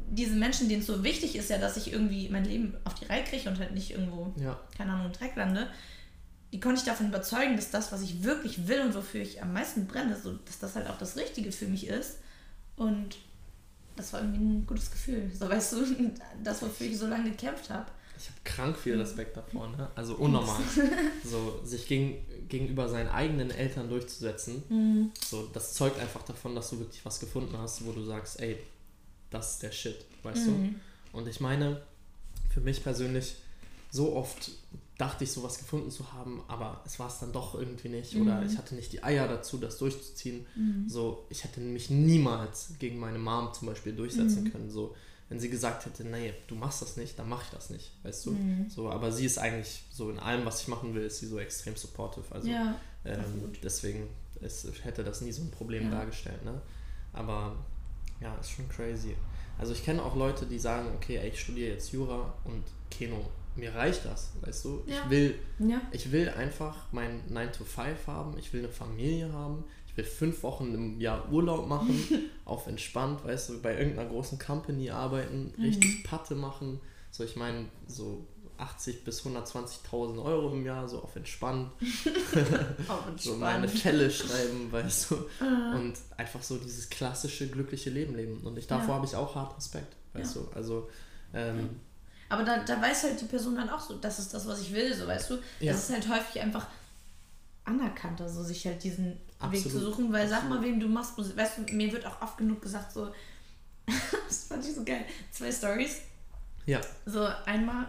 diese 0.10 0.36
Menschen, 0.36 0.70
denen 0.70 0.80
es 0.82 0.88
so 0.88 1.04
wichtig 1.04 1.36
ist 1.36 1.50
ja, 1.50 1.58
dass 1.58 1.76
ich 1.76 1.92
irgendwie 1.92 2.30
mein 2.30 2.46
Leben 2.46 2.76
auf 2.86 2.94
die 2.96 3.06
Reihe 3.06 3.24
kriege 3.26 3.50
und 3.50 3.60
halt 3.60 3.74
nicht 3.74 3.92
irgendwo, 3.92 4.34
Ja. 4.42 4.58
keine 4.78 4.94
Ahnung, 4.94 5.08
im 5.08 5.12
Dreck 5.14 5.36
lande, 5.36 5.68
die 6.54 6.62
konnte 6.62 6.80
ich 6.80 6.86
davon 6.86 7.10
überzeugen, 7.10 7.58
dass 7.58 7.70
das, 7.72 7.92
was 7.92 8.02
ich 8.02 8.24
wirklich 8.24 8.68
will 8.70 8.80
und 8.82 8.96
wofür 8.96 9.22
ich 9.22 9.44
am 9.44 9.52
meisten 9.52 9.86
brenne, 9.86 10.16
so, 10.16 10.34
dass 10.46 10.58
das 10.60 10.76
halt 10.76 10.88
auch 10.88 10.98
das 10.98 11.18
Richtige 11.18 11.52
für 11.52 11.68
mich 11.68 11.88
ist. 11.88 12.20
Und 12.78 13.18
das 13.98 14.14
war 14.14 14.22
irgendwie 14.22 14.40
ein 14.40 14.66
gutes 14.66 14.90
Gefühl. 14.92 15.30
So, 15.38 15.50
weißt 15.50 15.74
du, 15.74 15.78
das, 16.44 16.62
wofür 16.62 16.88
ich 16.88 16.98
so 16.98 17.06
lange 17.08 17.32
gekämpft 17.32 17.70
habe. 17.70 17.92
Ich 18.22 18.26
habe 18.30 18.40
krank 18.44 18.78
viel 18.78 19.00
Respekt 19.00 19.38
davor, 19.38 19.70
ne? 19.70 19.90
Also 19.96 20.16
unnormal. 20.16 20.62
so, 21.24 21.62
sich 21.64 21.88
gegen, 21.88 22.18
gegenüber 22.50 22.90
seinen 22.90 23.08
eigenen 23.10 23.50
Eltern 23.50 23.88
durchzusetzen. 23.90 24.62
Mhm. 24.70 25.12
So, 25.26 25.48
das 25.54 25.74
zeugt 25.74 26.00
einfach 26.00 26.24
davon, 26.24 26.54
dass 26.54 26.70
du 26.72 26.80
wirklich 26.80 27.06
was 27.06 27.20
gefunden 27.20 27.58
hast, 27.58 27.86
wo 27.86 27.92
du 27.94 28.04
sagst, 28.04 28.40
ey, 28.42 28.58
das 29.30 29.54
ist 29.54 29.64
der 29.64 29.72
Shit, 29.72 30.06
weißt 30.24 30.48
Mhm. 30.50 30.76
du? 31.14 31.18
Und 31.18 31.28
ich 31.28 31.40
meine, 31.40 31.82
für 32.54 32.60
mich 32.62 32.84
persönlich, 32.84 33.36
so 33.92 34.16
oft 34.16 34.52
dachte 34.98 35.24
ich, 35.24 35.32
sowas 35.32 35.58
gefunden 35.58 35.90
zu 35.90 36.12
haben, 36.12 36.44
aber 36.50 36.82
es 36.86 37.00
war 37.00 37.08
es 37.08 37.20
dann 37.20 37.32
doch 37.32 37.56
irgendwie 37.56 37.88
nicht. 37.90 38.16
Oder 38.18 38.42
Mhm. 38.42 38.48
ich 38.48 38.58
hatte 38.58 38.76
nicht 38.76 38.92
die 38.92 39.02
Eier 39.02 39.28
dazu, 39.30 39.58
das 39.58 39.78
durchzuziehen. 39.78 40.46
Mhm. 40.56 40.90
So, 40.90 41.26
ich 41.30 41.46
hätte 41.46 41.62
mich 41.62 41.90
niemals 41.90 42.72
gegen 42.80 43.00
meine 43.00 43.18
Mom 43.18 43.54
zum 43.54 43.70
Beispiel 43.70 43.94
durchsetzen 43.94 44.44
Mhm. 44.44 44.52
können. 44.52 44.70
So, 44.70 44.94
wenn 45.30 45.40
sie 45.40 45.50
gesagt 45.50 45.86
hätte, 45.86 46.04
nee, 46.04 46.34
du 46.48 46.56
machst 46.56 46.82
das 46.82 46.98
nicht, 46.98 47.18
dann 47.20 47.30
mach 47.30 47.44
ich 47.44 47.50
das 47.52 47.70
nicht, 47.70 47.92
weißt 48.04 48.26
du? 48.26 48.32
Mhm. 48.32 48.70
So, 48.70 48.90
aber 48.90 49.12
sie 49.12 49.26
ist 49.26 49.38
eigentlich 49.38 49.84
so 49.92 50.10
in 50.10 50.20
allem, 50.20 50.44
was 50.46 50.62
ich 50.62 50.68
machen 50.68 50.96
will, 50.96 51.04
ist 51.04 51.20
sie 51.20 51.28
so 51.28 51.40
extrem 51.40 51.76
supportive. 51.76 52.26
Also 52.32 52.48
ja, 52.50 52.76
ähm, 53.06 53.52
deswegen 53.64 54.08
ist, 54.42 54.68
hätte 54.84 55.04
das 55.04 55.22
nie 55.22 55.32
so 55.32 55.44
ein 55.44 55.52
Problem 55.52 55.86
Ja. 55.86 55.92
dargestellt, 55.92 56.44
ne? 56.44 56.60
Aber 57.14 57.56
ja, 58.22 58.36
ist 58.36 58.50
schon 58.52 58.68
crazy. 58.70 59.16
Also 59.58 59.74
ich 59.74 59.84
kenne 59.84 60.04
auch 60.04 60.16
Leute, 60.16 60.46
die 60.46 60.58
sagen, 60.60 60.90
okay, 60.96 61.18
ey, 61.18 61.30
ich 61.30 61.40
studiere 61.40 61.74
jetzt 61.74 61.92
Jura 61.92 62.34
und 62.46 62.64
Keno. 62.90 63.30
Mir 63.56 63.76
reicht 63.76 64.06
das, 64.06 64.32
weißt 64.42 64.66
du? 64.66 64.84
Ja. 64.88 65.04
Ich 65.04 65.10
will 65.10 65.36
ich 65.92 66.12
will 66.12 66.30
einfach 66.30 66.76
mein 66.92 67.22
9 67.30 67.52
to 67.52 67.64
5 67.66 68.08
haben, 68.08 68.38
ich 68.38 68.54
will 68.54 68.62
eine 68.62 68.70
Familie 68.72 69.32
haben, 69.34 69.64
ich 69.90 69.98
will 69.98 70.06
fünf 70.06 70.44
Wochen 70.44 70.74
im 70.74 71.02
Jahr 71.02 71.30
Urlaub 71.32 71.68
machen, 71.68 72.00
auf 72.46 72.68
entspannt, 72.68 73.24
weißt 73.26 73.50
du, 73.50 73.62
bei 73.62 73.78
irgendeiner 73.78 74.10
großen 74.10 74.38
Company 74.40 74.90
arbeiten, 74.92 75.54
Mhm. 75.58 75.64
richtig 75.64 76.04
Patte 76.04 76.36
machen. 76.36 76.80
So, 77.12 77.24
ich 77.24 77.36
meine, 77.36 77.66
so 77.88 78.26
80 78.58 79.04
bis 79.06 79.22
120.000 79.26 80.22
Euro 80.24 80.52
im 80.52 80.66
Jahr, 80.66 80.88
so 80.88 81.02
auf 81.02 81.16
entspannt, 81.16 81.72
so 83.18 83.36
meine. 83.36 83.68
Fälle 83.68 84.12
schreiben, 84.12 84.72
weißt 84.72 85.12
du, 85.12 85.16
Ah. 85.40 85.76
und 85.76 85.94
einfach 86.18 86.44
so 86.44 86.58
dieses 86.58 86.90
klassische, 86.90 87.48
glückliche 87.50 87.90
Leben 87.90 88.16
leben. 88.16 88.42
Und 88.44 88.58
ich, 88.58 88.68
davor 88.68 88.88
Ja. 88.90 88.94
habe 88.96 89.06
ich 89.06 89.16
auch 89.16 89.34
hart 89.36 89.56
Respekt, 89.58 89.96
weißt 90.14 90.36
du, 90.36 90.48
also, 90.54 90.90
ähm, 91.34 91.70
Aber 92.32 92.44
da, 92.44 92.64
da 92.64 92.80
weiß 92.82 93.04
halt 93.06 93.20
die 93.22 93.26
Person 93.26 93.56
dann 93.56 93.70
auch 93.70 93.80
so, 93.80 93.96
das 93.98 94.20
ist 94.20 94.34
das, 94.34 94.46
was 94.48 94.62
ich 94.62 94.72
will, 94.74 94.94
so 94.94 95.08
weißt 95.08 95.30
du. 95.32 95.36
Ja. 95.62 95.72
Das 95.74 95.90
ist 95.90 95.94
halt 95.96 96.08
häufig 96.10 96.42
einfach 96.42 96.68
anerkannter, 97.66 98.28
so 98.30 98.44
sich 98.44 98.66
halt 98.68 98.84
diesen 98.84 99.18
Weg 99.42 99.60
Absolut. 99.60 99.72
zu 99.72 99.80
suchen, 99.80 100.12
weil 100.14 100.28
sag 100.28 100.50
mal, 100.50 100.62
wem 100.62 100.80
du 100.80 100.88
machst 100.88 101.18
Musik. 101.18 101.38
Weißt 101.38 101.60
du, 101.60 101.74
mir 101.74 101.92
wird 101.92 102.06
auch 102.06 102.22
oft 102.22 102.38
genug 102.38 102.62
gesagt, 102.62 102.92
so, 102.92 103.12
das 104.28 104.44
fand 104.46 104.66
ich 104.66 104.74
so 104.76 104.84
geil. 104.84 105.06
Zwei 105.32 105.52
Stories. 105.52 105.98
ja, 106.66 106.82
So 107.06 107.26
einmal, 107.46 107.86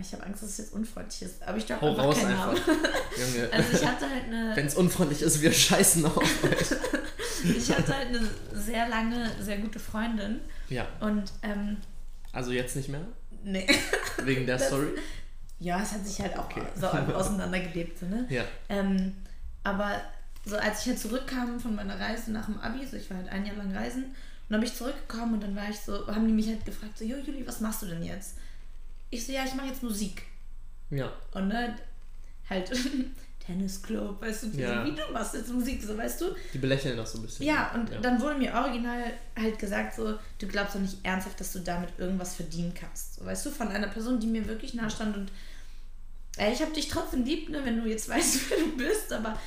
ich 0.00 0.12
habe 0.12 0.24
Angst, 0.24 0.42
dass 0.42 0.50
es 0.50 0.58
jetzt 0.58 0.72
unfreundlich 0.74 1.22
ist, 1.22 1.42
aber 1.42 1.56
ich 1.58 1.66
glaube 1.66 1.82
hau 1.82 1.88
einfach 1.90 2.04
raus 2.04 2.16
keinen 2.18 2.36
einfach. 2.38 2.66
Junge. 2.66 3.48
Also 3.52 3.72
ich 3.76 3.86
hatte 3.86 4.08
halt 4.10 4.24
eine, 4.24 4.52
Wenn 4.56 4.66
es 4.66 4.74
unfreundlich 4.74 5.22
ist, 5.22 5.40
wir 5.40 5.52
scheißen 5.52 6.04
auf 6.06 6.16
euch. 6.18 7.56
ich 7.56 7.70
hatte 7.74 7.94
halt 7.96 8.08
eine 8.08 8.28
sehr 8.52 8.88
lange, 8.88 9.30
sehr 9.40 9.58
gute 9.58 9.78
Freundin 9.80 10.40
Ja, 10.68 10.86
und 11.00 11.24
ähm, 11.42 11.78
also 12.32 12.52
jetzt 12.52 12.76
nicht 12.76 12.88
mehr? 12.90 13.02
nee. 13.42 13.66
Wegen 14.22 14.46
der 14.46 14.58
Das- 14.58 14.68
Story? 14.68 14.88
Ja, 15.58 15.80
es 15.82 15.92
hat 15.92 16.04
sich 16.06 16.20
halt 16.20 16.36
auch 16.38 16.44
Okay. 16.50 16.62
so 16.74 16.88
auseinandergelebt, 16.88 17.96
so, 17.98 18.06
ne? 18.06 18.26
Ja. 18.28 18.44
Ähm, 18.68 19.14
aber 19.62 20.00
so 20.44 20.56
als 20.56 20.80
ich 20.82 20.88
halt 20.88 20.98
zurückkam 20.98 21.60
von 21.60 21.74
meiner 21.74 21.98
Reise 21.98 22.32
nach 22.32 22.46
dem 22.46 22.58
Abi, 22.60 22.86
so 22.86 22.96
ich 22.96 23.08
war 23.10 23.18
halt 23.18 23.28
ein 23.28 23.46
Jahr 23.46 23.56
lang 23.56 23.74
reisen, 23.76 24.04
und 24.04 24.14
dann 24.50 24.60
bin 24.60 24.68
ich 24.68 24.76
zurückgekommen 24.76 25.34
und 25.34 25.42
dann 25.42 25.56
war 25.56 25.68
ich 25.70 25.78
so, 25.78 26.06
haben 26.08 26.26
die 26.26 26.32
mich 26.32 26.48
halt 26.48 26.64
gefragt, 26.64 26.98
so, 26.98 27.04
jo 27.04 27.16
Juli, 27.16 27.46
was 27.46 27.60
machst 27.60 27.82
du 27.82 27.86
denn 27.86 28.02
jetzt? 28.02 28.34
Ich 29.10 29.24
so, 29.26 29.32
ja, 29.32 29.44
ich 29.44 29.54
mache 29.54 29.68
jetzt 29.68 29.82
Musik. 29.82 30.22
Ja. 30.90 31.10
Und 31.32 31.48
ne, 31.48 31.74
halt 32.50 32.70
Tennisclub, 33.46 34.20
weißt 34.20 34.44
du, 34.44 34.46
Ja. 34.58 34.84
wie 34.84 34.92
du 34.92 35.02
machst 35.12 35.34
jetzt 35.34 35.52
Musik, 35.52 35.82
so 35.82 35.96
weißt 35.96 36.20
du? 36.20 36.26
Die 36.52 36.58
belächeln 36.58 36.96
das 36.96 37.12
so 37.12 37.18
ein 37.18 37.22
bisschen. 37.22 37.46
Ja, 37.46 37.72
und 37.74 37.90
dann 38.02 38.20
wurde 38.20 38.38
mir 38.38 38.52
original 38.54 39.04
halt 39.36 39.58
gesagt, 39.58 39.94
so, 39.96 40.18
du 40.38 40.46
glaubst 40.46 40.74
doch 40.74 40.80
nicht 40.80 40.98
ernsthaft, 41.02 41.40
dass 41.40 41.52
du 41.52 41.60
damit 41.60 41.90
irgendwas 41.98 42.34
verdienen 42.34 42.72
kannst. 42.74 43.16
So, 43.16 43.24
weißt 43.24 43.46
du, 43.46 43.50
von 43.50 43.68
einer 43.68 43.88
Person, 43.88 44.20
die 44.20 44.26
mir 44.26 44.46
wirklich 44.46 44.74
nahe 44.74 44.90
stand 44.90 45.16
und 45.16 45.30
äh, 46.36 46.52
ich 46.52 46.60
habe 46.62 46.72
dich 46.72 46.88
trotzdem 46.88 47.24
lieb, 47.24 47.48
ne, 47.48 47.64
wenn 47.64 47.82
du 47.82 47.88
jetzt 47.88 48.08
weißt, 48.08 48.50
wer 48.50 48.58
du 48.58 48.76
bist, 48.76 49.12
aber 49.12 49.38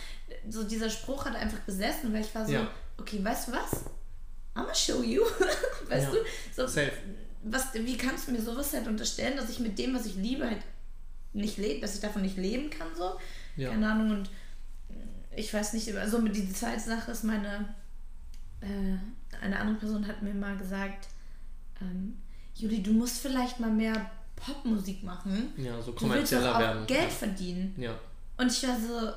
so 0.50 0.64
dieser 0.64 0.90
Spruch 0.90 1.26
hat 1.26 1.36
einfach 1.36 1.60
besessen, 1.60 2.14
weil 2.14 2.22
ich 2.22 2.34
war 2.36 2.46
so, 2.46 2.54
Ja. 2.54 2.70
okay, 2.98 3.24
weißt 3.24 3.48
du 3.48 3.52
was? 3.54 3.86
I'ma 4.56 4.74
show 4.74 5.02
you. 5.04 5.22
weißt 5.90 6.08
Ja. 6.08 6.12
du? 6.12 6.18
So, 6.56 6.68
Safe. 6.68 6.92
was, 7.44 7.74
wie 7.74 7.98
kannst 7.98 8.28
du 8.28 8.32
mir 8.32 8.42
sowas 8.42 8.74
halt 8.74 8.88
unterstellen, 8.88 9.36
dass 9.38 9.50
ich 9.50 9.60
mit 9.60 9.78
dem, 9.78 9.94
was 9.96 10.06
ich 10.06 10.16
liebe, 10.16 10.46
halt 10.46 10.62
nicht 11.34 11.58
lebe, 11.58 11.82
dass 11.82 11.96
ich 11.96 12.02
davon 12.02 12.22
nicht 12.22 12.38
leben 12.38 12.70
kann, 12.70 12.88
so? 12.98 13.20
Ja. 13.58 13.70
Keine 13.70 13.90
Ahnung, 13.92 14.12
und 14.12 14.30
ich 15.36 15.54
weiß 15.54 15.74
nicht, 15.74 15.94
also 15.96 16.20
mit 16.20 16.36
die 16.36 16.52
zweite 16.54 16.80
Sache 16.82 17.12
ist 17.12 17.24
meine, 17.24 17.74
äh, 18.62 18.98
eine 19.42 19.60
andere 19.60 19.78
Person 19.78 20.08
hat 20.08 20.22
mir 20.22 20.34
mal 20.34 20.58
gesagt, 20.58 21.08
ähm, 21.82 22.18
Juli, 22.54 22.82
du 22.82 22.94
musst 22.94 23.20
vielleicht 23.20 23.60
mal 23.60 23.70
mehr 23.70 24.10
Popmusik 24.38 25.04
machen. 25.04 25.54
Ja, 25.58 25.82
so 25.82 25.92
Du 25.92 26.10
willst 26.10 26.32
doch 26.34 26.40
kommerzieller 26.40 26.56
auch 26.56 26.60
werden. 26.60 26.88
Geld 26.88 27.12
verdienen. 27.12 27.76
Ja. 27.78 27.94
Und 28.38 28.50
ich 28.52 28.66
war 28.68 28.78
so, 28.80 29.12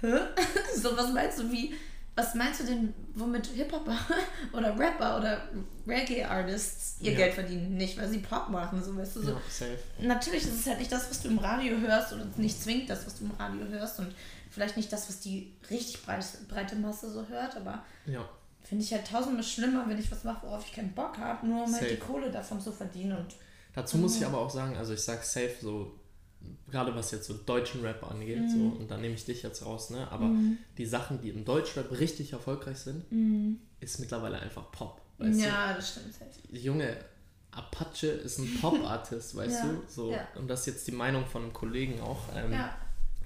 hä? 0.00 0.18
so, 0.76 0.96
was 0.96 1.12
meinst 1.12 1.38
du, 1.38 1.50
wie, 1.52 1.74
was 2.14 2.34
meinst 2.34 2.60
du 2.60 2.64
denn, 2.64 2.94
womit 3.14 3.46
Hip-Hopper 3.46 3.96
oder 4.52 4.78
Rapper 4.78 5.18
oder 5.18 5.48
Reggae-Artists 5.86 6.96
ihr 7.00 7.12
Ja. 7.12 7.18
Geld 7.18 7.34
verdienen? 7.34 7.76
Nicht, 7.76 7.98
weil 7.98 8.08
sie 8.08 8.18
Pop 8.18 8.48
machen, 8.48 8.82
so 8.82 8.96
weißt 8.96 9.16
du 9.16 9.22
so. 9.22 9.30
Ja, 9.32 9.40
safe. 9.48 9.78
Natürlich 10.00 10.42
ist 10.44 10.60
es 10.60 10.66
halt 10.66 10.78
nicht 10.78 10.92
das, 10.92 11.10
was 11.10 11.22
du 11.22 11.28
im 11.28 11.38
Radio 11.38 11.76
hörst 11.78 12.12
und 12.12 12.38
nicht 12.38 12.62
zwingend 12.62 12.90
das, 12.90 13.06
was 13.06 13.16
du 13.18 13.24
im 13.24 13.30
Radio 13.32 13.66
hörst 13.68 13.98
und 13.98 14.14
vielleicht 14.50 14.76
nicht 14.76 14.92
das, 14.92 15.08
was 15.08 15.20
die 15.20 15.52
richtig 15.70 16.02
breite, 16.04 16.26
breite 16.48 16.76
Masse 16.76 17.10
so 17.10 17.26
hört, 17.28 17.56
aber 17.56 17.84
Ja. 18.06 18.26
finde 18.62 18.84
ich 18.84 18.92
halt 18.92 19.06
tausendmal 19.06 19.44
schlimmer, 19.44 19.84
wenn 19.88 19.98
ich 19.98 20.10
was 20.10 20.24
mache, 20.24 20.46
worauf 20.46 20.64
ich 20.66 20.72
keinen 20.72 20.92
Bock 20.94 21.18
habe, 21.18 21.46
nur 21.46 21.64
um 21.64 21.72
halt 21.72 21.82
Safe. 21.82 21.94
die 21.94 22.00
Kohle 22.00 22.30
davon 22.30 22.60
zu 22.60 22.72
verdienen 22.72 23.16
und 23.18 23.34
Dazu 23.74 23.98
muss 23.98 24.16
ich 24.16 24.24
aber 24.24 24.38
auch 24.38 24.48
sagen, 24.48 24.74
also 24.78 24.94
ich 24.94 25.02
sag 25.02 25.22
safe 25.22 25.54
so, 25.60 25.92
gerade 26.70 26.94
was 26.94 27.10
jetzt 27.10 27.26
so 27.26 27.34
deutschen 27.34 27.82
Rap 27.82 28.02
angeht, 28.10 28.40
Mhm. 28.42 28.48
so, 28.48 28.58
und 28.78 28.90
da 28.90 28.96
nehme 28.96 29.14
ich 29.14 29.24
dich 29.24 29.42
jetzt 29.42 29.64
raus, 29.64 29.90
ne? 29.90 30.10
Aber 30.10 30.30
die 30.78 30.86
Sachen, 30.86 31.20
die 31.20 31.30
im 31.30 31.44
Deutschrap 31.44 31.90
richtig 31.98 32.32
erfolgreich 32.32 32.78
sind, 32.78 33.04
ist 33.80 33.98
mittlerweile 34.00 34.38
einfach 34.38 34.70
Pop. 34.72 35.00
Weißt 35.18 35.38
Mhm. 35.38 35.44
ja, 35.44 35.74
das 35.74 35.90
stimmt 35.92 36.14
halt. 36.20 36.30
du? 36.50 36.56
Junge, 36.58 36.96
Apache 37.52 38.06
ist 38.08 38.38
ein 38.38 38.52
Pop-Artist, 38.60 39.34
weißt 39.36 39.64
Ja, 39.64 39.70
du? 39.70 39.82
So, 39.88 40.12
ja. 40.12 40.28
Und 40.34 40.48
das 40.48 40.60
ist 40.60 40.66
jetzt 40.66 40.86
die 40.88 40.92
Meinung 40.92 41.24
von 41.26 41.42
einem 41.44 41.52
Kollegen 41.52 42.00
auch, 42.00 42.20
ähm, 42.34 42.52
Ja, 42.52 42.76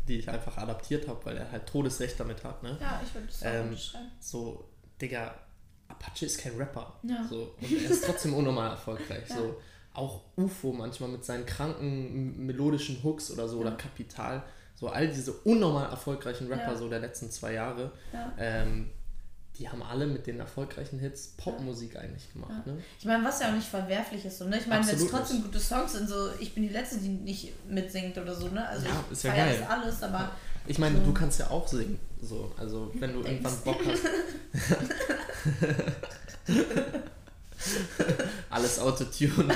die 0.07 0.19
ich 0.19 0.29
einfach 0.29 0.57
adaptiert 0.57 1.09
habe, 1.09 1.25
weil 1.27 1.37
er 1.37 1.51
halt 1.51 1.67
Todesrecht 1.67 2.19
damit 2.21 2.43
hat, 2.45 2.63
ne? 2.63 2.77
ja, 2.81 3.01
ich 3.05 3.15
würde 3.15 3.27
auch 3.29 3.45
Ähm, 3.45 3.69
unterschreiben. 3.71 4.11
so, 4.21 4.69
Digga, 5.01 5.35
Apache 5.89 6.27
ist 6.27 6.39
kein 6.39 6.57
Rapper. 6.57 7.01
So, 7.29 7.55
und 7.61 7.73
er 7.85 7.91
ist 7.91 8.05
trotzdem 8.05 8.35
unnormal 8.41 8.71
erfolgreich. 8.71 9.27
So, 9.29 9.61
auch 9.95 10.21
UFO 10.37 10.73
manchmal 10.73 11.09
mit 11.11 11.25
seinen 11.25 11.47
kranken 11.47 12.47
melodischen 12.47 13.03
Hooks 13.03 13.31
oder 13.31 13.49
so 13.49 13.59
oder 13.59 13.73
Kapital. 13.73 14.43
So 14.77 14.89
all 14.89 15.09
diese 15.09 15.33
unnormal 15.33 15.91
erfolgreichen 15.91 16.47
Rapper 16.49 16.73
Ja. 16.73 16.77
so 16.79 16.89
der 16.89 17.01
letzten 17.01 17.31
zwei 17.31 17.53
Jahre, 17.55 17.91
Ja. 18.13 18.33
ähm, 18.39 18.91
die 19.59 19.69
haben 19.69 19.83
alle 19.83 20.07
mit 20.07 20.27
den 20.27 20.41
erfolgreichen 20.41 20.99
Hits 20.99 21.35
Popmusik 21.37 21.97
eigentlich 21.97 22.33
gemacht. 22.33 22.67
Ne? 22.67 22.79
Ich 22.99 23.05
meine, 23.05 23.23
was 23.23 23.41
ja 23.41 23.51
auch 23.51 23.55
nicht 23.55 23.67
verwerflich 23.69 24.25
ist, 24.25 24.39
so, 24.39 24.47
ne? 24.47 24.59
Ich 24.59 24.67
meine, 24.67 24.87
wenn 24.87 24.95
es 24.95 25.07
trotzdem 25.07 25.37
nicht. 25.39 25.47
gute 25.49 25.61
Songs 25.61 25.93
sind, 25.93 26.09
so, 26.09 26.31
ich 26.39 26.55
bin 26.55 26.63
die 26.63 26.71
Letzte, 26.71 26.97
die 26.99 27.09
nicht 27.09 27.53
mitsingt 27.69 28.17
oder 28.17 28.35
so, 28.35 28.49
ne? 28.49 28.67
Also 28.67 28.87
Ja, 28.87 29.05
ist 29.11 29.23
ja 29.25 29.35
geil. 29.35 29.59
das 29.61 29.69
alles, 29.69 30.03
aber 30.03 30.31
Ich 30.67 30.79
meine, 30.79 30.97
So. 30.99 31.05
du 31.05 31.13
kannst 31.13 31.41
ja 31.41 31.51
auch 31.51 31.67
singen. 31.69 31.99
So, 32.23 32.51
also 32.57 32.91
wenn 32.95 33.13
du 33.13 33.23
Denkst 33.23 33.45
irgendwann 33.45 33.75
Bock 33.75 33.81
hast. 33.87 34.03
Alles 38.51 38.79
Autotune. 38.79 39.55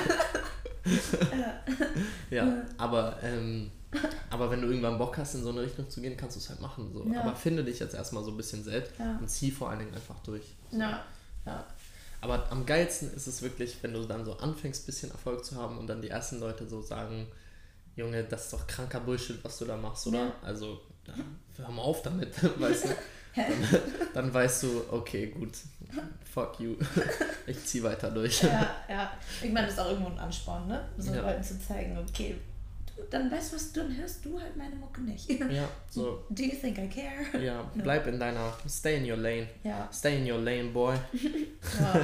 ja, 2.29 2.63
aber, 2.77 3.17
ähm, 3.23 3.71
aber 4.29 4.51
wenn 4.51 4.61
du 4.61 4.67
irgendwann 4.67 4.97
Bock 4.97 5.17
hast, 5.17 5.35
in 5.35 5.43
so 5.43 5.49
eine 5.49 5.61
Richtung 5.61 5.89
zu 5.89 6.01
gehen, 6.01 6.17
kannst 6.17 6.35
du 6.35 6.39
es 6.39 6.49
halt 6.49 6.61
machen. 6.61 6.91
So. 6.93 7.05
Ja. 7.11 7.21
Aber 7.21 7.35
finde 7.35 7.63
dich 7.63 7.79
jetzt 7.79 7.95
erstmal 7.95 8.23
so 8.23 8.31
ein 8.31 8.37
bisschen 8.37 8.63
selbst 8.63 8.93
Ja. 8.99 9.17
und 9.19 9.29
zieh 9.29 9.51
vor 9.51 9.69
allen 9.69 9.79
Dingen 9.79 9.93
einfach 9.93 10.19
durch. 10.19 10.55
ja, 10.71 11.03
ja. 11.45 11.65
Aber 12.21 12.49
am 12.51 12.65
geilsten 12.65 13.13
ist 13.13 13.27
es 13.27 13.43
wirklich, 13.43 13.77
wenn 13.83 13.93
du 13.93 14.03
dann 14.05 14.25
so 14.25 14.35
anfängst, 14.37 14.81
ein 14.83 14.85
bisschen 14.87 15.11
Erfolg 15.11 15.45
zu 15.45 15.57
haben 15.57 15.77
und 15.77 15.85
dann 15.85 16.01
die 16.01 16.09
ersten 16.09 16.39
Leute 16.39 16.67
so 16.67 16.81
sagen, 16.81 17.27
Junge, 17.95 18.23
das 18.23 18.45
ist 18.45 18.53
doch 18.53 18.65
kranker 18.65 18.99
Bullshit, 18.99 19.37
was 19.43 19.59
du 19.59 19.65
da 19.65 19.77
machst, 19.77 20.07
oder? 20.07 20.25
Ja. 20.25 20.35
Also, 20.41 20.81
dann 21.03 21.23
hör 21.57 21.69
mal 21.69 21.83
auf 21.83 22.01
damit, 22.01 22.31
weißt 22.59 22.85
du? 22.85 22.89
Dann, 23.35 23.81
dann 24.13 24.33
weißt 24.33 24.63
du, 24.63 24.81
okay, 24.91 25.27
gut, 25.27 25.51
fuck 26.33 26.59
you. 26.59 26.75
Ich 27.47 27.63
zieh 27.65 27.83
weiter 27.83 28.09
durch. 28.09 28.41
ja, 28.41 28.75
ja. 28.89 29.11
Ich 29.43 29.51
meine, 29.51 29.67
das 29.67 29.75
ist 29.75 29.79
auch 29.79 29.89
irgendwo 29.89 30.09
ein 30.09 30.17
Ansporn, 30.17 30.67
ne? 30.67 30.83
So 30.97 31.13
Ja. 31.13 31.21
Leuten 31.21 31.43
zu 31.43 31.59
zeigen, 31.59 31.95
okay, 31.97 32.35
du, 32.95 33.03
dann 33.11 33.29
weißt 33.31 33.51
du 33.51 33.55
was, 33.57 33.71
dann 33.73 33.95
hörst 33.95 34.25
du 34.25 34.39
halt 34.39 34.55
meine 34.57 34.75
Mucke 34.75 35.01
nicht. 35.01 35.29
Ja, 35.29 35.67
so, 35.91 36.23
Do 36.29 36.41
you 36.43 36.55
think 36.59 36.77
I 36.79 36.87
care? 36.89 37.43
ja, 37.43 37.69
bleib 37.75 38.07
in 38.07 38.19
deiner, 38.19 38.51
stay 38.67 38.97
in 38.97 39.09
your 39.11 39.17
lane. 39.17 39.47
Ja, 39.63 39.87
Stay 39.93 40.17
in 40.17 40.31
your 40.31 40.39
lane, 40.39 40.69
boy. 40.69 40.95
ja. 41.79 41.95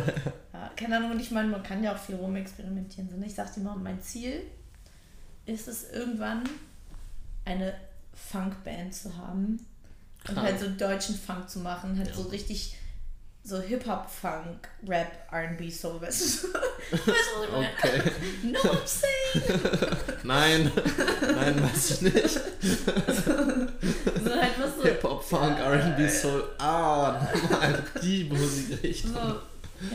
ja. 0.53 0.71
Keine 0.75 0.97
Ahnung, 0.97 1.11
und 1.11 1.19
ich 1.19 1.31
meine, 1.31 1.47
man 1.47 1.63
kann 1.63 1.83
ja 1.83 1.93
auch 1.95 1.97
viel 1.99 2.15
rumexperimentieren. 2.15 3.09
So, 3.09 3.17
ne? 3.17 3.25
Ich 3.25 3.33
sag 3.33 3.51
dir 3.53 3.61
mal, 3.61 3.75
mein 3.77 3.99
Ziel 4.01 4.43
ist 5.47 5.67
es 5.67 5.89
irgendwann, 5.91 6.43
eine 7.45 7.73
Funkband 8.13 8.93
zu 8.93 9.17
haben 9.17 9.65
und 10.27 10.35
Krank. 10.35 10.47
halt 10.47 10.59
so 10.59 10.67
deutschen 10.69 11.15
Funk 11.15 11.49
zu 11.49 11.59
machen, 11.59 11.97
halt 11.97 12.09
Ja. 12.09 12.15
so 12.15 12.23
richtig 12.23 12.75
so 13.43 13.59
Hip-Hop-Funk, 13.59 14.67
Rap, 14.87 15.11
R&B, 15.31 15.67
so, 15.71 15.99
weißt 15.99 16.43
du? 16.43 16.47
Okay. 16.91 18.01
No, 18.43 18.59
I'm 18.59 18.85
saying. 18.85 19.59
Nein, 20.23 20.71
nein, 21.35 21.63
weiß 21.63 21.91
ich 21.91 22.01
nicht. 22.01 22.39
So 24.23 24.35
halt 24.35 24.59
was 24.59 24.75
so. 24.75 24.83
Hip-Hop, 24.83 25.23
Funk, 25.23 25.57
R&B, 25.59 26.07
Soul. 26.07 26.43
Ah, 26.59 27.27
Mann, 27.49 27.83
die 28.03 28.25
Musikrichtung. 28.25 29.13
So, 29.13 29.39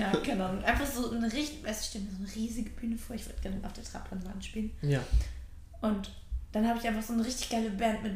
ja, 0.01 0.11
keine 0.25 0.45
Ahnung. 0.45 0.65
Einfach 0.65 0.87
so 0.87 1.11
eine 1.13 1.33
richtig, 1.33 1.65
weißt 1.65 1.95
du, 1.95 1.99
mir 2.01 2.11
so 2.11 2.17
eine 2.25 2.35
riesige 2.35 2.71
Bühne 2.71 2.97
vor, 2.99 3.15
ich 3.15 3.27
würde 3.27 3.41
gerne 3.43 3.61
auf 3.65 3.73
der 3.75 3.85
Trabrennbahn 3.85 4.43
spielen. 4.43 4.71
Ja, 4.83 5.01
Und 5.83 6.11
dann 6.53 6.67
habe 6.69 6.79
ich 6.81 6.87
einfach 6.89 7.03
so 7.03 7.13
eine 7.13 7.25
richtig 7.25 7.49
geile 7.51 7.71
Band 7.71 8.03
mit 8.03 8.13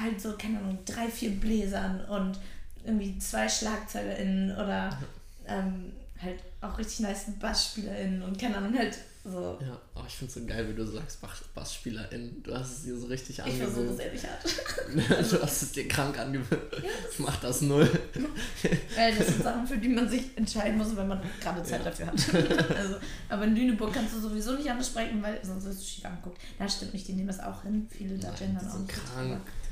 halt 0.00 0.20
so, 0.20 0.32
keine 0.36 0.58
Ahnung, 0.58 0.78
drei, 0.84 1.08
vier 1.08 1.30
Bläsern 1.30 2.04
und 2.06 2.38
irgendwie 2.84 3.18
zwei 3.18 3.48
SchlagzeugerInnen 3.48 4.52
oder 4.56 4.98
ähm, 5.46 5.92
halt 6.20 6.40
auch 6.60 6.78
richtig 6.78 7.00
nice 7.00 7.24
BassspielerInnen 7.40 8.22
und 8.22 8.38
keine 8.38 8.56
Ahnung, 8.58 8.76
halt 8.76 8.96
so. 9.26 9.58
ja. 9.62 9.80
Oh, 9.94 10.02
ich 10.06 10.14
finde 10.16 10.28
es 10.28 10.34
so 10.34 10.44
geil, 10.46 10.68
wie 10.68 10.74
du 10.74 10.84
sagst, 10.84 11.18
Bass 11.22 11.42
BassspielerInnen. 11.54 12.42
Du 12.42 12.54
hast 12.54 12.72
es 12.72 12.82
dir 12.82 12.94
so 12.98 13.06
richtig 13.06 13.38
Ich 13.38 13.54
versuche 13.54 13.80
angewöhnt. 13.80 13.90
das 13.98 14.04
ehrlich 14.04 14.22
hart. 14.24 15.32
du 15.32 15.42
hast 15.42 15.62
es 15.62 15.72
dir 15.72 15.88
krank 15.88 16.18
angewöhnt. 16.18 16.60
Ich 17.10 17.18
mach 17.20 17.36
das 17.36 17.62
null. 17.62 17.88
Weil 18.96 19.14
das 19.16 19.26
sind 19.28 19.42
Sachen, 19.42 19.66
für 19.66 19.78
die 19.78 19.88
man 19.88 20.06
sich 20.08 20.36
entscheiden 20.36 20.76
muss, 20.76 20.94
wenn 20.94 21.08
man 21.08 21.22
gerade 21.40 21.62
Zeit 21.62 21.80
Ja. 21.80 21.84
dafür 21.90 22.06
hat. 22.08 22.14
also, 22.76 22.96
aber 23.30 23.44
in 23.44 23.56
Lüneburg 23.56 23.94
kannst 23.94 24.14
du 24.14 24.20
sowieso 24.20 24.52
nicht 24.56 24.70
anders 24.70 24.88
sprechen, 24.88 25.22
weil 25.22 25.38
sonst 25.42 25.64
wirst 25.64 25.80
du 25.80 25.84
schief 25.86 26.04
angeguckt. 26.04 26.38
Da 26.58 26.68
stimmt 26.68 26.92
nicht, 26.92 27.08
die 27.08 27.14
nehmen 27.14 27.28
das 27.28 27.40
auch 27.40 27.62
hin. 27.62 27.88
Viele 27.90 28.18
da 28.18 28.30
gendern 28.30 28.66
auch 28.68 28.72
sind 28.72 28.86
nicht. 28.88 28.98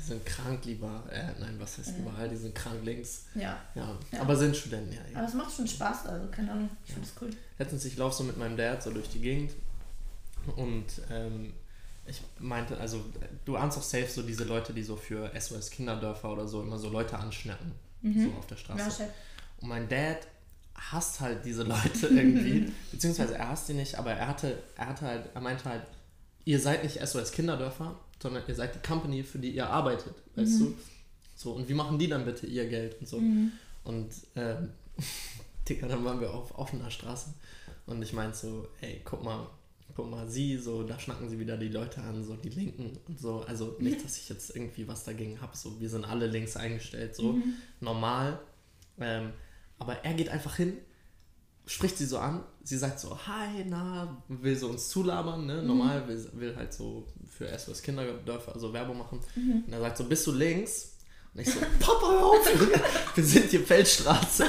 Die 0.02 0.06
sind 0.08 0.26
krank 0.26 0.64
lieber. 0.64 1.02
Äh, 1.10 1.28
nein, 1.38 1.54
was 1.60 1.78
heißt 1.78 1.90
Ja. 1.90 1.96
überall? 1.98 2.28
Die 2.28 2.36
sind 2.36 2.54
krank 2.54 2.84
links. 2.84 3.26
Ja, 3.36 3.60
Ja, 3.76 3.96
Ja. 4.10 4.20
aber 4.20 4.34
sind 4.36 4.56
Studenten, 4.56 4.92
ja. 4.92 5.00
ja. 5.12 5.18
aber 5.20 5.28
es 5.28 5.34
macht 5.34 5.54
schon 5.54 5.66
Spaß, 5.68 6.06
also 6.06 6.26
keine 6.28 6.50
Ahnung, 6.50 6.68
ich 6.86 6.92
finde 6.92 7.08
es 7.08 7.14
cool. 7.22 7.30
Letztens, 7.58 7.84
ich 7.84 7.96
laufe 7.96 8.16
so 8.16 8.24
mit 8.24 8.36
meinem 8.36 8.56
Dad 8.56 8.82
so 8.82 8.90
durch 8.90 9.08
die 9.08 9.20
Gegend 9.20 9.52
und 10.56 10.84
ähm, 11.10 11.52
ich 12.06 12.20
meinte, 12.40 12.76
also 12.78 13.04
du 13.44 13.56
ahnst 13.56 13.78
auch 13.78 13.82
safe 13.82 14.08
so 14.08 14.22
diese 14.22 14.42
Leute, 14.44 14.72
die 14.72 14.82
so 14.82 14.96
für 14.96 15.30
SOS 15.40 15.70
Kinderdörfer 15.70 16.32
oder 16.32 16.48
so 16.48 16.60
immer 16.62 16.78
so 16.78 16.88
Leute 16.88 17.16
anschnappen, 17.16 17.72
so 18.02 18.32
auf 18.38 18.46
der 18.48 18.56
Straße. 18.56 18.82
Mhm. 19.02 19.06
Ja. 19.08 19.14
Und 19.60 19.68
mein 19.68 19.88
Dad 19.88 20.18
hasst 20.74 21.20
halt 21.20 21.44
diese 21.44 21.62
Leute 21.62 22.08
irgendwie, 22.08 22.72
beziehungsweise 22.90 23.36
er 23.36 23.50
hasst 23.50 23.68
die 23.68 23.74
nicht, 23.74 23.94
aber 23.96 24.12
er 24.14 24.26
hatte, 24.26 24.58
er 24.76 24.86
hatte 24.88 25.06
halt, 25.06 25.28
er 25.32 25.40
meinte 25.40 25.64
halt, 25.68 25.82
ihr 26.44 26.58
seid 26.58 26.82
nicht 26.82 26.98
SOS 27.06 27.30
Kinderdörfer, 27.30 27.96
sondern 28.22 28.44
ihr 28.46 28.54
seid 28.54 28.74
die 28.74 28.86
Company, 28.86 29.22
für 29.24 29.38
die 29.38 29.50
ihr 29.50 29.68
arbeitet, 29.68 30.14
weißt 30.36 30.60
du? 30.60 30.74
So, 31.34 31.52
und 31.52 31.68
wie 31.68 31.74
machen 31.74 31.98
die 31.98 32.08
dann 32.08 32.24
bitte 32.24 32.46
ihr 32.46 32.68
Geld 32.68 33.00
und 33.00 33.08
so? 33.08 33.16
Und 33.84 34.10
ähm, 34.36 34.70
Digga, 35.68 35.88
dann 35.88 36.04
waren 36.04 36.20
wir 36.20 36.32
auf 36.32 36.56
offener 36.56 36.90
Straße 36.90 37.30
und 37.86 38.00
ich 38.00 38.12
meinte 38.12 38.36
so, 38.36 38.68
ey, 38.80 39.00
guck 39.04 39.24
mal, 39.24 39.46
guck 39.94 40.08
mal, 40.10 40.28
sie, 40.28 40.56
so, 40.56 40.84
da 40.84 40.98
schnacken 40.98 41.28
sie 41.28 41.38
wieder 41.38 41.56
die 41.56 41.68
Leute 41.68 42.00
an, 42.00 42.24
so 42.24 42.36
die 42.36 42.48
Linken 42.48 42.96
und 43.08 43.18
so. 43.20 43.40
Also 43.46 43.76
nicht, 43.80 44.04
dass 44.04 44.16
ich 44.16 44.28
jetzt 44.28 44.54
irgendwie 44.54 44.86
was 44.86 45.04
dagegen 45.04 45.40
habe, 45.40 45.56
so, 45.56 45.80
wir 45.80 45.88
sind 45.88 46.04
alle 46.04 46.26
links 46.26 46.56
eingestellt, 46.56 47.14
so, 47.16 47.38
normal. 47.80 48.38
Ähm, 49.00 49.32
aber 49.78 50.04
er 50.04 50.14
geht 50.14 50.28
einfach 50.28 50.56
hin, 50.56 50.78
spricht 51.72 51.96
sie 51.96 52.06
so 52.06 52.18
an, 52.18 52.42
sie 52.62 52.76
sagt 52.76 53.00
so, 53.00 53.18
hi, 53.26 53.64
na, 53.66 54.16
will 54.28 54.56
so 54.56 54.68
uns 54.68 54.88
zulabern, 54.90 55.46
ne? 55.46 55.62
Normal, 55.62 56.06
will, 56.06 56.28
will 56.34 56.56
halt 56.56 56.72
so 56.72 57.06
für 57.30 57.46
SOS 57.58 57.82
Kinderdörfer 57.82 58.58
so 58.58 58.72
Werbung 58.72 58.98
machen. 58.98 59.20
Und 59.34 59.72
er 59.72 59.80
sagt 59.80 59.96
so, 59.96 60.04
bist 60.04 60.26
du 60.26 60.32
links? 60.32 60.92
Und 61.34 61.40
ich 61.40 61.50
so, 61.50 61.60
Papa, 61.80 62.10
hör 62.10 62.26
auf! 62.26 62.46
Wir 63.14 63.24
sind 63.24 63.50
hier 63.50 63.60
Feldstraße. 63.60 64.44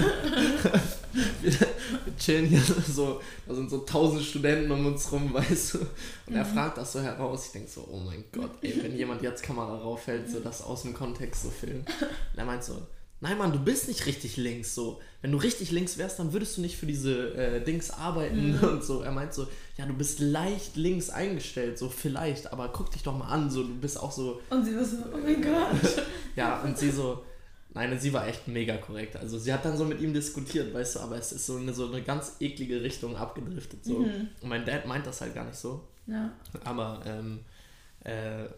wir, 1.42 1.52
wir 2.06 2.18
chillen 2.18 2.46
hier 2.46 2.62
so, 2.62 3.22
da 3.48 3.56
sind 3.56 3.70
so 3.70 3.80
tausend 3.80 4.24
Studenten 4.24 4.72
um 4.72 4.86
uns 4.86 5.12
rum, 5.12 5.34
weißt 5.34 5.76
du. 5.76 5.80
Und 6.28 6.36
er 6.36 6.46
fragt 6.46 6.78
das 6.78 6.94
so 6.94 7.02
heraus. 7.02 7.48
Ich 7.48 7.52
denke 7.54 7.70
so, 7.70 7.88
oh 7.90 8.00
mein 8.00 8.24
Gott, 8.34 8.52
ey, 8.62 8.84
wenn 8.84 8.96
jemand 8.98 9.22
jetzt 9.22 9.44
Kamera 9.44 9.78
rauffällt, 9.78 10.30
so 10.30 10.40
das 10.40 10.62
aus 10.62 10.84
dem 10.84 10.94
Kontext 10.94 11.44
so 11.44 11.50
filmen. 11.50 11.82
Und 11.82 12.38
er 12.38 12.46
meint 12.46 12.64
so, 12.64 12.82
nein 13.24 13.38
Mann, 13.38 13.54
du 13.54 13.60
bist 13.60 13.88
nicht 13.88 14.06
richtig 14.06 14.36
links 14.36 14.76
so. 14.76 15.02
Wenn 15.22 15.32
du 15.32 15.38
richtig 15.38 15.72
links 15.72 15.98
wärst, 15.98 16.20
dann 16.20 16.34
würdest 16.34 16.58
du 16.58 16.62
nicht 16.62 16.76
für 16.76 16.86
diese 16.86 17.34
äh, 17.36 17.64
Dings 17.64 17.90
arbeiten 17.90 18.60
und 18.62 18.84
so. 18.84 19.02
Er 19.02 19.14
meint 19.14 19.34
so, 19.34 19.48
ja, 19.78 19.86
du 19.86 19.94
bist 19.94 20.20
leicht 20.20 20.76
links 20.76 21.10
eingestellt, 21.10 21.80
so 21.80 21.90
vielleicht, 21.90 22.52
aber 22.52 22.68
guck 22.68 22.92
dich 22.92 23.02
doch 23.02 23.18
mal 23.18 23.30
an, 23.30 23.50
so, 23.50 23.64
du 23.64 23.74
bist 23.76 23.98
auch 23.98 24.12
so, 24.12 24.42
Und 24.50 24.66
sie 24.66 24.76
war 24.76 24.84
so, 24.84 24.98
oh 25.14 25.18
mein 25.24 25.42
Gott. 25.42 26.04
ja, 26.36 26.62
und 26.64 26.78
sie 26.78 26.92
so, 26.92 27.24
nein, 27.74 27.98
sie 27.98 28.12
war 28.12 28.28
echt 28.28 28.50
mega 28.50 28.76
korrekt. 28.76 29.16
Also 29.16 29.40
sie 29.40 29.54
hat 29.54 29.64
dann 29.64 29.78
so 29.78 29.86
mit 29.86 30.02
ihm 30.02 30.14
diskutiert, 30.14 30.74
weißt 30.74 30.98
du, 30.98 31.00
aber 31.00 31.18
es 31.18 31.32
ist 31.32 31.46
so 31.46 31.56
eine, 31.56 31.74
so 31.74 31.88
eine 31.88 32.02
ganz 32.02 32.36
eklige 32.42 32.84
Richtung 32.84 33.16
abgedriftet. 33.16 33.86
So. 33.86 33.96
Und 33.98 34.50
mein 34.50 34.66
Dad 34.66 34.86
meint 34.86 35.08
das 35.08 35.22
halt 35.22 35.34
gar 35.34 35.46
nicht 35.46 35.58
so. 35.58 35.82
Ja. 36.08 36.34
Aber 36.66 37.02
ähm, 37.06 37.40
äh, 38.04 38.50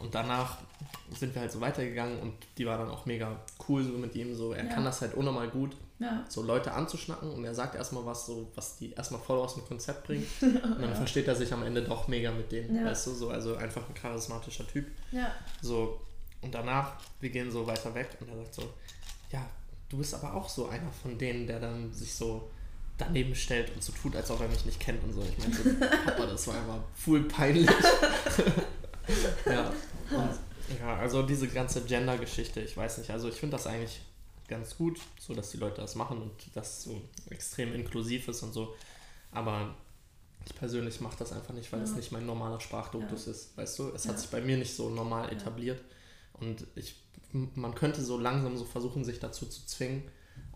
und 0.00 0.14
danach 0.14 0.58
sind 1.10 1.34
wir 1.34 1.40
halt 1.42 1.50
so 1.52 1.60
weitergegangen 1.60 2.20
und 2.20 2.34
die 2.56 2.66
war 2.66 2.78
dann 2.78 2.88
auch 2.90 3.06
mega 3.06 3.36
cool 3.68 3.82
so 3.84 3.92
mit 3.92 4.14
ihm. 4.14 4.34
So, 4.34 4.52
er 4.52 4.64
Ja. 4.66 4.72
kann 4.72 4.84
das 4.84 5.00
halt 5.00 5.14
unnormal 5.14 5.48
gut, 5.48 5.74
Ja. 5.98 6.24
so 6.28 6.42
Leute 6.42 6.72
anzuschnacken 6.72 7.30
und 7.32 7.44
er 7.44 7.54
sagt 7.54 7.74
erstmal 7.74 8.04
was, 8.06 8.26
so, 8.26 8.50
was 8.54 8.76
die 8.76 8.92
erstmal 8.92 9.20
voll 9.20 9.38
aus 9.38 9.54
dem 9.54 9.64
Konzept 9.66 10.04
bringt. 10.06 10.26
Und 10.40 10.80
dann 10.82 10.94
versteht 10.94 11.26
er 11.26 11.34
sich 11.34 11.52
am 11.52 11.62
Ende 11.64 11.82
doch 11.82 12.06
mega 12.08 12.30
mit 12.30 12.52
denen, 12.52 12.84
weißt 12.84 13.06
du, 13.08 13.14
so, 13.14 13.30
also 13.30 13.56
einfach 13.56 13.82
ein 13.88 13.94
charismatischer 13.94 14.66
Typ. 14.68 14.86
Ja. 15.10 15.32
So, 15.62 16.00
und 16.42 16.54
danach, 16.54 16.92
wir 17.20 17.30
gehen 17.30 17.50
so 17.50 17.66
weiter 17.66 17.92
weg 17.94 18.10
und 18.20 18.28
er 18.28 18.36
sagt 18.36 18.54
so, 18.54 18.62
ja, 19.32 19.44
du 19.88 19.96
bist 19.98 20.14
aber 20.14 20.34
auch 20.34 20.48
so 20.48 20.68
einer 20.68 20.92
von 21.02 21.18
denen, 21.18 21.46
der 21.48 21.58
dann 21.58 21.92
sich 21.92 22.14
so 22.14 22.48
daneben 22.96 23.34
stellt 23.34 23.74
und 23.74 23.82
so 23.82 23.92
tut, 23.92 24.14
als 24.14 24.30
ob 24.30 24.40
er 24.40 24.48
mich 24.48 24.64
nicht 24.64 24.78
kennt 24.78 25.02
und 25.02 25.12
so. 25.14 25.22
Ich 25.22 25.38
meine, 25.38 25.54
so, 25.54 25.86
Papa, 26.04 26.26
das 26.26 26.46
war 26.46 26.54
einfach 26.56 26.78
full 26.94 27.24
peinlich. 27.24 27.68
ja, 29.46 29.72
und, 30.10 30.78
ja, 30.80 30.96
also 30.96 31.22
diese 31.22 31.48
ganze 31.48 31.82
Gender-Geschichte, 31.82 32.60
ich 32.60 32.76
weiß 32.76 32.98
nicht, 32.98 33.10
also 33.10 33.28
ich 33.28 33.34
finde 33.36 33.56
das 33.56 33.66
eigentlich 33.66 34.00
ganz 34.48 34.76
gut, 34.76 34.98
so 35.20 35.34
dass 35.34 35.50
die 35.50 35.56
Leute 35.58 35.80
das 35.80 35.94
machen 35.94 36.20
und 36.22 36.32
das 36.54 36.82
so 36.84 37.00
extrem 37.30 37.74
inklusiv 37.74 38.28
ist 38.28 38.42
und 38.42 38.52
so, 38.52 38.74
aber 39.30 39.74
ich 40.46 40.54
persönlich 40.54 41.00
mache 41.00 41.16
das 41.18 41.32
einfach 41.32 41.52
nicht, 41.52 41.70
weil 41.72 41.82
es 41.82 41.90
Ja. 41.90 41.96
nicht 41.96 42.12
mein 42.12 42.24
normaler 42.24 42.60
Sprachduktus 42.60 43.26
ist, 43.26 43.56
weißt 43.56 43.78
du? 43.78 43.88
Es 43.94 44.04
Ja. 44.04 44.10
hat 44.10 44.18
sich 44.20 44.30
bei 44.30 44.40
mir 44.40 44.56
nicht 44.56 44.74
so 44.74 44.88
normal 44.88 45.30
etabliert. 45.30 45.80
Und 46.34 46.66
ich, 46.74 46.94
man 47.32 47.74
könnte 47.74 48.02
so 48.02 48.16
langsam 48.18 48.56
so 48.56 48.64
versuchen, 48.64 49.04
sich 49.04 49.18
dazu 49.20 49.44
zu 49.46 49.66
zwingen, 49.66 50.04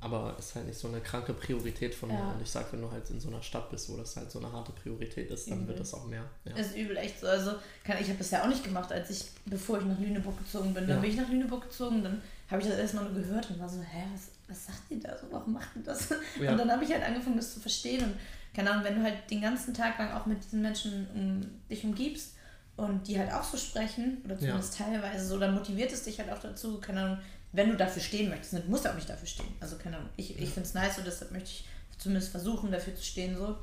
aber 0.02 0.36
es 0.38 0.46
ist 0.48 0.54
halt 0.56 0.66
nicht 0.66 0.78
so 0.78 0.88
eine 0.88 1.00
kranke 1.00 1.32
Priorität 1.32 1.94
von 1.94 2.08
mir 2.10 2.16
Ja. 2.18 2.32
und 2.32 2.42
ich 2.42 2.50
sag, 2.50 2.72
wenn 2.72 2.80
du 2.82 2.90
halt 2.90 3.08
in 3.10 3.20
so 3.20 3.28
einer 3.28 3.42
Stadt 3.42 3.70
bist, 3.70 3.88
wo 3.90 3.96
das 3.96 4.16
halt 4.16 4.30
so 4.30 4.38
eine 4.40 4.52
harte 4.52 4.72
Priorität 4.72 5.30
ist, 5.30 5.48
dann 5.50 5.58
Übel. 5.58 5.68
wird 5.68 5.80
das 5.80 5.94
auch 5.94 6.04
mehr. 6.06 6.24
Ja. 6.44 6.56
Ist 6.56 6.76
übel 6.76 6.96
echt 6.96 7.20
so. 7.20 7.26
Also, 7.28 7.52
kann, 7.84 7.96
ich 8.00 8.08
habe 8.08 8.18
das 8.18 8.30
ja 8.30 8.42
auch 8.42 8.48
nicht 8.48 8.64
gemacht, 8.64 8.92
als 8.92 9.10
ich, 9.10 9.24
bevor 9.46 9.78
ich 9.78 9.84
nach 9.84 9.98
Lüneburg 9.98 10.36
gezogen 10.38 10.74
bin. 10.74 10.86
Dann 10.86 10.96
Ja. 10.96 11.00
bin 11.00 11.10
ich 11.10 11.16
nach 11.16 11.28
Lüneburg 11.28 11.62
gezogen, 11.62 12.02
dann 12.02 12.20
habe 12.50 12.60
ich 12.60 12.68
das 12.68 12.78
erstmal 12.78 13.04
nur 13.04 13.14
gehört 13.14 13.48
und 13.50 13.58
war 13.60 13.68
so, 13.68 13.80
hä, 13.80 14.04
was, 14.12 14.28
was 14.48 14.66
sagt 14.66 14.82
die 14.90 15.00
da 15.00 15.16
so? 15.16 15.26
Warum 15.30 15.54
macht 15.54 15.68
die 15.74 15.82
das? 15.82 16.10
Ja. 16.40 16.50
Und 16.52 16.58
dann 16.58 16.70
habe 16.70 16.84
ich 16.84 16.92
halt 16.92 17.02
angefangen, 17.02 17.36
das 17.36 17.54
zu 17.54 17.60
verstehen. 17.60 18.02
Und 18.04 18.14
keine 18.54 18.70
Ahnung, 18.70 18.84
wenn 18.84 18.96
du 18.96 19.02
halt 19.02 19.30
den 19.30 19.40
ganzen 19.40 19.72
Tag 19.72 19.98
lang 19.98 20.12
auch 20.12 20.26
mit 20.26 20.44
diesen 20.44 20.60
Menschen 20.60 21.06
um, 21.14 21.40
dich 21.70 21.82
umgibst 21.84 22.34
und 22.76 23.06
die 23.08 23.18
halt 23.18 23.32
auch 23.32 23.44
so 23.44 23.56
sprechen, 23.56 24.20
oder 24.24 24.38
zumindest 24.38 24.76
teilweise 24.76 25.26
so, 25.26 25.38
dann 25.38 25.54
motiviert 25.54 25.92
es 25.92 26.02
dich 26.04 26.18
halt 26.18 26.30
auch 26.30 26.40
dazu, 26.40 26.78
keine 26.80 27.00
Ahnung, 27.02 27.18
wenn 27.52 27.68
du 27.70 27.76
dafür 27.76 28.02
stehen 28.02 28.30
möchtest. 28.30 28.52
Du 28.54 28.70
musst 28.70 28.84
ja 28.84 28.90
auch 28.90 28.94
nicht 28.96 29.08
dafür 29.08 29.26
stehen. 29.28 29.54
Also, 29.60 29.76
keine 29.76 29.96
Ahnung, 29.98 30.08
ich, 30.16 30.38
ich 30.38 30.50
finde 30.50 30.68
es 30.68 30.74
nice 30.74 30.98
und 30.98 31.06
deshalb 31.06 31.32
möchte 31.32 31.50
ich 31.50 31.64
zumindest 31.98 32.30
versuchen, 32.30 32.70
dafür 32.72 32.94
zu 32.94 33.04
stehen 33.04 33.36
so. 33.36 33.56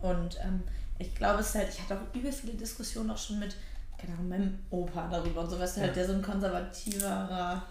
Und 0.00 0.38
ähm, 0.44 0.62
ich 0.98 1.14
glaube, 1.14 1.40
es 1.40 1.48
ist 1.48 1.54
halt, 1.56 1.68
ich 1.70 1.80
hatte 1.82 1.96
auch 2.00 2.14
übel 2.14 2.32
viele 2.32 2.54
Diskussionen 2.54 3.10
auch 3.10 3.18
schon 3.18 3.38
mit, 3.40 3.56
keine 3.98 4.14
Ahnung, 4.14 4.28
meinem 4.28 4.58
Opa 4.70 5.08
darüber 5.08 5.40
und 5.42 5.50
so, 5.50 5.58
weißt 5.58 5.76
du, 5.76 5.80
halt, 5.80 5.90
Ja. 5.90 5.94
der 5.94 6.06
so 6.06 6.12
ein 6.14 6.22
konservativerer, 6.22 7.66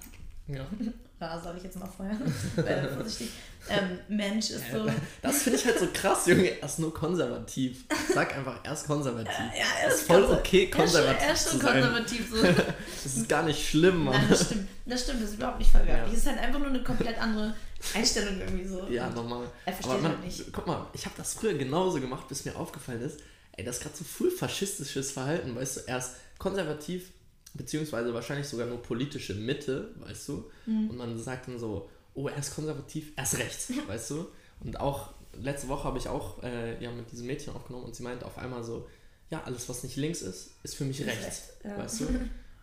Ja. 0.48 0.66
ra, 1.20 1.40
sag 1.40 1.58
ich 1.58 1.64
jetzt 1.64 1.78
mal 1.80 1.88
vorher, 1.88 2.18
werde 2.56 2.90
vorsichtig, 2.94 3.30
ähm, 3.70 4.00
Mensch 4.08 4.52
ist 4.52 4.72
so. 4.72 4.86
Das 5.22 5.42
finde 5.42 5.58
ich 5.60 5.66
halt 5.66 5.80
so 5.80 5.88
krass, 5.94 6.28
Junge. 6.28 6.50
Er 6.62 6.66
ist 6.66 6.80
nur 6.80 6.94
konservativ. 6.94 7.84
Sag 8.14 8.36
einfach, 8.36 8.60
er 8.64 8.74
ist 8.74 8.86
konservativ. 8.88 9.30
Ja, 9.58 9.66
er 9.84 9.88
Es 9.90 9.96
ist 9.96 10.08
voll 10.08 10.24
okay, 10.26 10.70
er 10.72 10.86
ist 10.86 10.94
schon- 10.94 11.02
konservativ 11.02 11.22
Er 11.28 11.34
ist 11.34 11.44
schon 11.50 11.60
zu 11.60 11.66
sein. 11.66 11.74
konservativ 11.82 12.30
so. 12.30 12.38
Das 13.04 13.16
ist 13.18 13.30
gar 13.30 13.44
nicht 13.44 13.68
schlimm, 13.70 14.04
Mann. 14.06 14.16
Nein, 14.16 14.28
das 14.30 14.46
stimmt. 14.46 14.68
Das 14.86 15.02
stimmt, 15.04 15.24
das 15.24 15.30
ist 15.32 15.36
überhaupt 15.36 15.60
nicht 15.60 15.72
verwerflich. 15.72 16.08
Ja. 16.08 16.14
Es 16.14 16.20
ist 16.20 16.28
halt 16.28 16.40
einfach 16.40 16.60
nur 16.60 16.70
eine 16.70 16.84
komplett 16.84 17.18
andere 17.22 17.56
Einstellung 17.94 18.40
irgendwie 18.40 18.66
so. 18.68 18.88
Ja, 18.90 19.10
normal. 19.10 19.48
Er 19.66 19.74
versteht 19.74 19.92
Aber 19.94 20.02
man, 20.04 20.12
halt 20.14 20.24
nicht. 20.26 20.54
guck 20.54 20.68
mal, 20.68 20.86
ich 20.94 21.06
habe 21.06 21.16
das 21.18 21.34
früher 21.34 21.54
genauso 21.56 22.00
gemacht, 22.00 22.28
bis 22.28 22.46
mir 22.46 22.56
aufgefallen 22.56 23.02
ist, 23.02 23.20
ey, 23.54 23.64
das 23.66 23.78
ist 23.78 23.84
gerade 23.84 23.96
so 23.98 24.04
voll 24.04 24.32
faschistisches 24.32 25.12
Verhalten, 25.12 25.56
weißt 25.56 25.78
du, 25.78 25.82
er 25.88 25.98
ist 25.98 26.12
konservativ, 26.38 27.10
beziehungsweise 27.58 28.14
wahrscheinlich 28.14 28.48
sogar 28.48 28.68
nur 28.68 28.82
politische 28.82 29.34
Mitte, 29.36 29.94
weißt 30.00 30.30
du, 30.30 30.46
Mhm. 30.66 30.90
und 30.92 30.98
man 30.98 31.20
sagt 31.20 31.48
dann 31.48 31.60
so, 31.60 31.90
oh, 32.14 32.28
er 32.28 32.38
ist 32.38 32.56
konservativ, 32.56 33.12
er 33.16 33.24
ist 33.24 33.38
rechts, 33.38 33.72
weißt 33.88 34.12
du, 34.12 34.28
und 34.62 34.80
auch 34.80 35.14
letzte 35.34 35.68
Woche 35.68 35.84
habe 35.84 35.98
ich 35.98 36.08
auch 36.08 36.42
äh, 36.44 36.82
ja, 36.84 36.92
mit 36.92 37.12
diesem 37.12 37.28
Mädchen 37.28 37.54
aufgenommen 37.54 37.86
und 37.86 37.96
sie 37.96 38.04
meint 38.04 38.24
auf 38.24 38.38
einmal 38.38 38.64
so, 38.64 38.88
ja, 39.30 39.44
alles, 39.44 39.68
was 39.70 39.84
nicht 39.84 39.98
links 39.98 40.22
ist, 40.22 40.52
ist 40.64 40.76
für 40.76 40.86
mich 40.86 41.06
rechts, 41.06 41.50
ja. 41.64 41.78
weißt 41.78 42.02
du, 42.02 42.06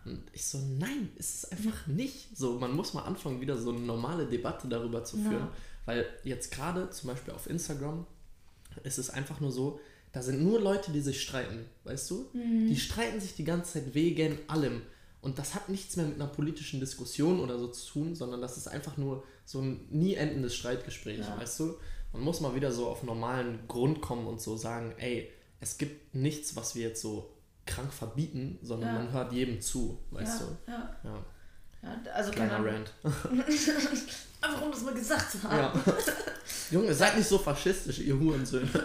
und 0.05 0.21
ich 0.33 0.45
so, 0.45 0.59
nein, 0.59 1.09
ist 1.15 1.35
es 1.35 1.51
einfach 1.51 1.87
nicht. 1.87 2.37
So, 2.37 2.59
man 2.59 2.73
muss 2.75 2.93
mal 2.93 3.01
anfangen, 3.03 3.41
wieder 3.41 3.57
so 3.57 3.71
eine 3.71 3.79
normale 3.79 4.27
Debatte 4.27 4.67
darüber 4.67 5.03
zu 5.03 5.17
führen. 5.17 5.33
Ja. 5.33 5.51
Weil 5.85 6.05
jetzt 6.23 6.51
gerade 6.51 6.91
zum 6.91 7.09
Beispiel 7.09 7.33
auf 7.33 7.49
Instagram 7.49 8.05
ist 8.83 8.99
es 8.99 9.09
einfach 9.09 9.39
nur 9.39 9.51
so, 9.51 9.79
da 10.15 10.21
sind 10.21 10.41
nur 10.41 10.61
Leute, 10.61 10.91
die 10.93 11.01
sich 11.01 11.21
streiten, 11.21 11.65
weißt 11.83 12.09
du? 12.09 12.29
Mhm. 12.31 12.69
Die 12.69 12.77
streiten 12.79 13.19
sich 13.19 13.35
die 13.35 13.43
ganze 13.43 13.73
Zeit 13.73 13.93
wegen 13.93 14.39
allem. 14.47 14.81
Und 15.21 15.39
das 15.39 15.53
hat 15.55 15.67
nichts 15.67 15.97
mehr 15.97 16.05
mit 16.05 16.15
einer 16.15 16.27
politischen 16.29 16.79
Diskussion 16.79 17.41
oder 17.41 17.59
so 17.59 17.67
zu 17.67 17.91
tun, 17.91 18.15
sondern 18.15 18.39
das 18.41 18.55
ist 18.55 18.69
einfach 18.69 18.95
nur 18.95 19.25
so 19.43 19.59
ein 19.59 19.81
nie 19.89 20.13
endendes 20.15 20.55
Streitgespräch, 20.55 21.19
Ja. 21.19 21.37
weißt 21.37 21.59
du? 21.59 21.75
Man 22.13 22.21
muss 22.21 22.39
mal 22.39 22.55
wieder 22.55 22.71
so 22.71 22.87
auf 22.87 23.03
normalen 23.03 23.59
Grund 23.67 23.99
kommen 23.99 24.25
und 24.25 24.39
so 24.39 24.55
sagen, 24.55 24.93
ey, 24.99 25.29
es 25.59 25.77
gibt 25.77 26.15
nichts, 26.15 26.55
was 26.55 26.75
wir 26.75 26.83
jetzt 26.87 27.01
so 27.01 27.29
krank 27.65 27.91
verbieten, 27.91 28.57
sondern 28.61 28.95
Ja. 28.95 29.01
man 29.01 29.11
hört 29.11 29.33
jedem 29.33 29.59
zu, 29.59 29.99
weißt 30.11 30.39
ja, 30.41 30.47
du? 30.47 30.71
ja, 30.71 30.97
Ja, 31.03 31.25
ja, 32.05 32.11
also 32.13 32.31
kleiner. 32.31 32.63
Rant. 32.65 32.93
Einfach 34.41 34.61
um 34.61 34.71
das 34.71 34.81
mal 34.83 34.93
gesagt 34.93 35.29
zu 35.31 35.43
haben. 35.43 35.77
Junge, 36.71 36.93
seid 36.93 37.17
nicht 37.17 37.27
so 37.27 37.37
faschistisch, 37.37 37.99
ihr 37.99 38.17
Hurensöhne. 38.17 38.69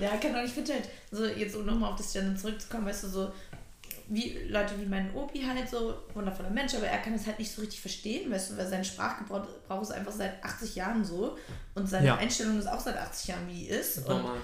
Ja, 0.00 0.10
Ahnung, 0.34 0.46
ich 0.46 0.52
finde 0.52 0.72
halt, 0.74 0.88
so 1.10 1.24
jetzt 1.26 1.54
um 1.56 1.66
nochmal 1.66 1.92
auf 1.92 1.96
das 1.98 2.12
Gender 2.12 2.38
zurückzukommen, 2.38 2.86
weißt 2.86 3.04
du, 3.04 3.08
so 3.08 3.32
wie 4.08 4.38
Leute 4.48 4.78
wie 4.78 4.86
mein 4.86 5.14
Opi 5.14 5.42
halt 5.42 5.68
so, 5.68 5.94
wundervoller 6.12 6.50
Mensch, 6.50 6.74
aber 6.74 6.86
er 6.86 6.98
kann 6.98 7.14
es 7.14 7.26
halt 7.26 7.38
nicht 7.38 7.50
so 7.50 7.62
richtig 7.62 7.80
verstehen, 7.80 8.30
weißt 8.30 8.50
du, 8.50 8.56
weil 8.58 8.68
sein 8.68 8.84
Sprachgebrauch 8.84 9.82
ist 9.82 9.92
einfach 9.92 10.12
seit 10.12 10.44
80 10.44 10.74
Jahren 10.74 11.04
so 11.04 11.38
und 11.74 11.88
seine 11.88 12.06
Ja. 12.08 12.16
Einstellung 12.16 12.58
ist 12.58 12.66
auch 12.66 12.80
seit 12.80 12.96
80 12.98 13.28
Jahren, 13.28 13.48
wie 13.48 13.54
die 13.60 13.66
ist 13.68 13.98
und 13.98 14.08
Normal. 14.08 14.36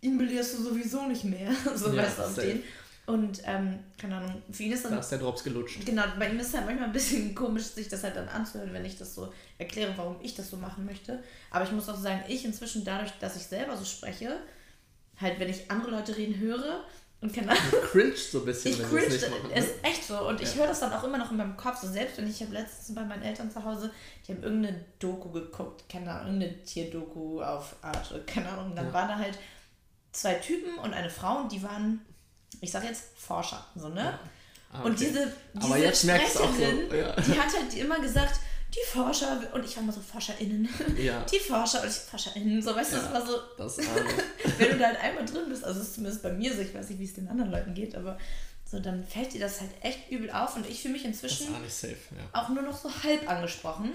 ihn 0.00 0.16
belehrst 0.16 0.58
du 0.58 0.62
sowieso 0.62 1.06
nicht 1.06 1.24
mehr, 1.24 1.50
so 1.74 1.92
Ja, 1.92 2.02
weißt 2.02 2.18
du, 2.18 2.22
auf 2.22 2.34
safe. 2.34 2.60
Und, 3.08 3.40
ähm, 3.44 3.78
keine 4.00 4.16
Ahnung, 4.16 4.42
für 4.52 4.62
ihn 4.64 4.72
ist 4.72 4.84
dann 4.84 4.92
Da 4.92 4.98
ist 5.00 5.08
der 5.08 5.18
Drops 5.18 5.42
gelutscht. 5.42 5.84
Genau, 5.84 6.02
bei 6.18 6.28
ihm 6.28 6.38
ist 6.38 6.48
es 6.48 6.54
halt 6.54 6.66
manchmal 6.66 6.88
ein 6.88 6.92
bisschen 6.92 7.34
komisch, 7.34 7.64
sich 7.64 7.88
das 7.88 8.04
halt 8.04 8.14
dann 8.16 8.28
anzuhören, 8.28 8.72
wenn 8.74 8.84
ich 8.84 8.98
das 8.98 9.14
so 9.14 9.32
erkläre, 9.56 9.94
warum 9.96 10.16
ich 10.22 10.34
das 10.34 10.50
so 10.50 10.56
machen 10.58 10.84
möchte. 10.84 11.22
Aber 11.50 11.64
ich 11.64 11.72
muss 11.72 11.88
auch 11.88 11.96
sagen, 11.96 12.22
ich 12.28 12.44
inzwischen 12.44 12.84
dadurch, 12.84 13.10
dass 13.18 13.34
ich 13.36 13.42
selber 13.44 13.76
so 13.76 13.84
spreche, 13.84 14.36
halt 15.20 15.40
wenn 15.40 15.48
ich 15.48 15.70
andere 15.70 15.90
Leute 15.92 16.16
reden 16.16 16.38
höre 16.38 16.84
und 17.20 17.32
keine 17.34 17.50
Ahnung, 17.50 17.62
Du 17.70 17.80
cringe 17.80 18.14
so 18.16 18.40
ein 18.40 18.44
bisschen, 18.44 18.72
ich 18.72 18.78
wenn 18.78 18.88
cringe, 18.88 19.08
nicht 19.08 19.30
machen. 19.30 19.48
Ne? 19.48 19.54
ist 19.58 19.70
echt 19.82 20.04
so. 20.04 20.28
Und 20.28 20.40
ich 20.40 20.50
Ja. 20.54 20.60
höre 20.60 20.66
das 20.68 20.80
dann 20.80 20.92
auch 20.92 21.02
immer 21.02 21.18
noch 21.18 21.30
in 21.30 21.38
meinem 21.38 21.56
Kopf. 21.56 21.78
So 21.80 21.88
selbst 21.88 22.18
wenn 22.18 22.28
ich 22.28 22.40
habe 22.42 22.52
letztens 22.52 22.94
bei 22.94 23.02
meinen 23.04 23.22
Eltern 23.22 23.50
zu 23.50 23.64
Hause, 23.64 23.90
die 24.26 24.32
haben 24.34 24.42
irgendeine 24.42 24.84
Doku 24.98 25.30
geguckt, 25.30 25.88
keine 25.88 26.10
Ahnung, 26.12 26.34
irgendeine 26.40 26.62
Tierdoku 26.62 27.40
auf 27.42 27.74
Art, 27.82 28.14
keine 28.26 28.50
Ahnung. 28.50 28.76
Dann 28.76 28.88
Ja. 28.88 28.92
waren 28.92 29.08
da 29.08 29.16
halt 29.18 29.38
zwei 30.12 30.34
Typen 30.34 30.78
und 30.78 30.92
eine 30.94 31.10
Frau 31.10 31.38
und 31.40 31.50
die 31.52 31.62
waren, 31.62 32.00
ich 32.60 32.70
sag 32.70 32.84
jetzt 32.84 33.04
Forscher, 33.16 33.64
so, 33.74 33.88
ne? 33.88 34.18
Ah, 34.72 34.82
Und 34.82 34.92
okay. 34.92 35.06
diese, 35.06 35.32
diese 35.54 35.66
du 35.66 36.42
auch 36.42 36.52
so, 36.52 36.54
Sprecherin, 36.64 36.98
ja. 36.98 37.16
die 37.20 37.38
hat 37.38 37.56
halt 37.56 37.74
immer 37.74 38.00
gesagt, 38.00 38.40
die 38.74 38.86
Forscher, 38.86 39.40
und 39.54 39.64
ich 39.64 39.74
war 39.76 39.82
immer 39.82 39.92
so 39.92 40.00
ForscherInnen, 40.00 40.68
Ja, 40.98 41.24
die 41.32 41.38
Forscher 41.38 41.82
und 41.82 41.88
ich 41.88 41.94
ForscherInnen, 41.94 42.60
so 42.60 42.74
weißt 42.76 42.92
du, 42.92 42.96
Ja. 42.96 43.02
das 43.02 43.12
war 43.12 43.26
so, 43.26 43.38
das 43.56 43.78
wenn 44.58 44.70
du 44.72 44.78
da 44.78 44.86
halt 44.88 45.00
einmal 45.00 45.24
drin 45.24 45.48
bist, 45.48 45.64
also 45.64 45.80
es 45.80 45.88
ist 45.88 45.94
zumindest 45.94 46.22
bei 46.22 46.32
mir 46.32 46.54
so, 46.54 46.60
ich 46.60 46.74
weiß 46.74 46.90
nicht, 46.90 46.98
wie 46.98 47.04
es 47.04 47.14
den 47.14 47.28
anderen 47.28 47.50
Leuten 47.50 47.72
geht, 47.74 47.94
aber 47.94 48.18
so, 48.70 48.78
dann 48.78 49.02
fällt 49.06 49.32
dir 49.32 49.40
das 49.40 49.60
halt 49.62 49.70
echt 49.80 50.10
übel 50.10 50.30
auf 50.30 50.54
und 50.56 50.68
ich 50.68 50.82
fühle 50.82 50.92
mich 50.92 51.04
inzwischen 51.06 51.46
safe, 51.68 51.96
ja. 52.10 52.38
auch 52.38 52.50
nur 52.50 52.62
noch 52.62 52.76
so 52.76 52.90
halb 53.02 53.26
angesprochen, 53.30 53.92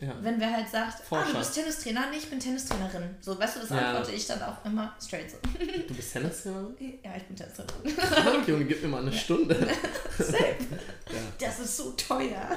ja. 0.00 0.14
wenn 0.22 0.40
wer 0.40 0.52
halt 0.52 0.68
sagt, 0.68 1.02
ah, 1.10 1.24
du 1.24 1.38
bist 1.38 1.54
Tennistrainer, 1.54 2.10
nee, 2.10 2.18
ich 2.18 2.30
bin 2.30 2.38
Tennistrainerin. 2.40 3.16
So, 3.20 3.38
weißt 3.38 3.56
du, 3.56 3.60
das 3.60 3.70
Ja. 3.70 3.90
antworte 3.90 4.12
ich 4.12 4.26
dann 4.26 4.42
auch 4.42 4.64
immer 4.64 4.94
straight 5.04 5.30
so. 5.30 5.36
Du 5.86 5.94
bist 5.94 6.12
Tennistrainerin? 6.12 6.76
ja, 7.04 7.16
ich 7.16 7.22
bin 7.24 7.36
Tennistrainerin. 7.36 7.90
Fuck, 7.90 8.48
Junge, 8.48 8.64
gib 8.64 8.82
mir 8.82 8.88
mal 8.88 9.02
eine 9.02 9.12
Stunde. 9.12 9.54
Safe. 10.18 10.56
Ja. 11.12 11.46
Das 11.46 11.58
ist 11.60 11.76
so 11.76 11.92
teuer. 11.92 12.48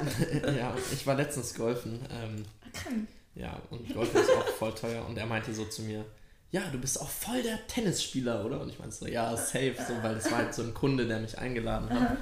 ja, 0.58 0.76
ich 0.92 1.06
war 1.08 1.16
letztens 1.16 1.54
golfen. 1.54 2.00
Ähm, 2.12 2.44
Kann. 2.74 3.08
ja, 3.36 3.60
und 3.70 3.94
Golfen 3.94 4.22
ist 4.22 4.30
auch 4.32 4.48
voll 4.48 4.74
teuer. 4.76 5.06
Und 5.06 5.18
er 5.18 5.26
meinte 5.26 5.54
so 5.54 5.66
zu 5.66 5.82
mir, 5.84 6.06
ja, 6.52 6.62
du 6.72 6.78
bist 6.80 7.00
auch 7.02 7.10
voll 7.10 7.42
der 7.42 7.66
Tennisspieler, 7.68 8.44
oder? 8.46 8.60
Und 8.60 8.70
ich 8.70 8.78
meinte 8.80 8.96
so, 8.96 9.08
ja, 9.08 9.36
safe, 9.38 9.76
so, 9.88 9.94
weil 10.04 10.16
das 10.16 10.30
war 10.30 10.40
halt 10.40 10.54
so 10.54 10.64
ein 10.64 10.74
Kunde, 10.74 11.08
der 11.08 11.20
mich 11.20 11.38
eingeladen 11.38 11.90
hat. 11.90 12.18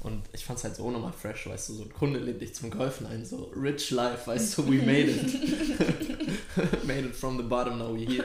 Und 0.00 0.22
ich 0.32 0.44
fand 0.46 0.58
es 0.58 0.64
halt 0.64 0.76
so 0.76 0.84
unnormal 0.84 1.12
fresh, 1.12 1.46
weißt 1.46 1.68
du, 1.68 1.74
so 1.74 1.82
ein 1.84 1.92
Kunde 1.92 2.18
lädt 2.20 2.40
dich 2.40 2.54
zum 2.54 2.70
Golfen 2.70 3.06
ein, 3.06 3.24
so 3.24 3.52
rich 3.54 3.90
life, 3.90 4.26
weißt 4.26 4.56
du, 4.58 4.66
we 4.66 4.76
made 4.78 5.10
it. 5.10 5.24
made 6.86 7.00
it 7.06 7.14
from 7.14 7.36
the 7.36 7.42
bottom, 7.42 7.78
now 7.78 7.92
we 7.94 8.06
here. 8.06 8.24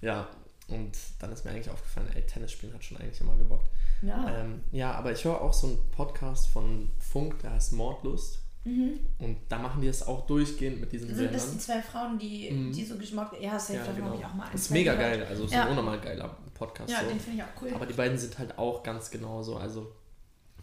Ja, 0.00 0.28
und 0.68 0.92
dann 1.18 1.32
ist 1.32 1.44
mir 1.44 1.50
eigentlich 1.50 1.70
aufgefallen, 1.70 2.08
ey, 2.14 2.22
Tennis 2.22 2.52
spielen 2.52 2.72
hat 2.74 2.84
schon 2.84 2.98
eigentlich 2.98 3.20
immer 3.20 3.36
gebockt. 3.36 3.68
Ja. 4.02 4.42
Ähm, 4.42 4.60
ja, 4.70 4.92
aber 4.92 5.10
ich 5.12 5.24
höre 5.24 5.40
auch 5.40 5.52
so 5.52 5.66
einen 5.66 5.78
Podcast 5.90 6.48
von 6.48 6.88
Funk, 7.00 7.40
der 7.40 7.52
heißt 7.54 7.72
Mordlust. 7.72 8.38
Mhm. 8.64 9.00
Und 9.18 9.38
da 9.48 9.58
machen 9.58 9.80
die 9.80 9.88
es 9.88 10.06
auch 10.06 10.26
durchgehend 10.26 10.80
mit 10.80 10.92
diesen 10.92 11.08
Sind 11.14 11.32
das 11.34 11.50
die 11.50 11.58
Sendern. 11.58 11.60
zwei 11.60 11.82
Frauen, 11.82 12.18
die, 12.18 12.50
Mhm. 12.50 12.72
die 12.72 12.84
so 12.84 12.96
geschmackt 12.96 13.40
Ja, 13.40 13.58
safe, 13.58 13.74
Ja, 13.78 13.92
genau. 13.92 14.14
ich 14.16 14.24
auch 14.24 14.34
mal 14.34 14.46
ein, 14.46 14.54
Ist 14.54 14.70
mega 14.70 14.94
gehört. 14.94 15.14
geil, 15.18 15.26
also 15.28 15.44
ist 15.44 15.52
Ja. 15.52 15.64
ein 15.64 15.70
unnormal 15.70 16.00
geiler 16.00 16.36
Podcast. 16.54 16.90
Ja, 16.92 17.00
so. 17.02 17.08
den 17.08 17.18
finde 17.18 17.38
ich 17.38 17.42
auch 17.42 17.62
cool. 17.62 17.72
Aber 17.74 17.86
die 17.86 17.94
beiden 17.94 18.18
sind 18.18 18.38
halt 18.38 18.56
auch 18.58 18.82
ganz 18.82 19.10
genauso. 19.10 19.56
Also 19.56 19.90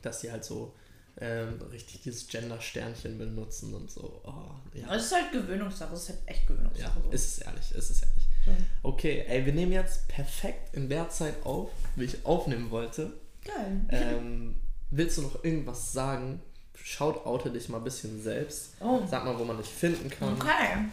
dass 0.06 0.22
sie 0.22 0.32
halt 0.32 0.43
so 0.43 0.74
ähm, 1.18 1.62
richtig 1.72 2.01
dieses 2.01 2.28
Gender-Sternchen 2.28 3.18
benutzen 3.18 3.74
und 3.74 3.89
so. 3.89 4.22
Oh, 4.24 4.78
ja. 4.78 4.93
Es 4.93 5.06
ist 5.06 5.16
halt 5.16 5.32
Gewöhnungssache, 5.32 5.93
es 5.93 6.03
ist 6.03 6.10
halt 6.10 6.20
echt 6.26 6.47
Gewöhnungssache. 6.47 6.97
Ja, 6.97 7.03
so. 7.03 7.10
ist 7.12 7.26
es 7.26 7.38
ehrlich, 7.39 7.72
ist 7.72 7.89
es 7.89 8.01
ehrlich. 8.01 8.28
So. 8.45 8.51
Okay, 8.84 9.24
ey, 9.28 9.45
wir 9.45 9.53
nehmen 9.53 9.72
jetzt 9.72 10.08
perfekt 10.08 10.76
in 10.76 10.89
der 10.89 11.10
Zeit 11.10 11.36
auf, 11.45 11.72
wie 11.95 12.06
ich 12.06 12.26
aufnehmen 12.26 12.70
wollte. 12.70 13.14
Geil. 13.43 13.82
Ähm, 13.89 14.56
willst 14.91 15.18
du 15.18 15.24
noch 15.24 15.43
irgendwas 15.43 15.93
sagen? 15.93 16.41
Shoutoute 16.76 17.49
dich 17.49 17.70
mal 17.70 17.78
ein 17.78 17.84
bisschen 17.84 18.22
selbst. 18.22 18.74
Oh. 18.82 19.01
Sag 19.10 19.26
mal, 19.26 19.39
wo 19.39 19.45
man 19.45 19.58
dich 19.58 19.68
finden 19.68 20.10
kann. 20.10 20.34
Okay. 20.34 20.86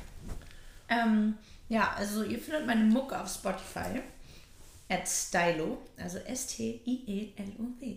Ähm, 0.88 1.34
ja, 1.68 1.94
also 1.96 2.22
ihr 2.22 2.38
findet 2.38 2.66
meine 2.66 2.84
Mucke 2.84 3.20
auf 3.20 3.28
Spotify. 3.28 4.00
At 4.92 5.08
Stylo, 5.08 5.78
also 5.96 6.18
S-T-I-E-L-O-W. 6.18 7.96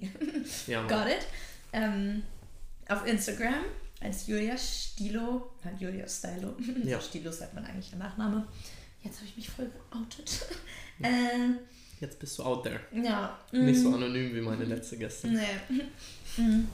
Ja. 0.67 0.87
Got 0.87 1.07
it. 1.07 1.27
Ähm, 1.73 2.23
auf 2.87 3.05
Instagram 3.05 3.65
als 3.99 4.27
Julia 4.27 4.57
Stilo, 4.57 5.51
halt 5.63 5.81
Julia 5.81 6.07
Stylo. 6.07 6.55
Ja. 6.85 7.01
Stilo 7.01 7.31
sagt 7.31 7.53
man 7.53 7.65
eigentlich 7.65 7.89
der 7.89 7.99
Nachname. 7.99 8.47
Jetzt 9.03 9.17
habe 9.17 9.27
ich 9.27 9.35
mich 9.35 9.49
voll 9.49 9.69
geoutet. 9.91 10.45
ähm, 11.03 11.59
Jetzt 11.99 12.17
bist 12.19 12.39
du 12.39 12.43
out 12.43 12.63
there. 12.63 12.79
ja. 12.91 13.37
Nicht 13.51 13.81
so 13.81 13.89
mm, 13.89 13.95
anonym 13.95 14.33
wie 14.33 14.41
meine 14.41 14.63
letzte 14.65 14.97
Gästin. 14.97 15.33
Nee. 15.33 16.41
Mm. 16.41 16.67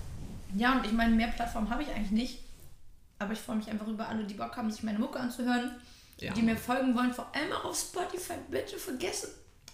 Ja, 0.55 0.77
und 0.77 0.85
ich 0.85 0.91
meine, 0.91 1.15
mehr 1.15 1.27
Plattformen 1.27 1.69
habe 1.69 1.83
ich 1.83 1.89
eigentlich 1.89 2.11
nicht. 2.11 2.39
Aber 3.19 3.33
ich 3.33 3.39
freue 3.39 3.57
mich 3.57 3.69
einfach 3.69 3.87
über 3.87 4.07
alle, 4.07 4.23
die 4.25 4.33
Bock 4.33 4.55
haben, 4.57 4.71
sich 4.71 4.83
meine 4.83 4.99
Mucke 4.99 5.19
anzuhören. 5.19 5.75
Ja. 6.19 6.33
Die 6.33 6.41
mir 6.41 6.57
folgen 6.57 6.95
wollen, 6.95 7.13
vor 7.13 7.33
allem 7.35 7.51
auch 7.51 7.65
auf 7.65 7.79
Spotify. 7.79 8.33
Bitte 8.49 8.77
vergesst, 8.77 9.27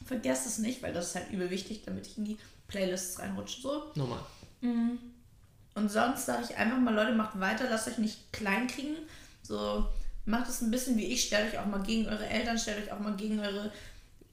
vergesst 0.05 0.45
es 0.45 0.57
nicht, 0.57 0.81
weil 0.81 0.93
das 0.93 1.07
ist 1.09 1.15
halt 1.15 1.31
übel 1.31 1.49
wichtig, 1.49 1.83
damit 1.85 2.07
ich 2.07 2.17
in 2.17 2.25
die 2.25 2.37
Playlists 2.67 3.19
reinrutsche. 3.19 3.61
So. 3.61 3.91
Normal. 3.95 4.19
Und 4.61 5.91
sonst 5.91 6.25
sage 6.25 6.45
ich 6.49 6.57
einfach 6.57 6.79
mal, 6.79 6.93
Leute, 6.93 7.13
macht 7.13 7.39
weiter, 7.39 7.69
lasst 7.69 7.87
euch 7.87 7.97
nicht 7.97 8.33
klein 8.33 8.67
kriegen. 8.67 8.95
So, 9.43 9.87
macht 10.25 10.49
es 10.49 10.61
ein 10.61 10.71
bisschen 10.71 10.97
wie 10.97 11.05
ich, 11.05 11.25
stellt 11.25 11.53
euch 11.53 11.59
auch 11.59 11.65
mal 11.65 11.83
gegen 11.83 12.07
eure 12.07 12.27
Eltern, 12.27 12.57
stellt 12.57 12.83
euch 12.83 12.91
auch 12.91 12.99
mal 12.99 13.15
gegen 13.15 13.39
eure 13.39 13.71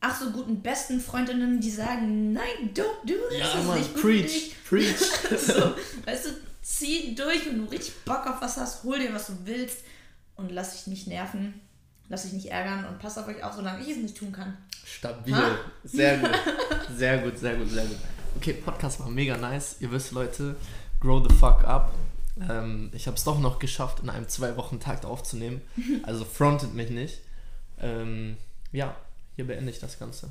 ach 0.04 0.20
so 0.20 0.30
guten 0.30 0.60
besten 0.60 1.00
Freundinnen, 1.00 1.60
die 1.60 1.70
sagen, 1.70 2.32
nein, 2.32 2.74
don't 2.74 3.06
do 3.06 3.14
this, 3.30 3.38
Ja, 3.38 3.54
das 3.54 3.64
Mann, 3.64 3.78
nicht 3.78 3.94
preach, 3.94 4.54
preach. 4.68 4.96
So, 5.38 5.74
weißt 6.04 6.26
du, 6.26 6.30
zieh 6.62 7.14
durch, 7.14 7.46
wenn 7.46 7.64
du 7.64 7.70
richtig 7.70 7.94
Bock 8.04 8.26
auf 8.26 8.40
was 8.40 8.58
hast, 8.58 8.84
hol 8.84 8.98
dir, 8.98 9.14
was 9.14 9.28
du 9.28 9.32
willst 9.44 9.78
und 10.36 10.52
lass 10.52 10.72
dich 10.72 10.86
nicht 10.88 11.06
nerven, 11.06 11.60
lass 12.08 12.22
dich 12.22 12.32
nicht 12.32 12.50
ärgern 12.50 12.84
und 12.86 12.98
pass 12.98 13.18
auf 13.18 13.26
euch 13.28 13.42
auf, 13.42 13.54
solange 13.54 13.82
ich 13.82 13.90
es 13.90 13.96
nicht 13.96 14.16
tun 14.16 14.32
kann. 14.32 14.56
Stabil. 14.84 15.34
Ha? 15.34 15.58
Sehr 15.84 16.18
gut. 16.18 16.30
Sehr 16.96 17.18
gut, 17.18 17.38
sehr 17.38 17.56
gut, 17.56 17.70
sehr 17.70 17.84
gut. 17.86 17.96
Okay, 18.36 18.52
Podcast 18.52 19.00
war 19.00 19.08
mega 19.08 19.36
nice. 19.36 19.76
Ihr 19.80 19.90
wisst, 19.90 20.12
Leute, 20.12 20.54
grow 21.00 21.26
the 21.26 21.34
fuck 21.34 21.64
up. 21.64 21.92
Ähm, 22.48 22.90
ich 22.92 23.06
habe 23.06 23.16
es 23.16 23.24
doch 23.24 23.38
noch 23.38 23.58
geschafft, 23.58 24.00
in 24.00 24.10
einem 24.10 24.28
zwei 24.28 24.56
Wochen 24.56 24.80
Takt 24.80 25.04
aufzunehmen. 25.04 25.62
Also 26.02 26.24
frontet 26.24 26.74
mich 26.74 26.90
nicht. 26.90 27.20
Ähm, 27.80 28.36
ja, 28.72 28.94
hier 29.36 29.46
beende 29.46 29.70
ich 29.70 29.80
das 29.80 29.98
Ganze. 29.98 30.30